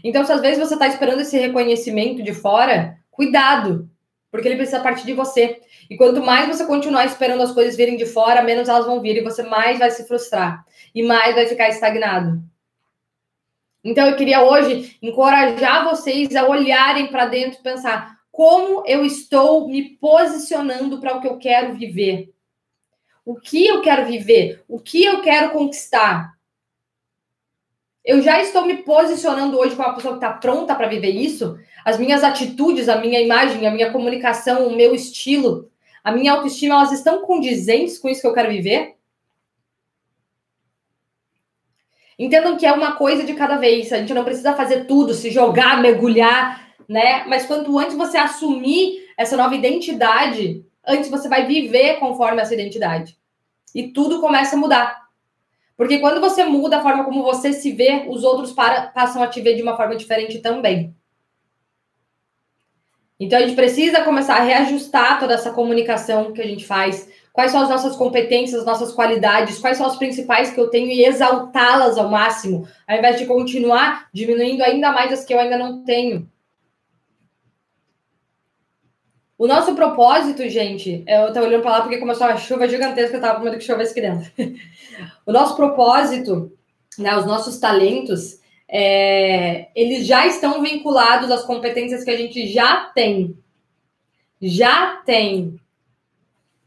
Então, 0.05 0.25
se 0.25 0.33
às 0.33 0.41
vezes 0.41 0.59
você 0.59 0.75
está 0.75 0.87
esperando 0.87 1.21
esse 1.21 1.39
reconhecimento 1.39 2.23
de 2.23 2.33
fora, 2.33 2.99
cuidado, 3.11 3.91
porque 4.31 4.47
ele 4.47 4.57
precisa 4.57 4.81
partir 4.81 5.07
de 5.07 5.15
você. 5.15 5.61
E 5.91 5.97
quanto 5.97 6.23
mais 6.23 6.47
você 6.47 6.65
continuar 6.67 7.07
esperando 7.07 7.43
as 7.43 7.53
coisas 7.53 7.77
virem 7.77 7.97
de 7.97 8.07
fora, 8.07 8.43
menos 8.43 8.69
elas 8.69 8.87
vão 8.87 9.01
vir 9.01 9.17
e 9.17 9.25
você 9.25 9.43
mais 9.43 9.79
vai 9.79 9.91
se 9.91 10.07
frustrar 10.07 10.65
e 10.95 11.03
mais 11.03 11.35
vai 11.35 11.47
ficar 11.47 11.69
estagnado. 11.69 12.43
Então, 13.83 14.07
eu 14.07 14.17
queria 14.17 14.43
hoje 14.43 14.97
encorajar 15.01 15.85
vocês 15.85 16.37
a 16.37 16.47
olharem 16.47 17.07
para 17.09 17.27
dentro 17.27 17.59
e 17.59 17.63
pensar 17.63 18.19
como 18.31 18.85
eu 18.87 19.05
estou 19.05 19.69
me 19.69 19.97
posicionando 19.97 21.01
para 21.01 21.17
o 21.17 21.21
que 21.21 21.27
eu 21.27 21.39
quero 21.39 21.75
viver. 21.75 22.33
O 23.29 23.35
que 23.35 23.67
eu 23.67 23.83
quero 23.83 24.07
viver? 24.07 24.65
O 24.67 24.81
que 24.81 25.05
eu 25.05 25.21
quero 25.21 25.51
conquistar? 25.51 26.33
Eu 28.03 28.23
já 28.23 28.41
estou 28.41 28.65
me 28.65 28.79
posicionando 28.79 29.59
hoje 29.59 29.77
como 29.77 29.87
uma 29.87 29.95
pessoa 29.95 30.19
que 30.19 30.25
está 30.25 30.33
pronta 30.33 30.75
para 30.75 30.89
viver 30.89 31.11
isso? 31.11 31.59
As 31.85 31.99
minhas 31.99 32.25
atitudes, 32.25 32.89
a 32.89 32.97
minha 32.97 33.21
imagem, 33.21 33.67
a 33.67 33.71
minha 33.71 33.93
comunicação, 33.93 34.67
o 34.67 34.75
meu 34.75 34.95
estilo, 34.95 35.71
a 36.03 36.11
minha 36.11 36.33
autoestima, 36.33 36.77
elas 36.77 36.91
estão 36.91 37.21
condizentes 37.21 37.99
com 37.99 38.09
isso 38.09 38.23
que 38.23 38.27
eu 38.27 38.33
quero 38.33 38.49
viver? 38.49 38.97
Entendam 42.19 42.57
que 42.57 42.65
é 42.65 42.73
uma 42.73 42.93
coisa 42.93 43.25
de 43.25 43.35
cada 43.35 43.59
vez. 43.59 43.93
A 43.93 43.99
gente 43.99 44.15
não 44.15 44.25
precisa 44.25 44.55
fazer 44.55 44.87
tudo, 44.87 45.13
se 45.13 45.31
jogar, 45.31 45.83
mergulhar, 45.83 46.67
né? 46.89 47.27
Mas 47.27 47.45
quanto 47.45 47.79
antes 47.79 47.95
você 47.95 48.17
assumir 48.17 49.07
essa 49.19 49.37
nova 49.37 49.55
identidade, 49.55 50.65
antes 50.83 51.11
você 51.11 51.29
vai 51.29 51.45
viver 51.47 51.99
conforme 51.99 52.41
essa 52.41 52.55
identidade. 52.55 53.18
E 53.75 53.89
tudo 53.89 54.21
começa 54.21 54.57
a 54.57 54.59
mudar. 54.59 55.09
Porque 55.77 55.99
quando 55.99 56.21
você 56.21 56.45
muda 56.45 56.79
a 56.79 56.83
forma 56.83 57.05
como 57.05 57.23
você 57.23 57.53
se 57.53 57.71
vê, 57.71 58.07
os 58.09 58.25
outros 58.25 58.53
para, 58.53 58.89
passam 58.89 59.23
a 59.23 59.29
te 59.29 59.41
ver 59.41 59.55
de 59.55 59.63
uma 59.63 59.77
forma 59.77 59.95
diferente 59.95 60.41
também. 60.41 60.95
Então 63.21 63.39
a 63.39 63.43
gente 63.43 63.55
precisa 63.55 64.03
começar 64.03 64.37
a 64.37 64.43
reajustar 64.43 65.19
toda 65.19 65.35
essa 65.35 65.53
comunicação 65.53 66.33
que 66.33 66.41
a 66.41 66.47
gente 66.47 66.67
faz. 66.67 67.09
Quais 67.33 67.53
são 67.53 67.63
as 67.63 67.69
nossas 67.69 67.95
competências, 67.95 68.61
as 68.61 68.67
nossas 68.67 68.93
qualidades, 68.93 69.59
quais 69.59 69.77
são 69.77 69.87
as 69.87 69.97
principais 69.97 70.51
que 70.51 70.59
eu 70.59 70.69
tenho 70.69 70.89
e 70.89 71.05
exaltá-las 71.05 71.97
ao 71.97 72.09
máximo, 72.09 72.67
ao 72.87 72.99
invés 72.99 73.19
de 73.19 73.27
continuar 73.27 74.09
diminuindo 74.13 74.63
ainda 74.63 74.91
mais 74.91 75.13
as 75.13 75.25
que 75.25 75.33
eu 75.33 75.39
ainda 75.39 75.57
não 75.57 75.85
tenho. 75.85 76.29
O 79.39 79.47
nosso 79.47 79.73
propósito, 79.77 80.49
gente, 80.49 81.05
eu 81.07 81.33
tô 81.33 81.39
olhando 81.39 81.63
para 81.63 81.71
lá 81.71 81.81
porque 81.83 81.99
começou 81.99 82.27
uma 82.27 82.37
chuva 82.37 82.69
gigantesca, 82.69 83.17
eu 83.17 83.21
tava 83.21 83.39
com 83.39 83.45
medo 83.45 83.57
que 83.57 83.63
chovesse 83.63 83.93
aqui 83.93 84.01
dentro. 84.01 84.33
o 85.25 85.31
nosso 85.31 85.55
propósito, 85.55 86.53
né, 86.99 87.17
os 87.17 87.25
nossos 87.25 87.61
talentos, 87.61 88.41
é, 88.69 89.69
eles 89.77 90.09
já 90.09 90.27
estão 90.27 90.61
vinculados 90.61 91.31
às 91.31 91.45
competências 91.45 92.03
que 92.03 92.11
a 92.11 92.17
gente 92.17 92.49
já 92.49 92.91
tem. 92.93 93.39
Já 94.43 94.97
tem. 95.07 95.61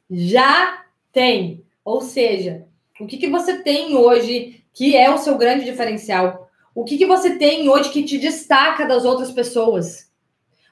Já 0.09 0.85
tem. 1.11 1.65
Ou 1.83 1.99
seja, 1.99 2.65
o 3.01 3.05
que, 3.05 3.17
que 3.17 3.29
você 3.29 3.61
tem 3.61 3.97
hoje 3.97 4.63
que 4.73 4.95
é 4.95 5.13
o 5.13 5.17
seu 5.17 5.37
grande 5.37 5.65
diferencial? 5.65 6.49
O 6.73 6.85
que, 6.85 6.97
que 6.97 7.05
você 7.05 7.37
tem 7.37 7.67
hoje 7.67 7.89
que 7.89 8.03
te 8.03 8.17
destaca 8.17 8.85
das 8.85 9.03
outras 9.03 9.29
pessoas? 9.29 10.10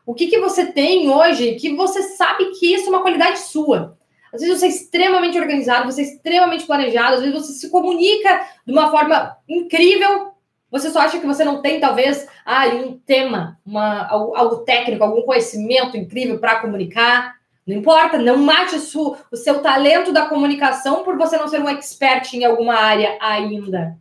O 0.09 0.15
que, 0.15 0.25
que 0.25 0.39
você 0.39 0.65
tem 0.65 1.07
hoje 1.07 1.53
que 1.53 1.75
você 1.75 2.01
sabe 2.01 2.45
que 2.57 2.73
isso 2.73 2.87
é 2.87 2.89
uma 2.89 3.03
qualidade 3.03 3.41
sua? 3.41 3.95
Às 4.33 4.41
vezes 4.41 4.57
você 4.59 4.65
é 4.65 4.69
extremamente 4.69 5.37
organizado, 5.37 5.85
você 5.85 6.01
é 6.01 6.05
extremamente 6.05 6.65
planejado, 6.65 7.17
às 7.17 7.21
vezes 7.21 7.35
você 7.35 7.53
se 7.53 7.69
comunica 7.69 8.43
de 8.65 8.73
uma 8.73 8.89
forma 8.89 9.37
incrível. 9.47 10.31
Você 10.71 10.89
só 10.89 11.01
acha 11.01 11.19
que 11.19 11.27
você 11.27 11.43
não 11.43 11.61
tem, 11.61 11.79
talvez, 11.79 12.27
ah, 12.43 12.65
um 12.69 12.97
tema, 12.97 13.59
uma, 13.63 14.07
algo, 14.07 14.35
algo 14.35 14.55
técnico, 14.63 15.03
algum 15.03 15.21
conhecimento 15.21 15.95
incrível 15.95 16.39
para 16.39 16.59
comunicar. 16.59 17.35
Não 17.67 17.75
importa, 17.75 18.17
não 18.17 18.37
mate 18.37 18.77
o, 18.95 19.15
o 19.31 19.35
seu 19.35 19.61
talento 19.61 20.11
da 20.11 20.25
comunicação 20.25 21.03
por 21.03 21.19
você 21.19 21.37
não 21.37 21.47
ser 21.47 21.61
um 21.61 21.69
expert 21.69 22.33
em 22.33 22.45
alguma 22.45 22.73
área 22.73 23.15
ainda. 23.21 23.95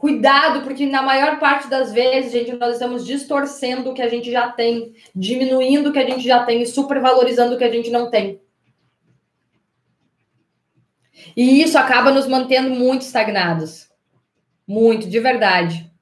Cuidado, 0.00 0.62
porque 0.62 0.86
na 0.86 1.02
maior 1.02 1.38
parte 1.38 1.68
das 1.68 1.92
vezes, 1.92 2.32
gente, 2.32 2.52
nós 2.52 2.72
estamos 2.72 3.06
distorcendo 3.06 3.90
o 3.90 3.94
que 3.94 4.00
a 4.00 4.08
gente 4.08 4.32
já 4.32 4.50
tem, 4.50 4.94
diminuindo 5.14 5.90
o 5.90 5.92
que 5.92 5.98
a 5.98 6.08
gente 6.08 6.24
já 6.26 6.42
tem 6.42 6.62
e 6.62 6.66
supervalorizando 6.66 7.54
o 7.54 7.58
que 7.58 7.64
a 7.64 7.70
gente 7.70 7.90
não 7.90 8.10
tem. 8.10 8.40
E 11.36 11.60
isso 11.60 11.76
acaba 11.76 12.10
nos 12.10 12.26
mantendo 12.26 12.70
muito 12.70 13.02
estagnados. 13.02 13.90
Muito, 14.66 15.06
de 15.06 15.20
verdade. 15.20 15.92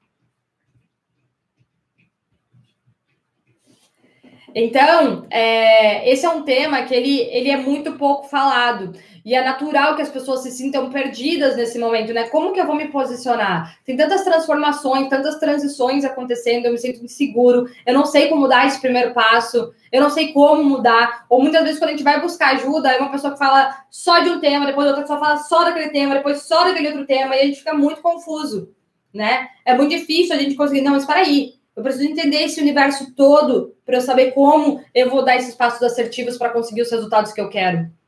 Então, 4.55 5.27
é, 5.29 6.09
esse 6.09 6.25
é 6.25 6.29
um 6.29 6.43
tema 6.43 6.83
que 6.83 6.95
ele, 6.95 7.19
ele 7.19 7.49
é 7.49 7.57
muito 7.57 7.97
pouco 7.97 8.29
falado. 8.29 8.93
E 9.29 9.35
é 9.35 9.43
natural 9.43 9.95
que 9.95 10.01
as 10.01 10.09
pessoas 10.09 10.41
se 10.41 10.49
sintam 10.49 10.89
perdidas 10.89 11.55
nesse 11.55 11.77
momento, 11.77 12.11
né? 12.11 12.27
Como 12.29 12.51
que 12.51 12.59
eu 12.59 12.65
vou 12.65 12.75
me 12.75 12.87
posicionar? 12.87 13.77
Tem 13.85 13.95
tantas 13.95 14.23
transformações, 14.23 15.07
tantas 15.07 15.37
transições 15.37 16.03
acontecendo, 16.03 16.65
eu 16.65 16.71
me 16.71 16.79
sinto 16.79 17.05
inseguro, 17.05 17.69
eu 17.85 17.93
não 17.93 18.05
sei 18.05 18.27
como 18.27 18.47
dar 18.47 18.65
esse 18.65 18.81
primeiro 18.81 19.13
passo, 19.13 19.71
eu 19.91 20.01
não 20.01 20.09
sei 20.09 20.33
como 20.33 20.63
mudar. 20.63 21.27
Ou 21.29 21.43
muitas 21.43 21.61
vezes, 21.61 21.77
quando 21.77 21.89
a 21.89 21.91
gente 21.91 22.03
vai 22.03 22.19
buscar 22.19 22.55
ajuda, 22.55 22.89
é 22.89 22.97
uma 22.97 23.11
pessoa 23.11 23.33
que 23.33 23.37
fala 23.37 23.83
só 23.91 24.17
de 24.17 24.31
um 24.31 24.39
tema, 24.39 24.65
depois 24.65 24.87
outra 24.87 25.03
pessoa 25.03 25.19
fala 25.19 25.37
só 25.37 25.63
daquele 25.63 25.89
tema, 25.89 26.15
depois 26.15 26.41
só 26.41 26.63
daquele 26.63 26.87
outro 26.87 27.05
tema, 27.05 27.35
e 27.35 27.41
a 27.41 27.45
gente 27.45 27.59
fica 27.59 27.75
muito 27.75 28.01
confuso, 28.01 28.73
né? 29.13 29.49
É 29.63 29.75
muito 29.75 29.91
difícil 29.91 30.35
a 30.35 30.39
gente 30.39 30.55
conseguir, 30.55 30.81
não, 30.81 30.93
mas 30.93 31.05
para 31.05 31.19
aí, 31.19 31.53
eu 31.75 31.83
preciso 31.83 32.09
entender 32.09 32.45
esse 32.45 32.59
universo 32.59 33.13
todo 33.13 33.75
para 33.85 33.97
eu 33.97 34.01
saber 34.01 34.31
como 34.31 34.83
eu 34.91 35.07
vou 35.07 35.23
dar 35.23 35.35
esses 35.35 35.53
passos 35.53 35.83
assertivos 35.83 36.35
para 36.35 36.49
conseguir 36.49 36.81
os 36.81 36.89
resultados 36.89 37.31
que 37.31 37.39
eu 37.39 37.47
quero. 37.47 37.98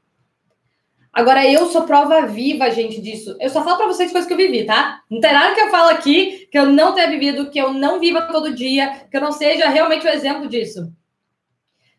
Agora, 1.14 1.46
eu 1.46 1.66
sou 1.66 1.84
prova 1.84 2.26
viva, 2.26 2.72
gente, 2.72 3.02
disso. 3.02 3.36
Eu 3.40 3.50
só 3.50 3.64
falo 3.64 3.78
para 3.78 3.88
vocês 3.88 4.12
coisas 4.12 4.28
que 4.28 4.34
eu 4.34 4.38
vivi, 4.38 4.66
tá? 4.66 5.02
Não 5.10 5.20
tem 5.20 5.34
nada 5.34 5.54
que 5.54 5.62
eu 5.62 5.70
falo 5.70 5.90
aqui 5.90 6.48
que 6.50 6.58
eu 6.58 6.68
não 6.68 6.94
tenha 6.94 7.10
vivido, 7.10 7.50
que 7.50 7.60
eu 7.60 7.74
não 7.74 8.00
viva 8.00 8.22
todo 8.22 8.56
dia, 8.56 9.06
que 9.12 9.18
eu 9.18 9.22
não 9.22 9.32
seja 9.34 9.68
realmente 9.68 10.06
o 10.06 10.10
um 10.10 10.14
exemplo 10.14 10.48
disso. 10.48 10.92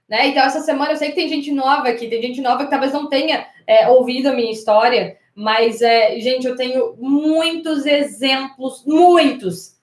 Né? 0.09 0.29
Então, 0.29 0.42
essa 0.42 0.61
semana 0.61 0.92
eu 0.92 0.96
sei 0.96 1.11
que 1.11 1.14
tem 1.14 1.29
gente 1.29 1.53
nova 1.53 1.88
aqui, 1.88 2.09
tem 2.09 2.22
gente 2.22 2.40
nova 2.40 2.64
que 2.64 2.70
talvez 2.70 2.92
não 2.92 3.09
tenha 3.09 3.46
é, 3.66 3.88
ouvido 3.88 4.29
a 4.29 4.33
minha 4.33 4.51
história, 4.51 5.18
mas, 5.35 5.83
é, 5.83 6.18
gente, 6.18 6.46
eu 6.46 6.57
tenho 6.57 6.96
muitos 6.98 7.85
exemplos, 7.85 8.83
muitos. 8.87 9.77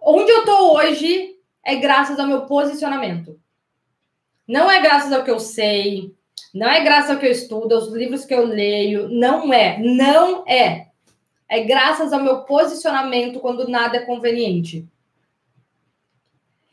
Onde 0.00 0.30
eu 0.30 0.44
tô 0.44 0.74
hoje 0.74 1.36
é 1.64 1.76
graças 1.76 2.18
ao 2.18 2.26
meu 2.26 2.42
posicionamento. 2.42 3.38
Não 4.46 4.70
é 4.70 4.80
graças 4.80 5.12
ao 5.12 5.24
que 5.24 5.30
eu 5.30 5.40
sei, 5.40 6.12
não 6.54 6.68
é 6.68 6.84
graças 6.84 7.10
ao 7.10 7.16
que 7.16 7.26
eu 7.26 7.32
estudo, 7.32 7.74
aos 7.74 7.88
livros 7.88 8.24
que 8.24 8.32
eu 8.32 8.46
leio. 8.46 9.08
Não 9.08 9.52
é. 9.52 9.76
Não 9.80 10.46
é. 10.46 10.86
É 11.48 11.60
graças 11.64 12.12
ao 12.12 12.22
meu 12.22 12.42
posicionamento 12.42 13.40
quando 13.40 13.68
nada 13.68 13.96
é 13.96 14.06
conveniente. 14.06 14.86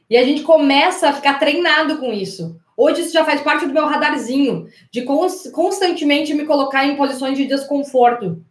E 0.07 0.15
a 0.15 0.23
gente 0.23 0.43
começa 0.43 1.09
a 1.09 1.13
ficar 1.13 1.39
treinado 1.39 1.97
com 1.97 2.13
isso. 2.13 2.59
Hoje 2.77 3.01
isso 3.01 3.13
já 3.13 3.25
faz 3.25 3.41
parte 3.41 3.65
do 3.65 3.73
meu 3.73 3.87
radarzinho, 3.87 4.67
de 4.91 5.03
constantemente 5.51 6.33
me 6.33 6.45
colocar 6.45 6.85
em 6.85 6.95
posições 6.95 7.37
de 7.37 7.47
desconforto 7.47 8.43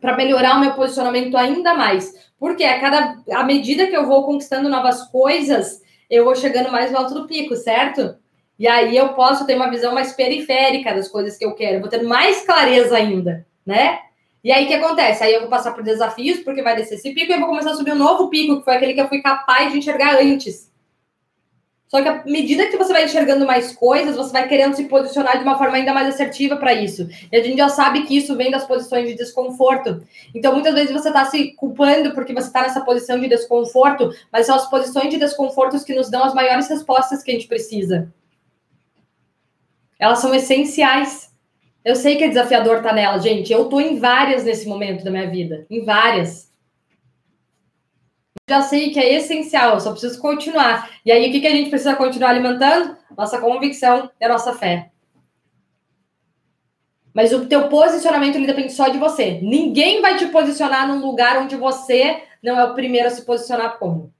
para 0.00 0.16
melhorar 0.16 0.56
o 0.56 0.60
meu 0.60 0.74
posicionamento 0.74 1.36
ainda 1.36 1.74
mais. 1.74 2.12
Porque 2.38 2.64
a 2.64 2.80
cada 2.80 3.22
à 3.30 3.44
medida 3.44 3.86
que 3.86 3.96
eu 3.96 4.06
vou 4.06 4.24
conquistando 4.24 4.68
novas 4.68 5.02
coisas, 5.10 5.80
eu 6.10 6.24
vou 6.24 6.34
chegando 6.34 6.72
mais 6.72 6.90
no 6.90 6.98
alto 6.98 7.14
do 7.14 7.26
pico, 7.26 7.54
certo? 7.54 8.16
E 8.58 8.66
aí 8.66 8.96
eu 8.96 9.10
posso 9.10 9.46
ter 9.46 9.54
uma 9.54 9.70
visão 9.70 9.92
mais 9.92 10.12
periférica 10.12 10.94
das 10.94 11.08
coisas 11.08 11.36
que 11.36 11.44
eu 11.44 11.54
quero, 11.54 11.80
vou 11.80 11.90
ter 11.90 12.02
mais 12.02 12.44
clareza 12.44 12.96
ainda, 12.96 13.46
né? 13.64 14.00
E 14.42 14.52
aí 14.52 14.64
o 14.64 14.68
que 14.68 14.74
acontece? 14.74 15.24
Aí 15.24 15.34
eu 15.34 15.40
vou 15.40 15.50
passar 15.50 15.72
por 15.72 15.82
desafios, 15.82 16.40
porque 16.40 16.62
vai 16.62 16.76
descer 16.76 16.94
esse 16.94 17.12
pico, 17.12 17.32
e 17.32 17.34
eu 17.34 17.40
vou 17.40 17.48
começar 17.48 17.72
a 17.72 17.74
subir 17.74 17.92
um 17.92 17.98
novo 17.98 18.30
pico, 18.30 18.58
que 18.58 18.64
foi 18.64 18.76
aquele 18.76 18.94
que 18.94 19.00
eu 19.00 19.08
fui 19.08 19.20
capaz 19.20 19.72
de 19.72 19.78
enxergar 19.78 20.20
antes. 20.20 20.70
Só 21.88 22.02
que 22.02 22.08
à 22.08 22.24
medida 22.24 22.66
que 22.66 22.76
você 22.76 22.92
vai 22.92 23.04
enxergando 23.04 23.46
mais 23.46 23.74
coisas, 23.74 24.16
você 24.16 24.32
vai 24.32 24.48
querendo 24.48 24.74
se 24.74 24.84
posicionar 24.84 25.38
de 25.38 25.44
uma 25.44 25.56
forma 25.56 25.76
ainda 25.76 25.94
mais 25.94 26.08
assertiva 26.08 26.56
para 26.56 26.74
isso. 26.74 27.08
E 27.30 27.36
a 27.36 27.42
gente 27.42 27.58
já 27.58 27.68
sabe 27.68 28.02
que 28.02 28.16
isso 28.16 28.36
vem 28.36 28.50
das 28.50 28.66
posições 28.66 29.08
de 29.08 29.14
desconforto. 29.14 30.02
Então, 30.34 30.52
muitas 30.52 30.74
vezes 30.74 30.92
você 30.92 31.08
está 31.08 31.24
se 31.24 31.52
culpando 31.52 32.12
porque 32.12 32.32
você 32.32 32.48
está 32.48 32.62
nessa 32.62 32.80
posição 32.80 33.20
de 33.20 33.28
desconforto, 33.28 34.10
mas 34.32 34.46
são 34.46 34.56
as 34.56 34.68
posições 34.68 35.10
de 35.10 35.18
desconfortos 35.18 35.84
que 35.84 35.94
nos 35.94 36.10
dão 36.10 36.24
as 36.24 36.34
maiores 36.34 36.68
respostas 36.68 37.22
que 37.22 37.30
a 37.30 37.34
gente 37.34 37.46
precisa. 37.46 38.12
Elas 39.98 40.18
são 40.18 40.34
essenciais. 40.34 41.34
Eu 41.84 41.94
sei 41.94 42.16
que 42.16 42.24
é 42.24 42.28
desafiador 42.28 42.78
estar 42.78 42.90
tá 42.90 42.94
nela, 42.94 43.18
gente. 43.18 43.52
Eu 43.52 43.64
estou 43.64 43.80
em 43.80 43.98
várias 43.98 44.44
nesse 44.44 44.68
momento 44.68 45.04
da 45.04 45.10
minha 45.10 45.30
vida. 45.30 45.66
Em 45.70 45.84
várias. 45.84 46.52
Já 48.48 48.62
sei 48.62 48.90
que 48.90 49.00
é 49.00 49.14
essencial, 49.14 49.74
eu 49.74 49.80
só 49.80 49.90
preciso 49.90 50.20
continuar. 50.20 50.88
E 51.04 51.10
aí, 51.10 51.28
o 51.28 51.32
que, 51.32 51.40
que 51.40 51.46
a 51.46 51.50
gente 51.50 51.68
precisa 51.68 51.96
continuar 51.96 52.30
alimentando? 52.30 52.96
Nossa 53.16 53.40
convicção 53.40 54.08
e 54.20 54.24
a 54.24 54.28
nossa 54.28 54.52
fé. 54.52 54.90
Mas 57.12 57.32
o 57.32 57.46
teu 57.46 57.68
posicionamento 57.68 58.36
ele 58.36 58.46
depende 58.46 58.72
só 58.72 58.88
de 58.88 58.98
você. 58.98 59.40
Ninguém 59.42 60.02
vai 60.02 60.16
te 60.16 60.26
posicionar 60.26 60.86
num 60.86 61.00
lugar 61.00 61.38
onde 61.38 61.56
você 61.56 62.22
não 62.42 62.60
é 62.60 62.64
o 62.64 62.74
primeiro 62.74 63.08
a 63.08 63.10
se 63.10 63.22
posicionar 63.22 63.78
como. 63.78 64.12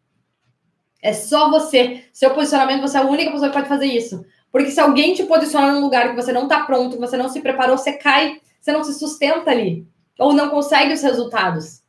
É 1.03 1.13
só 1.13 1.51
você. 1.51 2.05
Seu 2.13 2.31
posicionamento, 2.35 2.81
você 2.81 2.97
é 2.97 3.01
a 3.01 3.07
única 3.07 3.31
pessoa 3.31 3.49
que 3.49 3.55
pode 3.55 3.69
fazer 3.69 3.87
isso. 3.87 4.25
Porque 4.51 4.71
se 4.71 4.81
alguém 4.81 5.15
te 5.15 5.25
posiciona 5.25 5.73
num 5.73 5.81
lugar 5.81 6.11
que 6.11 6.17
você 6.17 6.33
não 6.33 6.45
está 6.45 6.61
pronto, 6.65 6.95
que 6.95 7.01
você 7.01 7.17
não 7.17 7.29
se 7.29 7.41
preparou, 7.41 7.77
você 7.77 7.93
cai, 7.93 8.41
você 8.61 8.73
não 8.73 8.83
se 8.83 8.95
sustenta 8.95 9.51
ali. 9.51 9.87
Ou 10.19 10.33
não 10.33 10.49
consegue 10.49 10.93
os 10.93 11.03
resultados. 11.03 11.87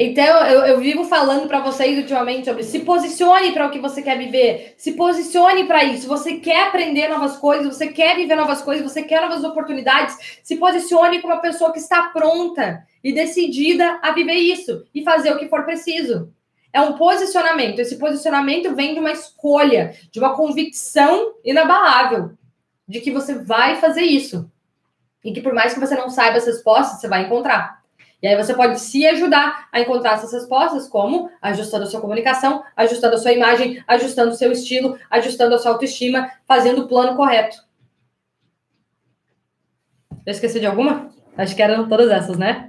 Então, 0.00 0.46
eu, 0.46 0.60
eu 0.60 0.78
vivo 0.78 1.02
falando 1.02 1.48
para 1.48 1.58
vocês 1.58 1.98
ultimamente 1.98 2.44
sobre 2.44 2.62
se 2.62 2.78
posicione 2.80 3.50
para 3.50 3.66
o 3.66 3.70
que 3.70 3.80
você 3.80 4.00
quer 4.00 4.16
viver, 4.16 4.74
se 4.78 4.92
posicione 4.92 5.64
para 5.64 5.82
isso. 5.82 6.06
Você 6.06 6.36
quer 6.36 6.68
aprender 6.68 7.08
novas 7.08 7.36
coisas, 7.36 7.66
você 7.66 7.88
quer 7.88 8.14
viver 8.14 8.36
novas 8.36 8.62
coisas, 8.62 8.88
você 8.88 9.02
quer 9.02 9.20
novas 9.20 9.42
oportunidades, 9.42 10.16
se 10.44 10.54
posicione 10.54 11.20
como 11.20 11.34
uma 11.34 11.42
pessoa 11.42 11.72
que 11.72 11.80
está 11.80 12.10
pronta 12.10 12.86
e 13.02 13.12
decidida 13.12 13.98
a 14.00 14.12
viver 14.12 14.34
isso 14.34 14.86
e 14.94 15.02
fazer 15.02 15.32
o 15.32 15.38
que 15.38 15.48
for 15.48 15.64
preciso. 15.64 16.32
É 16.72 16.80
um 16.80 16.94
posicionamento. 16.94 17.78
Esse 17.78 17.96
posicionamento 17.98 18.74
vem 18.74 18.94
de 18.94 19.00
uma 19.00 19.12
escolha, 19.12 19.94
de 20.10 20.18
uma 20.18 20.36
convicção 20.36 21.34
inabalável 21.44 22.36
de 22.86 23.00
que 23.00 23.10
você 23.10 23.34
vai 23.34 23.76
fazer 23.76 24.02
isso. 24.02 24.50
E 25.24 25.32
que 25.32 25.40
por 25.40 25.52
mais 25.52 25.74
que 25.74 25.80
você 25.80 25.94
não 25.94 26.08
saiba 26.08 26.38
as 26.38 26.46
respostas, 26.46 27.00
você 27.00 27.08
vai 27.08 27.24
encontrar. 27.24 27.78
E 28.20 28.26
aí 28.26 28.36
você 28.36 28.52
pode 28.52 28.80
se 28.80 29.06
ajudar 29.06 29.68
a 29.70 29.80
encontrar 29.80 30.14
essas 30.14 30.32
respostas, 30.32 30.88
como 30.88 31.30
ajustando 31.40 31.84
a 31.84 31.86
sua 31.86 32.00
comunicação, 32.00 32.64
ajustando 32.76 33.14
a 33.14 33.18
sua 33.18 33.32
imagem, 33.32 33.82
ajustando 33.86 34.32
o 34.32 34.34
seu 34.34 34.50
estilo, 34.50 34.98
ajustando 35.08 35.54
a 35.54 35.58
sua 35.58 35.72
autoestima, 35.72 36.30
fazendo 36.46 36.82
o 36.82 36.88
plano 36.88 37.16
correto. 37.16 37.62
Eu 40.26 40.32
esqueci 40.32 40.58
de 40.58 40.66
alguma? 40.66 41.10
Acho 41.36 41.54
que 41.54 41.62
eram 41.62 41.88
todas 41.88 42.10
essas, 42.10 42.36
né? 42.36 42.67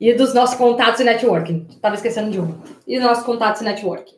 E 0.00 0.14
dos 0.14 0.32
nossos 0.32 0.56
contatos 0.56 1.00
e 1.00 1.04
networking. 1.04 1.66
Estava 1.70 1.94
esquecendo 1.94 2.30
de 2.30 2.38
uma. 2.38 2.62
E 2.86 2.96
dos 2.96 3.04
nossos 3.04 3.24
contatos 3.24 3.60
e 3.60 3.64
networking. 3.64 4.16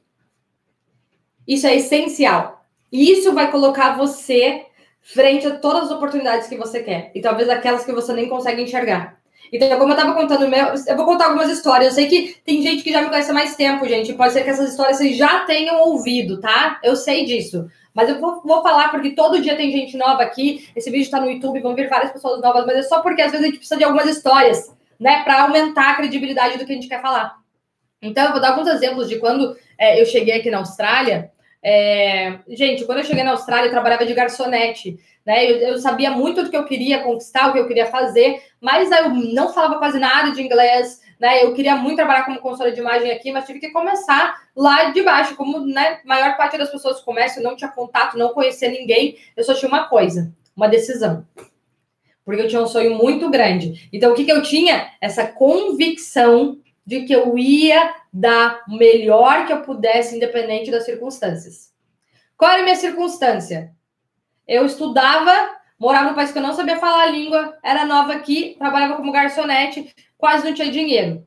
Isso 1.47 1.67
é 1.67 1.77
essencial. 1.77 2.65
E 2.93 3.11
isso 3.13 3.33
vai 3.33 3.51
colocar 3.51 3.97
você 3.97 4.67
frente 5.01 5.47
a 5.47 5.59
todas 5.59 5.85
as 5.85 5.91
oportunidades 5.91 6.49
que 6.49 6.57
você 6.57 6.83
quer. 6.83 7.11
E 7.15 7.21
talvez 7.21 7.49
aquelas 7.49 7.85
que 7.85 7.93
você 7.93 8.13
nem 8.13 8.29
consegue 8.29 8.63
enxergar. 8.63 9.19
Então, 9.53 9.69
como 9.79 9.93
eu 9.93 9.97
estava 9.97 10.15
contando 10.15 10.49
meu, 10.49 10.67
eu 10.87 10.97
vou 10.97 11.05
contar 11.05 11.27
algumas 11.27 11.51
histórias. 11.51 11.89
Eu 11.89 11.95
sei 11.95 12.07
que 12.07 12.37
tem 12.45 12.63
gente 12.63 12.85
que 12.85 12.93
já 12.93 13.03
me 13.03 13.09
conhece 13.09 13.31
há 13.31 13.35
mais 13.35 13.57
tempo, 13.57 13.89
gente. 13.89 14.13
Pode 14.13 14.33
ser 14.33 14.45
que 14.45 14.51
essas 14.51 14.71
histórias 14.71 14.99
vocês 14.99 15.17
já 15.17 15.41
tenham 15.41 15.81
ouvido, 15.81 16.41
tá? 16.41 16.79
Eu 16.85 16.95
sei 16.95 17.25
disso. 17.25 17.67
Mas 17.93 18.09
eu 18.09 18.21
vou, 18.21 18.41
vou 18.43 18.63
falar 18.63 18.91
porque 18.91 19.11
todo 19.11 19.41
dia 19.41 19.57
tem 19.57 19.73
gente 19.73 19.97
nova 19.97 20.23
aqui. 20.23 20.69
Esse 20.77 20.91
vídeo 20.91 21.05
está 21.05 21.21
no 21.21 21.31
YouTube, 21.31 21.61
vão 21.61 21.75
vir 21.75 21.89
várias 21.89 22.13
pessoas 22.13 22.41
novas, 22.41 22.65
mas 22.65 22.77
é 22.77 22.83
só 22.83 23.01
porque 23.01 23.23
às 23.23 23.33
vezes 23.33 23.45
a 23.45 23.49
gente 23.49 23.59
precisa 23.59 23.79
de 23.79 23.85
algumas 23.85 24.07
histórias, 24.07 24.73
né, 25.01 25.25
para 25.25 25.43
aumentar 25.43 25.93
a 25.93 25.95
credibilidade 25.95 26.59
do 26.59 26.67
que 26.67 26.73
a 26.73 26.75
gente 26.75 26.89
quer 26.89 27.01
falar. 27.01 27.41
Então, 28.03 28.27
eu 28.27 28.33
vou 28.33 28.41
dar 28.41 28.51
alguns 28.51 28.69
exemplos 28.69 29.09
de 29.09 29.19
quando 29.19 29.57
é, 29.79 30.01
eu 30.01 30.05
cheguei 30.05 30.39
aqui 30.39 30.51
na 30.51 30.59
Austrália. 30.59 31.33
É... 31.63 32.39
Gente, 32.49 32.85
quando 32.85 32.99
eu 32.99 33.05
cheguei 33.05 33.25
na 33.25 33.33
Austrália, 33.33 33.67
eu 33.67 33.71
trabalhava 33.71 34.07
de 34.07 34.15
garçonete. 34.15 34.99
Né? 35.25 35.51
Eu, 35.51 35.57
eu, 35.59 35.79
sabia 35.79 36.11
muito 36.11 36.43
do 36.43 36.51
que 36.51 36.57
eu 36.57 36.65
queria 36.65 37.03
conquistar, 37.03 37.49
o 37.49 37.53
que 37.53 37.59
eu 37.59 37.69
queria 37.69 37.87
fazer, 37.87 38.43
mas 38.61 38.91
eu 38.91 39.11
não 39.11 39.53
falava 39.53 39.79
quase 39.79 39.99
nada 39.99 40.33
de 40.33 40.43
inglês. 40.43 41.03
Né? 41.19 41.45
Eu 41.45 41.53
queria 41.55 41.77
muito 41.77 41.97
trabalhar 41.97 42.25
como 42.25 42.41
consultora 42.41 42.73
de 42.73 42.81
imagem 42.81 43.11
aqui, 43.11 43.31
mas 43.31 43.45
tive 43.45 43.61
que 43.61 43.71
começar 43.71 44.35
lá 44.57 44.85
de 44.85 45.03
baixo. 45.03 45.37
Como 45.37 45.61
né, 45.61 46.01
maior 46.05 46.37
parte 46.37 46.57
das 46.57 46.71
pessoas 46.71 47.01
começam, 47.01 47.43
não 47.43 47.57
tinha 47.57 47.71
contato, 47.71 48.17
não 48.17 48.31
conhecia 48.31 48.71
ninguém, 48.71 49.19
eu 49.37 49.45
só 49.45 49.55
tinha 49.55 49.69
uma 49.69 49.85
coisa, 49.89 50.33
uma 50.57 50.69
decisão. 50.69 51.27
Porque 52.25 52.43
eu 52.43 52.49
tinha 52.49 52.63
um 52.63 52.67
sonho 52.67 52.97
muito 52.97 53.31
grande. 53.31 53.89
Então, 53.93 54.13
o 54.13 54.15
que, 54.15 54.25
que 54.25 54.33
eu 54.33 54.43
tinha? 54.43 54.91
Essa 55.01 55.27
convicção 55.27 56.59
de 56.85 57.03
que 57.03 57.13
eu 57.13 57.39
ia 57.39 57.95
dar 58.13 58.65
o 58.69 58.77
melhor 58.77 59.47
que 59.47 59.53
eu 59.53 59.63
pudesse, 59.63 60.17
independente 60.17 60.71
das 60.71 60.85
circunstâncias. 60.85 61.73
Qual 62.37 62.51
era 62.51 62.61
a 62.61 62.65
minha 62.65 62.77
circunstância? 62.77 63.73
Eu 64.47 64.67
estudava, 64.67 65.57
morava 65.79 66.09
num 66.09 66.15
país 66.15 66.33
que 66.33 66.39
eu 66.39 66.43
não 66.43 66.53
sabia 66.53 66.79
falar 66.79 67.05
a 67.05 67.11
língua, 67.11 67.57
era 67.63 67.85
nova 67.85 68.13
aqui, 68.13 68.57
trabalhava 68.59 68.97
como 68.97 69.13
garçonete, 69.13 69.95
quase 70.19 70.45
não 70.45 70.53
tinha 70.53 70.71
dinheiro. 70.71 71.25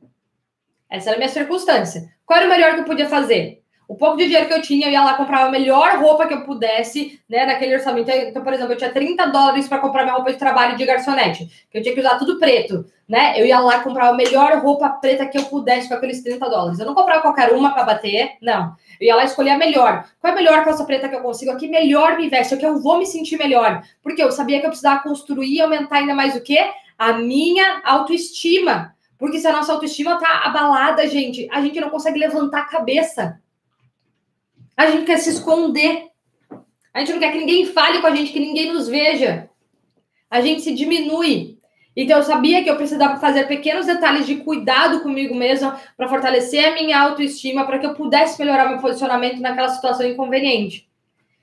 Essa 0.90 1.10
era 1.10 1.16
a 1.16 1.18
minha 1.18 1.30
circunstância. 1.30 2.12
Qual 2.26 2.38
era 2.38 2.46
o 2.46 2.50
melhor 2.50 2.74
que 2.74 2.80
eu 2.80 2.84
podia 2.84 3.08
fazer? 3.08 3.63
O 3.86 3.96
pouco 3.96 4.16
de 4.16 4.24
dinheiro 4.24 4.46
que 4.46 4.54
eu 4.54 4.62
tinha, 4.62 4.86
eu 4.86 4.92
ia 4.92 5.04
lá 5.04 5.14
comprar 5.14 5.44
a 5.44 5.50
melhor 5.50 5.98
roupa 5.98 6.26
que 6.26 6.32
eu 6.32 6.42
pudesse, 6.42 7.20
né, 7.28 7.44
naquele 7.44 7.74
orçamento. 7.74 8.10
Então, 8.10 8.42
por 8.42 8.52
exemplo, 8.52 8.72
eu 8.72 8.78
tinha 8.78 8.90
30 8.90 9.26
dólares 9.26 9.68
para 9.68 9.78
comprar 9.78 10.04
minha 10.04 10.14
roupa 10.14 10.32
de 10.32 10.38
trabalho 10.38 10.76
de 10.76 10.86
garçonete, 10.86 11.66
que 11.70 11.78
eu 11.78 11.82
tinha 11.82 11.94
que 11.94 12.00
usar 12.00 12.18
tudo 12.18 12.38
preto, 12.38 12.86
né? 13.06 13.38
Eu 13.38 13.44
ia 13.44 13.60
lá 13.60 13.80
comprar 13.80 14.08
a 14.08 14.14
melhor 14.14 14.58
roupa 14.58 14.88
preta 14.88 15.26
que 15.26 15.36
eu 15.36 15.44
pudesse 15.44 15.88
com 15.88 15.94
aqueles 15.94 16.22
30 16.22 16.48
dólares. 16.48 16.78
Eu 16.78 16.86
não 16.86 16.94
comprava 16.94 17.20
qualquer 17.20 17.52
uma 17.52 17.72
para 17.72 17.84
bater, 17.84 18.32
não. 18.40 18.74
Eu 18.98 19.08
ia 19.08 19.16
lá 19.16 19.24
escolher 19.24 19.50
a 19.50 19.58
melhor. 19.58 20.04
Qual 20.18 20.30
é 20.30 20.32
a 20.32 20.38
melhor 20.38 20.64
calça 20.64 20.84
preta 20.84 21.08
que 21.08 21.16
eu 21.16 21.20
consigo? 21.20 21.52
A 21.52 21.56
que 21.56 21.68
melhor 21.68 22.16
me 22.16 22.28
veste, 22.30 22.54
a 22.54 22.56
que 22.56 22.64
eu 22.64 22.80
vou 22.80 22.98
me 22.98 23.06
sentir 23.06 23.36
melhor. 23.36 23.82
Porque 24.02 24.22
eu 24.22 24.32
sabia 24.32 24.60
que 24.60 24.66
eu 24.66 24.70
precisava 24.70 25.02
construir 25.02 25.54
e 25.54 25.60
aumentar 25.60 25.96
ainda 25.96 26.14
mais 26.14 26.34
o 26.34 26.42
quê? 26.42 26.58
A 26.98 27.12
minha 27.12 27.82
autoestima. 27.84 28.94
Porque 29.18 29.38
se 29.38 29.46
a 29.46 29.52
nossa 29.52 29.72
autoestima 29.72 30.18
tá 30.18 30.42
abalada, 30.44 31.06
gente, 31.06 31.48
a 31.52 31.60
gente 31.60 31.80
não 31.80 31.90
consegue 31.90 32.18
levantar 32.18 32.60
a 32.60 32.64
cabeça. 32.64 33.40
A 34.76 34.86
gente 34.86 35.04
quer 35.04 35.18
se 35.18 35.30
esconder. 35.30 36.08
A 36.92 37.00
gente 37.00 37.12
não 37.12 37.18
quer 37.18 37.32
que 37.32 37.38
ninguém 37.38 37.66
fale 37.66 38.00
com 38.00 38.06
a 38.06 38.14
gente, 38.14 38.32
que 38.32 38.40
ninguém 38.40 38.72
nos 38.72 38.88
veja. 38.88 39.48
A 40.30 40.40
gente 40.40 40.62
se 40.62 40.74
diminui. 40.74 41.58
Então, 41.96 42.18
eu 42.18 42.24
sabia 42.24 42.62
que 42.62 42.68
eu 42.68 42.76
precisava 42.76 43.20
fazer 43.20 43.46
pequenos 43.46 43.86
detalhes 43.86 44.26
de 44.26 44.36
cuidado 44.36 45.00
comigo 45.00 45.34
mesma 45.34 45.80
para 45.96 46.08
fortalecer 46.08 46.64
a 46.64 46.74
minha 46.74 47.00
autoestima, 47.00 47.64
para 47.64 47.78
que 47.78 47.86
eu 47.86 47.94
pudesse 47.94 48.38
melhorar 48.40 48.68
meu 48.68 48.78
posicionamento 48.78 49.40
naquela 49.40 49.68
situação 49.68 50.06
inconveniente. 50.06 50.88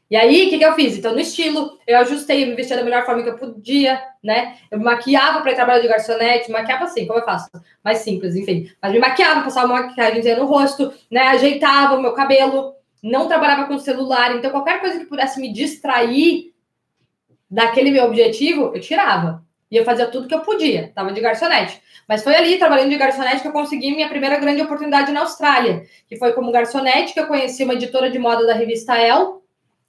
E 0.10 0.16
aí, 0.18 0.48
o 0.48 0.50
que, 0.50 0.58
que 0.58 0.66
eu 0.66 0.76
fiz? 0.76 0.98
Então, 0.98 1.14
no 1.14 1.22
estilo, 1.22 1.80
eu 1.88 1.98
ajustei, 2.00 2.46
me 2.46 2.54
vestia 2.54 2.76
da 2.76 2.84
melhor 2.84 3.06
forma 3.06 3.24
que 3.24 3.30
eu 3.30 3.38
podia, 3.38 4.02
né? 4.22 4.58
Eu 4.70 4.78
me 4.78 4.84
maquiava 4.84 5.40
para 5.40 5.54
ir 5.54 5.56
trabalhar 5.56 5.80
de 5.80 5.88
garçonete, 5.88 6.52
maquiava 6.52 6.84
assim, 6.84 7.08
como 7.08 7.20
eu 7.20 7.24
faço, 7.24 7.50
mais 7.82 8.00
simples, 8.00 8.36
enfim. 8.36 8.70
Mas 8.82 8.92
me 8.92 9.00
maquiava, 9.00 9.42
passava 9.42 9.68
uma 9.68 9.84
maquiagem 9.84 10.36
no 10.36 10.46
rosto, 10.48 10.94
né? 11.10 11.22
Ajeitava 11.30 11.96
o 11.96 12.02
meu 12.02 12.12
cabelo, 12.12 12.76
não 13.02 13.28
trabalhava 13.28 13.66
com 13.66 13.80
celular, 13.80 14.36
então 14.36 14.52
qualquer 14.52 14.80
coisa 14.80 15.00
que 15.00 15.06
pudesse 15.06 15.40
me 15.40 15.52
distrair 15.52 16.54
daquele 17.50 17.92
meu 17.92 18.06
objetivo, 18.06 18.72
eu 18.74 18.80
tirava. 18.80 19.44
E 19.70 19.78
eu 19.78 19.86
fazia 19.86 20.08
tudo 20.08 20.28
que 20.28 20.36
eu 20.36 20.42
podia, 20.42 20.92
tava 20.94 21.14
de 21.14 21.22
garçonete. 21.22 21.82
Mas 22.08 22.24
foi 22.24 22.36
ali, 22.36 22.58
trabalhando 22.58 22.90
de 22.90 22.98
garçonete, 22.98 23.42
que 23.42 23.48
eu 23.48 23.54
consegui 23.54 23.96
minha 23.96 24.10
primeira 24.10 24.38
grande 24.38 24.62
oportunidade 24.62 25.14
na 25.14 25.22
Austrália, 25.22 25.86
que 26.08 26.18
foi 26.18 26.34
como 26.34 26.52
garçonete, 26.52 27.14
que 27.14 27.20
eu 27.20 27.28
conheci 27.28 27.64
uma 27.64 27.74
editora 27.74 28.12
de 28.12 28.20
moda 28.20 28.46
da 28.46 28.54
revista 28.54 28.98
Elle, 28.98 29.40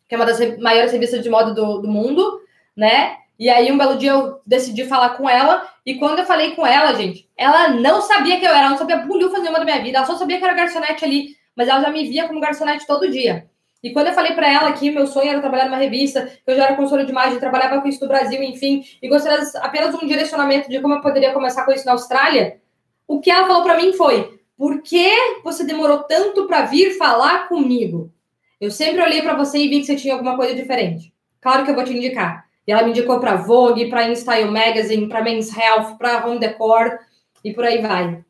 que 0.09 0.15
é 0.15 0.17
uma 0.17 0.27
das 0.27 0.59
maiores 0.59 0.93
revistas 0.93 1.21
de 1.21 1.29
moda 1.29 1.53
do, 1.53 1.79
do 1.79 1.89
mundo, 1.89 2.41
né? 2.77 3.17
E 3.39 3.51
aí, 3.51 3.73
um 3.73 3.79
belo 3.79 3.99
dia, 3.99 4.13
eu 4.13 4.41
decidi 4.47 4.85
falar 4.85 5.17
com 5.17 5.29
ela. 5.29 5.69
E 5.85 5.97
quando 5.97 6.21
eu 6.21 6.27
falei 6.27 6.55
com 6.55 6.65
ela, 6.65 6.95
gente, 6.95 7.29
ela 7.37 7.71
não 7.71 8.01
sabia 8.01 8.39
que 8.39 8.47
eu 8.47 8.51
era, 8.51 8.61
ela 8.61 8.71
não 8.71 8.79
sabia 8.79 8.99
bulhufas 8.99 9.41
nenhuma 9.41 9.59
da 9.59 9.65
minha 9.65 9.83
vida. 9.83 9.99
Ela 9.99 10.07
só 10.07 10.17
sabia 10.17 10.39
que 10.39 10.45
era 10.45 10.55
garçonete 10.55 11.05
ali 11.05 11.37
mas 11.57 11.69
ela 11.69 11.81
já 11.81 11.91
me 11.91 12.09
via 12.09 12.27
como 12.27 12.41
garçonete 12.41 12.87
todo 12.87 13.11
dia. 13.11 13.47
E 13.83 13.93
quando 13.93 14.09
eu 14.09 14.13
falei 14.13 14.33
para 14.33 14.51
ela 14.51 14.73
que 14.73 14.91
meu 14.91 15.07
sonho 15.07 15.31
era 15.31 15.41
trabalhar 15.41 15.65
numa 15.65 15.77
revista, 15.77 16.27
que 16.27 16.51
eu 16.51 16.55
já 16.55 16.67
era 16.67 16.77
consultora 16.77 17.05
de 17.05 17.11
imagem, 17.11 17.41
trabalhava 17.41 17.81
com 17.81 17.89
isso 17.89 18.01
no 18.01 18.09
Brasil, 18.09 18.41
enfim, 18.43 18.85
e 19.03 19.09
gostaria 19.09 19.45
apenas 19.61 19.95
um 19.95 20.07
direcionamento 20.07 20.71
de 20.71 20.81
como 20.81 20.95
eu 20.95 21.01
poderia 21.01 21.33
começar 21.33 21.65
com 21.65 21.73
isso 21.73 21.85
na 21.85 21.93
Austrália, 21.93 22.61
o 23.09 23.21
que 23.21 23.31
ela 23.31 23.47
falou 23.47 23.65
para 23.65 23.77
mim 23.77 23.93
foi: 23.93 24.41
por 24.57 24.81
que 24.83 25.11
você 25.43 25.65
demorou 25.65 26.05
tanto 26.05 26.47
para 26.47 26.63
vir 26.63 26.97
falar 26.97 27.49
comigo? 27.49 28.13
Eu 28.61 28.71
sempre 28.71 29.03
olhei 29.03 29.21
para 29.21 29.35
você 29.35 29.59
e 29.59 29.69
vi 29.69 29.81
que 29.81 29.87
você 29.87 29.97
tinha 29.97 30.15
alguma 30.15 30.37
coisa 30.37 30.55
diferente. 30.55 31.13
Claro 31.41 31.65
que 31.65 31.73
eu 31.73 31.75
vou 31.75 31.83
te 31.83 31.93
indicar. 31.93 32.47
E 32.65 32.71
ela 32.71 32.85
me 32.85 32.91
indicou 32.91 33.19
para 33.19 33.35
Vogue, 33.35 33.91
para 33.91 34.09
InStyle 34.09 34.49
Magazine, 34.49 35.09
para 35.09 35.21
Men's 35.21 35.51
Health, 35.57 35.97
para 35.99 36.25
Home 36.25 36.39
Decor 36.39 37.01
e 37.43 37.53
por 37.53 37.65
aí 37.65 37.83
vai. 37.83 38.25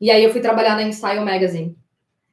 E 0.00 0.10
aí 0.10 0.24
eu 0.24 0.32
fui 0.32 0.40
trabalhar 0.40 0.74
na 0.74 0.82
InStyle 0.82 1.24
Magazine. 1.24 1.77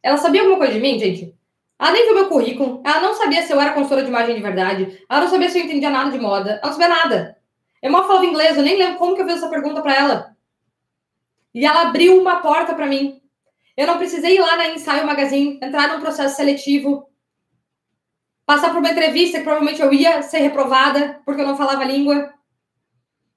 Ela 0.05 0.17
sabia 0.17 0.41
alguma 0.41 0.59
coisa 0.59 0.73
de 0.73 0.79
mim, 0.79 0.99
gente? 0.99 1.35
Ela 1.79 1.91
nem 1.91 2.05
viu 2.05 2.13
meu 2.13 2.29
currículo. 2.29 2.79
Ela 2.85 3.01
não 3.01 3.15
sabia 3.15 3.41
se 3.41 3.51
eu 3.51 3.59
era 3.59 3.73
consultora 3.73 4.03
de 4.03 4.09
imagem 4.09 4.35
de 4.35 4.41
verdade. 4.41 5.03
Ela 5.09 5.21
não 5.21 5.27
sabia 5.27 5.49
se 5.49 5.57
eu 5.57 5.65
entendia 5.65 5.89
nada 5.89 6.11
de 6.11 6.19
moda. 6.19 6.59
Ela 6.61 6.61
não 6.67 6.73
sabia 6.73 6.87
nada. 6.87 7.37
Eu 7.81 7.91
mal 7.91 8.05
falava 8.05 8.23
inglês, 8.23 8.55
eu 8.55 8.61
nem 8.61 8.77
lembro 8.77 8.99
como 8.99 9.15
que 9.15 9.23
eu 9.23 9.25
fiz 9.25 9.37
essa 9.37 9.49
pergunta 9.49 9.81
para 9.81 9.95
ela. 9.95 10.37
E 11.55 11.65
ela 11.65 11.87
abriu 11.87 12.21
uma 12.21 12.35
porta 12.35 12.75
para 12.75 12.85
mim. 12.85 13.19
Eu 13.75 13.87
não 13.87 13.97
precisei 13.97 14.35
ir 14.35 14.41
lá 14.41 14.55
na 14.55 14.67
Ensaio 14.67 15.07
Magazine, 15.07 15.59
entrar 15.59 15.87
num 15.87 15.99
processo 15.99 16.35
seletivo, 16.35 17.09
passar 18.45 18.69
por 18.69 18.77
uma 18.77 18.91
entrevista 18.91 19.39
que 19.39 19.43
provavelmente 19.43 19.81
eu 19.81 19.91
ia 19.91 20.21
ser 20.21 20.37
reprovada 20.37 21.19
porque 21.25 21.41
eu 21.41 21.47
não 21.47 21.57
falava 21.57 21.83
língua. 21.83 22.31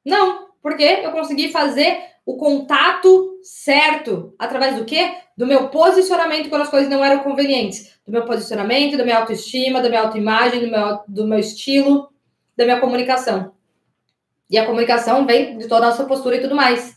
Não, 0.05 0.48
porque 0.63 0.83
eu 0.83 1.13
consegui 1.13 1.51
fazer 1.51 1.99
o 2.25 2.37
contato 2.37 3.39
certo 3.43 4.35
através 4.39 4.77
do 4.77 4.85
quê? 4.85 5.15
Do 5.37 5.47
meu 5.47 5.69
posicionamento 5.69 6.49
quando 6.49 6.63
as 6.63 6.69
coisas 6.69 6.91
não 6.91 7.03
eram 7.03 7.21
convenientes. 7.21 7.99
Do 8.07 8.13
meu 8.13 8.25
posicionamento, 8.25 8.97
da 8.97 9.05
minha 9.05 9.19
autoestima, 9.19 9.81
da 9.81 9.89
minha 9.89 10.03
autoimagem, 10.03 10.61
do 10.61 10.69
meu, 10.69 11.01
do 11.09 11.27
meu 11.27 11.39
estilo, 11.39 12.11
da 12.57 12.65
minha 12.65 12.81
comunicação. 12.81 13.53
E 14.51 14.59
a 14.59 14.67
comunicação 14.67 15.27
vem 15.27 15.59
de 15.59 15.69
toda 15.69 15.87
a 15.87 15.91
nossa 15.91 16.05
postura 16.05 16.37
e 16.37 16.41
tudo 16.41 16.55
mais, 16.55 16.97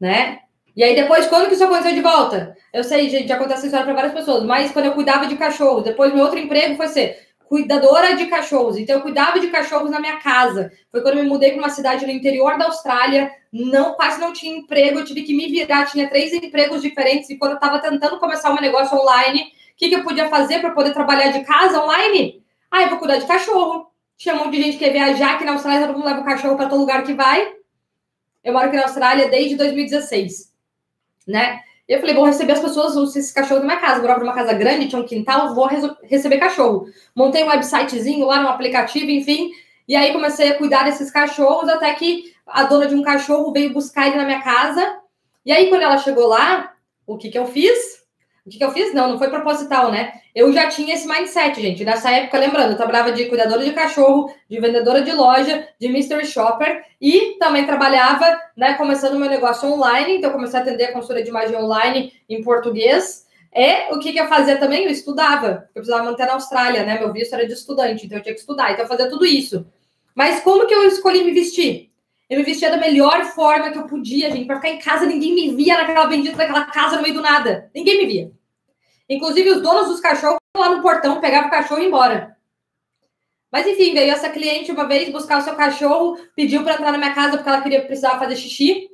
né? 0.00 0.38
E 0.74 0.82
aí 0.82 0.94
depois, 0.94 1.26
quando 1.26 1.48
que 1.48 1.54
isso 1.54 1.64
aconteceu 1.64 1.94
de 1.94 2.00
volta? 2.00 2.56
Eu 2.72 2.82
sei, 2.82 3.10
gente, 3.10 3.28
já 3.28 3.34
acontece 3.34 3.58
essa 3.58 3.66
história 3.66 3.84
para 3.84 3.94
várias 3.94 4.14
pessoas, 4.14 4.44
mas 4.44 4.72
quando 4.72 4.86
eu 4.86 4.92
cuidava 4.92 5.26
de 5.26 5.36
cachorros, 5.36 5.84
depois 5.84 6.14
meu 6.14 6.24
outro 6.24 6.38
emprego 6.38 6.76
foi 6.76 6.88
ser 6.88 7.31
cuidadora 7.52 8.16
de 8.16 8.24
cachorros. 8.28 8.78
Então 8.78 8.96
eu 8.96 9.02
cuidava 9.02 9.38
de 9.38 9.48
cachorros 9.48 9.90
na 9.90 10.00
minha 10.00 10.16
casa. 10.16 10.72
Foi 10.90 11.02
quando 11.02 11.18
eu 11.18 11.22
me 11.22 11.28
mudei 11.28 11.50
para 11.50 11.58
uma 11.58 11.68
cidade 11.68 12.06
no 12.06 12.10
interior 12.10 12.56
da 12.56 12.64
Austrália, 12.64 13.30
não 13.52 13.92
quase 13.92 14.18
não 14.18 14.32
tinha 14.32 14.56
emprego, 14.56 15.00
eu 15.00 15.04
tive 15.04 15.22
que 15.22 15.36
me 15.36 15.50
virar, 15.50 15.84
tinha 15.84 16.08
três 16.08 16.32
empregos 16.32 16.80
diferentes 16.80 17.28
e 17.28 17.36
quando 17.36 17.50
eu 17.50 17.56
estava 17.56 17.78
tentando 17.78 18.18
começar 18.18 18.50
um 18.50 18.58
negócio 18.58 18.96
online, 18.96 19.42
o 19.42 19.76
que, 19.76 19.90
que 19.90 19.94
eu 19.94 20.02
podia 20.02 20.30
fazer 20.30 20.60
para 20.60 20.70
poder 20.70 20.94
trabalhar 20.94 21.28
de 21.28 21.44
casa 21.44 21.84
online? 21.84 22.42
Ah, 22.70 22.84
eu 22.84 22.88
vou 22.88 22.98
cuidar 22.98 23.18
de 23.18 23.26
cachorro. 23.26 23.86
Tinha 24.16 24.34
um 24.34 24.38
monte 24.38 24.52
de 24.52 24.62
gente 24.62 24.78
que 24.78 24.84
quer 24.86 24.92
viajar 24.92 25.34
aqui 25.34 25.44
na 25.44 25.52
Austrália, 25.52 25.86
todo 25.86 25.96
mundo 25.96 26.06
leva 26.06 26.22
o 26.22 26.24
cachorro 26.24 26.56
para 26.56 26.70
todo 26.70 26.80
lugar 26.80 27.04
que 27.04 27.12
vai. 27.12 27.52
Eu 28.42 28.54
moro 28.54 28.64
aqui 28.64 28.76
na 28.76 28.84
Austrália 28.84 29.28
desde 29.28 29.56
2016 29.56 30.52
né? 31.26 31.60
Eu 31.92 32.00
falei, 32.00 32.14
vou 32.14 32.24
receber 32.24 32.52
as 32.52 32.60
pessoas, 32.60 32.96
esses 33.14 33.30
cachorros 33.30 33.62
na 33.62 33.74
minha 33.74 33.80
casa. 33.80 33.96
Eu 33.96 34.02
morava 34.02 34.20
numa 34.20 34.32
casa 34.32 34.54
grande, 34.54 34.88
tinha 34.88 35.00
um 35.00 35.04
quintal, 35.04 35.54
vou 35.54 35.68
receber 36.02 36.38
cachorro. 36.38 36.86
Montei 37.14 37.44
um 37.44 37.48
websitezinho 37.48 38.24
lá, 38.24 38.40
um 38.40 38.48
aplicativo, 38.48 39.10
enfim. 39.10 39.50
E 39.86 39.94
aí 39.94 40.10
comecei 40.10 40.48
a 40.48 40.56
cuidar 40.56 40.84
desses 40.84 41.10
cachorros, 41.10 41.68
até 41.68 41.92
que 41.92 42.32
a 42.46 42.64
dona 42.64 42.86
de 42.86 42.94
um 42.94 43.02
cachorro 43.02 43.52
veio 43.52 43.74
buscar 43.74 44.06
ele 44.06 44.16
na 44.16 44.24
minha 44.24 44.40
casa. 44.40 45.00
E 45.44 45.52
aí, 45.52 45.68
quando 45.68 45.82
ela 45.82 45.98
chegou 45.98 46.28
lá, 46.28 46.72
o 47.06 47.18
que 47.18 47.28
que 47.28 47.38
eu 47.38 47.46
fiz? 47.46 48.02
O 48.46 48.48
que, 48.48 48.56
que 48.56 48.64
eu 48.64 48.72
fiz? 48.72 48.94
Não, 48.94 49.10
não 49.10 49.18
foi 49.18 49.28
proposital, 49.28 49.92
né? 49.92 50.14
Eu 50.34 50.50
já 50.50 50.66
tinha 50.68 50.94
esse 50.94 51.06
mindset, 51.06 51.60
gente. 51.60 51.84
Nessa 51.84 52.10
época, 52.10 52.38
lembrando, 52.38 52.70
eu 52.70 52.76
trabalhava 52.76 53.12
de 53.12 53.26
cuidadora 53.26 53.62
de 53.62 53.72
cachorro, 53.72 54.32
de 54.48 54.58
vendedora 54.58 55.02
de 55.02 55.12
loja, 55.12 55.68
de 55.78 55.88
mystery 55.88 56.24
shopper 56.24 56.84
e 56.98 57.36
também 57.38 57.66
trabalhava, 57.66 58.40
né, 58.56 58.74
começando 58.74 59.18
meu 59.18 59.28
negócio 59.28 59.70
online. 59.70 60.16
Então, 60.16 60.30
comecei 60.30 60.58
a 60.58 60.62
atender 60.62 60.84
a 60.84 60.92
consultoria 60.92 61.22
de 61.22 61.28
imagem 61.28 61.56
online 61.56 62.14
em 62.28 62.42
português. 62.42 63.26
E 63.54 63.94
o 63.94 63.98
que, 63.98 64.12
que 64.12 64.20
eu 64.20 64.26
fazia 64.26 64.56
também? 64.56 64.84
Eu 64.84 64.90
estudava. 64.90 65.68
Eu 65.74 65.82
precisava 65.82 66.04
manter 66.04 66.24
na 66.24 66.32
Austrália, 66.32 66.82
né? 66.82 66.98
Meu 66.98 67.12
visto 67.12 67.34
era 67.34 67.46
de 67.46 67.52
estudante, 67.52 68.06
então 68.06 68.16
eu 68.16 68.22
tinha 68.22 68.34
que 68.34 68.40
estudar. 68.40 68.72
Então, 68.72 68.86
eu 68.86 68.88
fazia 68.88 69.10
tudo 69.10 69.26
isso. 69.26 69.66
Mas 70.14 70.40
como 70.40 70.66
que 70.66 70.74
eu 70.74 70.88
escolhi 70.88 71.22
me 71.24 71.32
vestir? 71.32 71.90
Eu 72.30 72.38
me 72.38 72.44
vestia 72.44 72.70
da 72.70 72.78
melhor 72.78 73.22
forma 73.26 73.70
que 73.70 73.76
eu 73.76 73.84
podia, 73.84 74.30
gente, 74.30 74.46
para 74.46 74.56
ficar 74.56 74.70
em 74.70 74.78
casa, 74.78 75.04
ninguém 75.04 75.34
me 75.34 75.54
via 75.54 75.76
naquela 75.76 76.06
bendita 76.06 76.38
daquela 76.38 76.64
casa 76.64 76.96
no 76.96 77.02
meio 77.02 77.14
do 77.14 77.20
nada. 77.20 77.70
Ninguém 77.74 77.98
me 77.98 78.06
via. 78.06 78.32
Inclusive, 79.12 79.50
os 79.50 79.62
donos 79.62 79.88
dos 79.88 80.00
cachorros 80.00 80.38
lá 80.56 80.70
no 80.70 80.82
portão, 80.82 81.20
pegavam 81.20 81.48
o 81.48 81.50
cachorro 81.50 81.80
e 81.80 81.86
embora. 81.86 82.36
Mas 83.50 83.66
enfim, 83.66 83.92
veio 83.92 84.12
essa 84.12 84.30
cliente 84.30 84.72
uma 84.72 84.88
vez 84.88 85.10
buscar 85.10 85.38
o 85.38 85.42
seu 85.42 85.54
cachorro, 85.54 86.16
pediu 86.34 86.62
para 86.64 86.74
entrar 86.74 86.92
na 86.92 86.98
minha 86.98 87.14
casa 87.14 87.36
porque 87.36 87.48
ela 87.48 87.60
queria 87.60 87.84
precisar 87.84 88.18
fazer 88.18 88.36
xixi. 88.36 88.88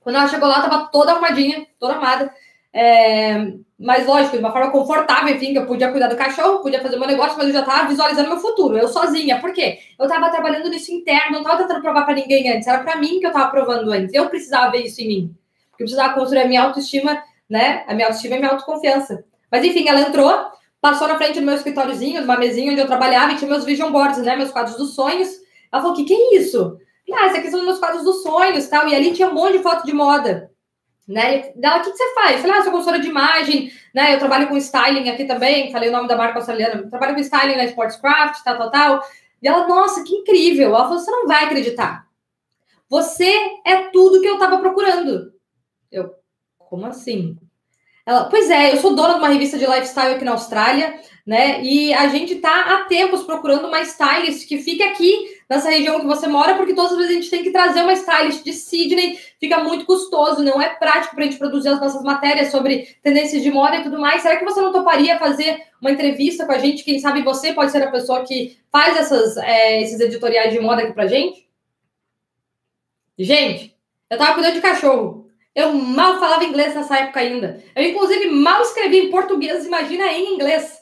Quando 0.00 0.16
ela 0.16 0.26
chegou 0.26 0.48
lá, 0.48 0.62
tava 0.62 0.88
toda 0.90 1.12
arrumadinha, 1.12 1.66
toda 1.78 1.94
armada. 1.94 2.34
É, 2.72 3.52
mas 3.78 4.06
lógico, 4.06 4.36
de 4.36 4.42
uma 4.42 4.52
forma 4.52 4.70
confortável, 4.70 5.34
enfim, 5.34 5.52
que 5.52 5.58
eu 5.58 5.66
podia 5.66 5.90
cuidar 5.90 6.08
do 6.08 6.16
cachorro, 6.16 6.60
podia 6.60 6.82
fazer 6.82 6.96
meu 6.96 7.06
negócio, 7.06 7.36
mas 7.36 7.46
eu 7.46 7.52
já 7.52 7.60
estava 7.60 7.88
visualizando 7.88 8.28
meu 8.28 8.38
futuro, 8.38 8.76
eu 8.76 8.88
sozinha. 8.88 9.40
Por 9.40 9.52
quê? 9.52 9.78
Eu 9.98 10.06
estava 10.06 10.30
trabalhando 10.30 10.68
nisso 10.68 10.92
interno, 10.92 11.32
não 11.32 11.42
estava 11.42 11.62
tentando 11.62 11.80
provar 11.80 12.04
para 12.04 12.14
ninguém 12.14 12.50
antes, 12.52 12.66
era 12.66 12.82
para 12.82 12.96
mim 12.96 13.20
que 13.20 13.26
eu 13.26 13.30
estava 13.30 13.50
provando 13.50 13.92
antes. 13.92 14.12
Eu 14.12 14.28
precisava 14.28 14.70
ver 14.70 14.84
isso 14.84 15.00
em 15.00 15.08
mim. 15.08 15.34
Eu 15.72 15.84
precisava 15.84 16.14
construir 16.14 16.42
a 16.42 16.48
minha 16.48 16.62
autoestima, 16.62 17.22
né? 17.48 17.84
A 17.86 17.94
minha 17.94 18.06
autoestima 18.06 18.34
e 18.34 18.38
a 18.38 18.40
minha 18.40 18.52
autoconfiança. 18.52 19.24
Mas 19.50 19.64
enfim, 19.64 19.88
ela 19.88 20.00
entrou, 20.02 20.50
passou 20.80 21.08
na 21.08 21.16
frente 21.16 21.40
do 21.40 21.46
meu 21.46 21.54
escritóriozinho, 21.54 22.22
uma 22.22 22.36
mesinha 22.36 22.72
onde 22.72 22.80
eu 22.80 22.86
trabalhava 22.86 23.32
e 23.32 23.36
tinha 23.36 23.50
meus 23.50 23.64
vision 23.64 23.90
boards, 23.90 24.18
né? 24.18 24.36
Meus 24.36 24.50
quadros 24.50 24.76
dos 24.76 24.94
sonhos. 24.94 25.28
Ela 25.72 25.82
falou: 25.82 25.92
o 25.92 25.96
que, 25.96 26.04
que 26.04 26.14
é 26.14 26.36
isso? 26.36 26.78
Ah, 27.12 27.26
esse 27.26 27.38
aqui 27.38 27.50
são 27.50 27.64
meus 27.64 27.78
quadros 27.78 28.04
dos 28.04 28.22
sonhos 28.22 28.68
tal. 28.68 28.88
E 28.88 28.94
ali 28.94 29.12
tinha 29.12 29.28
um 29.28 29.34
monte 29.34 29.58
de 29.58 29.62
foto 29.64 29.84
de 29.84 29.92
moda 29.92 30.50
né? 31.10 31.50
Dela, 31.56 31.78
o 31.78 31.82
que, 31.82 31.90
que 31.90 31.96
você 31.96 32.14
faz? 32.14 32.36
Eu 32.36 32.38
falei, 32.38 32.56
ah, 32.56 32.62
sou 32.62 32.72
consultora 32.72 33.00
de 33.00 33.08
imagem, 33.08 33.72
né? 33.92 34.14
Eu 34.14 34.20
trabalho 34.20 34.48
com 34.48 34.56
styling 34.56 35.08
aqui 35.10 35.24
também, 35.24 35.72
falei 35.72 35.88
o 35.88 35.92
nome 35.92 36.06
da 36.06 36.16
marca 36.16 36.38
australiana, 36.38 36.88
trabalho 36.88 37.14
com 37.14 37.20
styling 37.20 37.56
na 37.56 37.64
Sportscraft, 37.64 38.44
tal, 38.44 38.56
tal, 38.56 38.70
tal. 38.70 39.02
E 39.42 39.48
ela, 39.48 39.66
nossa, 39.66 40.04
que 40.04 40.14
incrível. 40.14 40.68
Ela 40.68 40.84
falou, 40.84 41.00
você 41.00 41.10
não 41.10 41.26
vai 41.26 41.44
acreditar. 41.44 42.06
Você 42.88 43.28
é 43.66 43.88
tudo 43.90 44.20
que 44.20 44.28
eu 44.28 44.34
estava 44.34 44.58
procurando. 44.58 45.32
Eu, 45.90 46.14
como 46.58 46.86
assim? 46.86 47.36
Ela, 48.10 48.24
pois 48.24 48.50
é, 48.50 48.72
eu 48.72 48.78
sou 48.78 48.96
dona 48.96 49.12
de 49.12 49.20
uma 49.20 49.28
revista 49.28 49.56
de 49.56 49.64
lifestyle 49.64 50.16
aqui 50.16 50.24
na 50.24 50.32
Austrália, 50.32 50.98
né? 51.24 51.62
E 51.62 51.94
a 51.94 52.08
gente 52.08 52.34
tá 52.40 52.62
há 52.62 52.84
tempos 52.86 53.22
procurando 53.22 53.68
uma 53.68 53.80
stylist 53.82 54.48
que 54.48 54.58
fique 54.58 54.82
aqui 54.82 55.38
nessa 55.48 55.70
região 55.70 56.00
que 56.00 56.06
você 56.06 56.26
mora, 56.26 56.56
porque 56.56 56.74
todas 56.74 56.90
as 56.90 56.98
vezes 56.98 57.12
a 57.12 57.14
gente 57.14 57.30
tem 57.30 57.44
que 57.44 57.52
trazer 57.52 57.82
uma 57.82 57.92
stylist 57.92 58.42
de 58.42 58.52
Sydney, 58.52 59.16
fica 59.38 59.62
muito 59.62 59.86
custoso, 59.86 60.42
não 60.42 60.60
é 60.60 60.70
prático 60.70 61.14
para 61.14 61.22
a 61.22 61.28
gente 61.28 61.38
produzir 61.38 61.68
as 61.68 61.80
nossas 61.80 62.02
matérias 62.02 62.50
sobre 62.50 62.96
tendências 63.00 63.44
de 63.44 63.50
moda 63.52 63.76
e 63.76 63.84
tudo 63.84 64.00
mais. 64.00 64.22
Será 64.22 64.38
que 64.38 64.44
você 64.44 64.60
não 64.60 64.72
toparia 64.72 65.16
fazer 65.16 65.62
uma 65.80 65.92
entrevista 65.92 66.44
com 66.44 66.50
a 66.50 66.58
gente? 66.58 66.82
Quem 66.82 66.98
sabe 66.98 67.22
você 67.22 67.52
pode 67.52 67.70
ser 67.70 67.84
a 67.84 67.92
pessoa 67.92 68.24
que 68.24 68.58
faz 68.72 68.96
essas, 68.96 69.36
é, 69.36 69.80
esses 69.82 70.00
editoriais 70.00 70.52
de 70.52 70.58
moda 70.58 70.82
aqui 70.82 70.92
para 70.92 71.06
gente? 71.06 71.48
Gente, 73.16 73.72
eu 74.10 74.18
tava 74.18 74.34
cuidando 74.34 74.54
de 74.54 74.60
cachorro. 74.60 75.29
Eu 75.60 75.74
mal 75.74 76.18
falava 76.18 76.44
inglês 76.44 76.74
nessa 76.74 76.96
época 76.96 77.20
ainda. 77.20 77.62
Eu, 77.74 77.84
inclusive, 77.84 78.30
mal 78.30 78.62
escrevi 78.62 78.98
em 78.98 79.10
português, 79.10 79.66
imagina 79.66 80.06
em 80.12 80.34
inglês. 80.34 80.80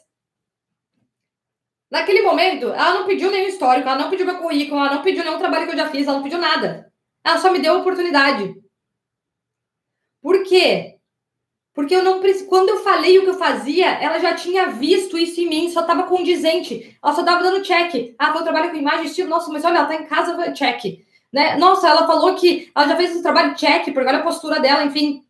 Naquele 1.91 2.23
momento, 2.23 2.67
ela 2.67 2.95
não 2.95 3.07
pediu 3.07 3.31
nenhum 3.31 3.49
histórico, 3.49 3.89
ela 3.89 3.99
não 3.99 4.11
pediu 4.11 4.27
meu 4.27 4.39
currículo, 4.39 4.79
ela 4.79 4.95
não 4.95 5.03
pediu 5.03 5.25
nenhum 5.25 5.39
trabalho 5.39 5.67
que 5.67 5.73
eu 5.73 5.79
já 5.79 5.91
fiz, 5.91 6.07
ela 6.07 6.17
não 6.17 6.23
pediu 6.23 6.39
nada. 6.39 6.93
Ela 7.25 7.39
só 7.39 7.51
me 7.51 7.59
deu 7.59 7.75
a 7.75 7.79
oportunidade. 7.79 8.55
Por 10.23 10.45
quê? 10.45 10.99
Porque 11.75 11.95
eu 11.95 12.03
não 12.03 12.21
quando 12.49 12.69
eu 12.69 12.79
falei 12.79 13.19
o 13.19 13.23
que 13.23 13.31
eu 13.31 13.39
fazia, 13.39 13.87
ela 13.87 14.19
já 14.19 14.35
tinha 14.35 14.67
visto 14.67 15.17
isso 15.17 15.41
em 15.41 15.49
mim, 15.49 15.71
só 15.71 15.81
estava 15.81 16.05
condizente. 16.05 16.99
Ela 17.03 17.15
só 17.15 17.21
estava 17.21 17.43
dando 17.43 17.63
check. 17.63 18.15
Ah, 18.19 18.33
eu 18.35 18.43
trabalho 18.43 18.71
com 18.71 18.77
imagem, 18.77 19.07
estilo, 19.07 19.29
nossa, 19.29 19.51
mas 19.51 19.65
olha, 19.65 19.79
ela 19.79 19.87
tá 19.87 19.95
em 19.95 20.05
casa, 20.05 20.53
check. 20.53 21.08
Né? 21.33 21.57
Nossa, 21.57 21.89
ela 21.89 22.07
falou 22.07 22.35
que 22.35 22.71
ela 22.75 22.89
já 22.89 22.97
fez 22.97 23.11
esse 23.11 23.23
trabalho 23.23 23.55
check, 23.55 23.85
porque 23.93 24.09
olha 24.09 24.19
a 24.19 24.23
postura 24.23 24.61
dela, 24.61 24.85
enfim. 24.85 25.25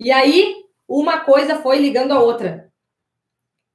E 0.00 0.10
aí, 0.10 0.64
uma 0.88 1.20
coisa 1.20 1.56
foi 1.56 1.78
ligando 1.78 2.12
a 2.12 2.20
outra. 2.20 2.70